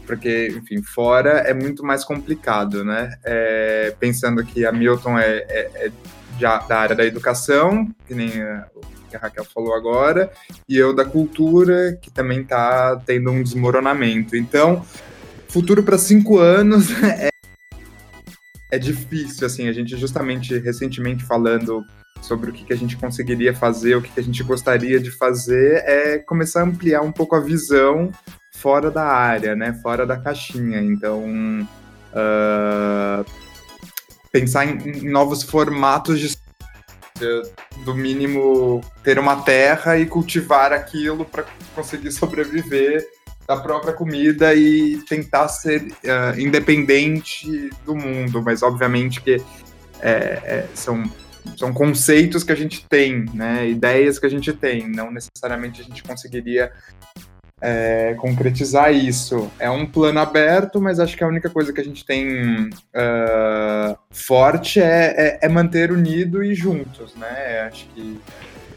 Porque, 0.07 0.49
enfim, 0.49 0.83
fora 0.83 1.39
é 1.39 1.55
muito 1.55 1.85
mais 1.85 2.05
complicado, 2.05 2.85
né? 2.85 3.17
É, 3.25 3.95
pensando 3.99 4.45
que 4.45 4.67
a 4.67 4.73
Milton 4.73 5.19
é, 5.19 5.39
é, 5.49 5.71
é 5.87 5.93
da 6.39 6.79
área 6.79 6.97
da 6.97 7.05
educação, 7.05 7.89
que 8.07 8.15
nem 8.15 8.31
que 9.09 9.17
a 9.17 9.19
Raquel 9.21 9.45
falou 9.45 9.75
agora, 9.75 10.31
e 10.69 10.77
eu 10.77 10.95
da 10.95 11.05
cultura, 11.05 11.97
que 12.01 12.11
também 12.11 12.43
está 12.43 13.01
tendo 13.07 13.31
um 13.31 13.43
desmoronamento. 13.43 14.37
Então, 14.37 14.85
futuro 15.49 15.83
para 15.83 15.99
cinco 15.99 16.39
anos 16.39 16.91
é, 17.03 17.29
é 18.71 18.79
difícil, 18.79 19.47
assim, 19.47 19.69
a 19.69 19.73
gente 19.73 19.97
justamente 19.97 20.59
recentemente 20.59 21.25
falando 21.25 21.85
sobre 22.21 22.51
o 22.51 22.53
que, 22.53 22.65
que 22.65 22.73
a 22.73 22.77
gente 22.77 22.97
conseguiria 22.97 23.55
fazer, 23.55 23.95
o 23.95 24.03
que, 24.03 24.11
que 24.11 24.21
a 24.21 24.23
gente 24.23 24.43
gostaria 24.43 24.99
de 24.99 25.11
fazer, 25.11 25.83
é 25.87 26.19
começar 26.19 26.61
a 26.61 26.65
ampliar 26.65 27.03
um 27.03 27.13
pouco 27.13 27.37
a 27.37 27.41
visão 27.41 28.11
fora 28.55 28.91
da 28.91 29.05
área, 29.05 29.55
né, 29.55 29.73
fora 29.83 30.07
da 30.07 30.17
caixinha. 30.17 30.81
Então, 30.81 31.23
uh, 32.13 33.25
pensar 34.31 34.67
em, 34.67 34.77
em 34.89 35.11
novos 35.11 35.43
formatos 35.43 36.21
de 36.21 36.37
do 37.85 37.95
mínimo 37.95 38.83
ter 39.03 39.19
uma 39.19 39.43
terra 39.43 39.99
e 39.99 40.05
cultivar 40.05 40.73
aquilo 40.73 41.25
para 41.25 41.47
conseguir 41.75 42.13
sobreviver 42.13 43.07
da 43.47 43.57
própria 43.57 43.93
comida 43.93 44.55
e 44.55 44.99
tentar 45.09 45.49
ser 45.49 45.83
uh, 45.83 46.39
independente 46.39 47.71
do 47.85 47.95
mundo, 47.95 48.43
mas 48.43 48.63
obviamente 48.63 49.21
que 49.21 49.41
é, 50.01 50.11
é, 50.11 50.69
são, 50.75 51.05
são 51.57 51.73
conceitos 51.73 52.43
que 52.43 52.53
a 52.53 52.57
gente 52.57 52.85
tem, 52.89 53.25
né, 53.33 53.69
ideias 53.69 54.19
que 54.19 54.27
a 54.27 54.29
gente 54.29 54.53
tem, 54.53 54.89
não 54.89 55.11
necessariamente 55.11 55.81
a 55.81 55.85
gente 55.85 56.03
conseguiria 56.03 56.73
é, 57.61 58.15
concretizar 58.19 58.93
isso. 58.93 59.51
É 59.59 59.71
um 59.71 59.87
plano 59.87 60.21
aberto, 60.21 60.81
mas 60.81 61.01
acho 61.01 61.17
que 61.17 61.25
a 61.25 61.29
única 61.29 61.49
coisa 61.49 61.73
que 61.73 61.81
a 61.81 61.85
gente 61.85 62.05
tem 62.05 62.69
uh, 62.69 63.97
forte 64.11 64.81
é, 64.81 65.15
é, 65.17 65.39
é, 65.43 65.49
manter 65.49 65.91
unido 65.91 66.43
e 66.43 66.55
juntos, 66.55 67.15
né? 67.15 67.69
Acho 67.69 67.87
que, 67.95 68.21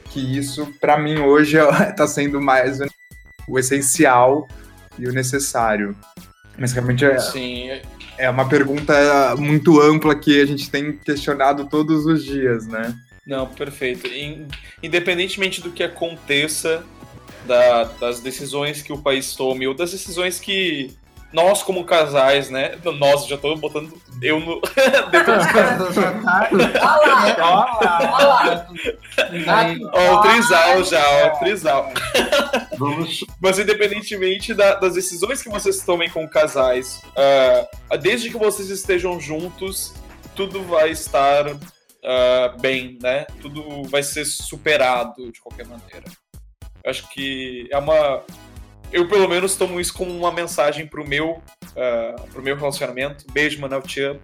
que 0.05 0.37
isso, 0.37 0.73
para 0.79 0.97
mim, 0.97 1.19
hoje 1.19 1.57
está 1.57 2.07
sendo 2.07 2.41
mais 2.41 2.79
o 3.47 3.59
essencial 3.59 4.47
e 4.97 5.07
o 5.07 5.13
necessário. 5.13 5.95
Mas 6.57 6.71
realmente 6.71 7.05
é, 7.05 7.17
Sim. 7.19 7.69
é 8.17 8.29
uma 8.29 8.47
pergunta 8.47 9.35
muito 9.37 9.81
ampla 9.81 10.15
que 10.15 10.41
a 10.41 10.45
gente 10.45 10.69
tem 10.69 10.93
questionado 10.93 11.65
todos 11.67 12.05
os 12.05 12.23
dias, 12.23 12.67
né? 12.67 12.93
Não, 13.25 13.45
perfeito. 13.47 14.09
Independentemente 14.81 15.61
do 15.61 15.71
que 15.71 15.83
aconteça, 15.83 16.83
da, 17.49 17.83
das 17.83 18.19
decisões 18.19 18.83
que 18.83 18.93
o 18.93 19.01
país 19.01 19.35
tome, 19.35 19.67
ou 19.67 19.73
das 19.73 19.91
decisões 19.91 20.39
que 20.39 20.95
nós, 21.33 21.63
como 21.63 21.83
casais, 21.83 22.49
né? 22.49 22.77
Nós, 22.97 23.27
já 23.27 23.37
tô 23.37 23.55
botando 23.55 23.99
eu 24.21 24.39
no. 24.39 24.61
dentro 25.11 25.35
dos 25.35 25.45
casais. 25.51 26.53
Ó, 29.91 30.13
o 30.13 30.21
trisal 30.21 30.83
já, 30.83 31.03
ó, 31.03 31.27
o 31.27 31.39
trisal. 31.39 31.91
Mas 33.41 33.59
independentemente 33.59 34.53
da, 34.53 34.75
das 34.75 34.93
decisões 34.93 35.41
que 35.41 35.49
vocês 35.49 35.83
tomem 35.83 36.09
com 36.09 36.27
casais, 36.27 37.01
uh, 37.09 37.97
desde 37.97 38.29
que 38.29 38.37
vocês 38.37 38.69
estejam 38.69 39.19
juntos, 39.19 39.93
tudo 40.35 40.63
vai 40.63 40.91
estar 40.91 41.47
uh, 41.47 42.59
bem, 42.59 42.97
né? 43.01 43.25
Tudo 43.41 43.83
vai 43.83 44.03
ser 44.03 44.25
superado 44.25 45.31
de 45.31 45.41
qualquer 45.41 45.65
maneira. 45.67 46.05
Acho 46.85 47.07
que 47.09 47.67
é 47.71 47.77
uma. 47.77 48.23
Eu, 48.91 49.07
pelo 49.07 49.27
menos, 49.27 49.55
tomo 49.55 49.79
isso 49.79 49.93
como 49.93 50.11
uma 50.11 50.31
mensagem 50.31 50.87
pro 50.87 51.07
meu, 51.07 51.41
uh, 51.75 52.27
pro 52.31 52.41
meu 52.41 52.55
relacionamento. 52.55 53.25
Beijo, 53.31 53.61
Manel, 53.61 53.81
te 53.83 54.01
amo. 54.01 54.19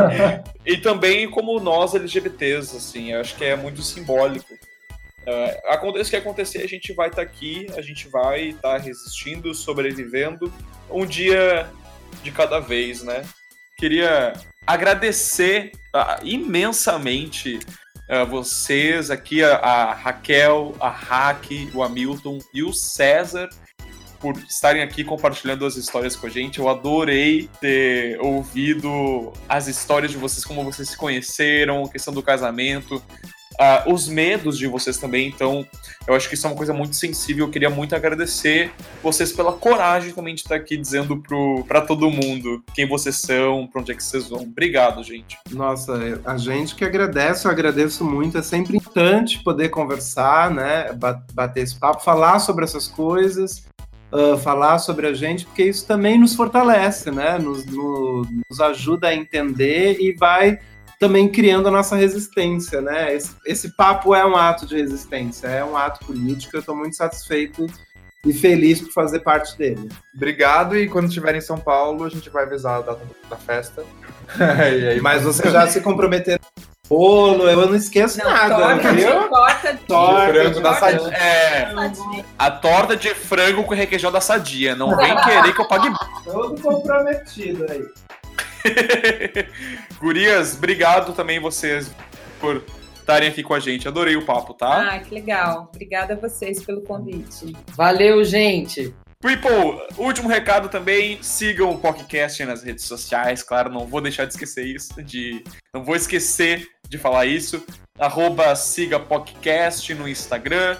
e 0.64 0.78
também 0.78 1.30
como 1.30 1.60
nós, 1.60 1.94
LGBTs, 1.94 2.76
assim, 2.76 3.12
acho 3.12 3.36
que 3.36 3.44
é 3.44 3.54
muito 3.54 3.82
simbólico. 3.82 4.54
Uh, 4.54 5.72
aconteça 5.72 6.08
o 6.08 6.10
que 6.10 6.16
acontecer, 6.16 6.62
a 6.62 6.68
gente 6.68 6.92
vai 6.92 7.08
estar 7.08 7.22
tá 7.24 7.28
aqui, 7.28 7.66
a 7.76 7.82
gente 7.82 8.08
vai 8.08 8.48
estar 8.48 8.72
tá 8.72 8.78
resistindo, 8.78 9.54
sobrevivendo, 9.54 10.52
um 10.90 11.06
dia 11.06 11.70
de 12.22 12.30
cada 12.30 12.60
vez, 12.60 13.02
né? 13.02 13.24
Queria 13.78 14.34
agradecer 14.66 15.72
uh, 15.94 16.24
imensamente 16.24 17.58
uh, 18.08 18.26
vocês 18.26 19.10
aqui, 19.10 19.42
a, 19.42 19.56
a, 19.56 19.94
Raquel, 19.94 20.74
a 20.80 20.88
Hack, 20.88 21.50
o 21.74 21.82
Hamilton 21.82 22.38
e 22.52 22.62
o 22.62 22.72
César 22.72 23.48
por 24.24 24.38
estarem 24.38 24.82
aqui 24.82 25.04
compartilhando 25.04 25.66
as 25.66 25.76
histórias 25.76 26.16
com 26.16 26.26
a 26.26 26.30
gente. 26.30 26.58
Eu 26.58 26.70
adorei 26.70 27.50
ter 27.60 28.18
ouvido 28.22 29.34
as 29.46 29.66
histórias 29.66 30.12
de 30.12 30.16
vocês, 30.16 30.42
como 30.46 30.64
vocês 30.64 30.88
se 30.88 30.96
conheceram, 30.96 31.84
a 31.84 31.90
questão 31.90 32.14
do 32.14 32.22
casamento, 32.22 33.02
uh, 33.54 33.92
os 33.92 34.08
medos 34.08 34.58
de 34.58 34.66
vocês 34.66 34.96
também. 34.98 35.28
Então, 35.28 35.66
eu 36.06 36.14
acho 36.14 36.28
que 36.28 36.34
isso 36.34 36.46
é 36.46 36.50
uma 36.50 36.56
coisa 36.56 36.72
muito 36.72 36.96
sensível. 36.96 37.46
Eu 37.46 37.50
queria 37.50 37.70
muito 37.70 37.94
agradecer 37.94 38.70
vocês 39.02 39.32
pela 39.32 39.52
coragem 39.52 40.12
também 40.12 40.34
de 40.34 40.42
estar 40.42 40.56
aqui 40.56 40.76
dizendo 40.76 41.22
para 41.66 41.80
todo 41.80 42.10
mundo 42.10 42.62
quem 42.74 42.86
vocês 42.86 43.16
são, 43.16 43.66
para 43.66 43.80
onde 43.80 43.92
é 43.92 43.94
que 43.94 44.02
vocês 44.02 44.28
vão. 44.28 44.42
Obrigado, 44.42 45.02
gente. 45.02 45.38
Nossa, 45.50 46.20
a 46.24 46.36
gente 46.36 46.74
que 46.74 46.84
agradece, 46.84 47.46
eu 47.46 47.50
agradeço 47.50 48.04
muito. 48.04 48.38
É 48.38 48.42
sempre 48.42 48.76
importante 48.76 49.42
poder 49.42 49.68
conversar, 49.70 50.50
né? 50.50 50.92
Bater 51.32 51.62
esse 51.62 51.78
papo, 51.78 52.02
falar 52.02 52.38
sobre 52.38 52.64
essas 52.64 52.88
coisas. 52.88 53.64
Uh, 54.12 54.38
falar 54.38 54.78
sobre 54.78 55.08
a 55.08 55.12
gente, 55.12 55.44
porque 55.44 55.64
isso 55.64 55.84
também 55.88 56.20
nos 56.20 56.36
fortalece, 56.36 57.10
né? 57.10 57.36
Nos, 57.36 57.66
no, 57.66 58.24
nos 58.48 58.60
ajuda 58.60 59.08
a 59.08 59.14
entender 59.14 59.96
e 59.98 60.12
vai 60.12 60.60
também 60.98 61.28
criando 61.28 61.68
a 61.68 61.70
nossa 61.70 61.96
resistência, 61.96 62.80
né? 62.80 63.14
Esse, 63.14 63.34
esse 63.46 63.76
papo 63.76 64.14
é 64.14 64.24
um 64.24 64.36
ato 64.36 64.66
de 64.66 64.76
resistência, 64.76 65.46
é 65.48 65.64
um 65.64 65.76
ato 65.76 66.04
político. 66.06 66.56
Eu 66.56 66.60
estou 66.60 66.76
muito 66.76 66.96
satisfeito 66.96 67.66
e 68.24 68.32
feliz 68.32 68.80
por 68.80 68.90
fazer 68.92 69.20
parte 69.20 69.56
dele. 69.58 69.88
Obrigado, 70.16 70.76
e 70.76 70.88
quando 70.88 71.08
estiver 71.08 71.34
em 71.34 71.40
São 71.40 71.58
Paulo, 71.58 72.04
a 72.04 72.08
gente 72.08 72.30
vai 72.30 72.44
avisar 72.44 72.78
a 72.78 72.80
data 72.80 73.00
da 73.28 73.36
festa. 73.36 73.84
e 74.38 74.88
aí, 74.88 75.00
Mas 75.00 75.22
você 75.22 75.48
já 75.50 75.66
se 75.66 75.80
comprometeu 75.80 76.38
bolo, 76.88 77.48
eu 77.48 77.66
não 77.66 77.74
esqueço 77.74 78.18
Não, 78.18 78.30
nada, 78.30 78.56
torta 78.56 78.90
de- 78.92 78.96
viu? 78.96 79.28
torta 79.30 79.72
de- 79.72 79.78
torta 79.86 80.32
frango 80.34 80.60
da 80.60 80.74
Sadia. 80.74 81.08
É, 81.16 81.74
a 82.38 82.50
torta 82.50 82.94
de 82.96 83.14
frango 83.14 83.64
com 83.64 83.74
requeijão 83.74 84.12
da 84.12 84.20
sadia. 84.20 84.76
Não 84.76 84.94
vem 84.94 85.16
querer 85.22 85.54
que 85.54 85.60
eu 85.62 85.66
pague. 85.66 85.88
Todo 86.24 86.60
comprometido 86.60 87.64
aí. 87.70 87.84
Gurias, 89.98 90.56
obrigado 90.56 91.12
também 91.12 91.38
vocês 91.38 91.90
por 92.40 92.64
estarem 92.94 93.28
aqui 93.28 93.42
com 93.42 93.54
a 93.54 93.60
gente. 93.60 93.86
Adorei 93.86 94.16
o 94.16 94.24
papo, 94.24 94.54
tá? 94.54 94.94
Ah, 94.94 94.98
que 94.98 95.14
legal. 95.14 95.70
Obrigada 95.72 96.14
a 96.14 96.16
vocês 96.16 96.64
pelo 96.64 96.80
convite. 96.80 97.54
Valeu, 97.76 98.24
gente. 98.24 98.94
People, 99.20 99.80
último 99.96 100.28
recado 100.28 100.68
também, 100.68 101.18
sigam 101.22 101.70
o 101.70 101.78
podcast 101.78 102.44
nas 102.44 102.62
redes 102.62 102.84
sociais, 102.84 103.42
claro, 103.42 103.70
não 103.70 103.86
vou 103.86 104.02
deixar 104.02 104.26
de 104.26 104.34
esquecer 104.34 104.66
isso, 104.66 105.02
de 105.02 105.42
não 105.72 105.82
vou 105.82 105.96
esquecer 105.96 106.68
de 106.86 106.98
falar 106.98 107.24
isso. 107.24 107.64
Arroba 107.98 108.54
siga 108.54 109.00
podcast 109.00 109.94
no 109.94 110.06
Instagram. 110.06 110.76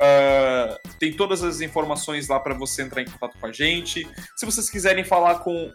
Ah, 0.00 0.78
tem 0.98 1.12
todas 1.12 1.42
as 1.42 1.60
informações 1.60 2.28
lá 2.28 2.38
para 2.40 2.54
você 2.54 2.82
entrar 2.82 3.02
em 3.02 3.06
contato 3.06 3.38
com 3.38 3.46
a 3.46 3.52
gente. 3.52 4.06
Se 4.36 4.44
vocês 4.46 4.68
quiserem 4.70 5.04
falar 5.04 5.36
com 5.40 5.72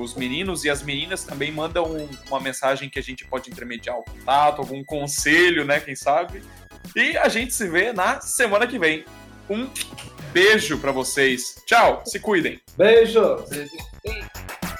os 0.00 0.14
meninos 0.14 0.64
e 0.64 0.70
as 0.70 0.82
meninas, 0.82 1.24
também 1.24 1.50
mandam 1.52 1.84
um- 1.84 2.08
uma 2.28 2.40
mensagem 2.40 2.88
que 2.88 2.98
a 2.98 3.02
gente 3.02 3.24
pode 3.24 3.50
intermediar 3.50 3.98
o 3.98 4.04
contato, 4.04 4.60
algum 4.60 4.82
conselho, 4.84 5.64
né? 5.64 5.80
Quem 5.80 5.96
sabe. 5.96 6.42
E 6.94 7.16
a 7.16 7.28
gente 7.28 7.54
se 7.54 7.68
vê 7.68 7.92
na 7.92 8.20
semana 8.20 8.66
que 8.66 8.78
vem. 8.78 9.04
Um 9.48 9.68
beijo 10.32 10.78
pra 10.78 10.90
vocês. 10.92 11.56
Tchau, 11.66 12.02
se 12.06 12.18
cuidem. 12.18 12.60
Beijo. 12.76 13.44
Beijo. 13.50 14.73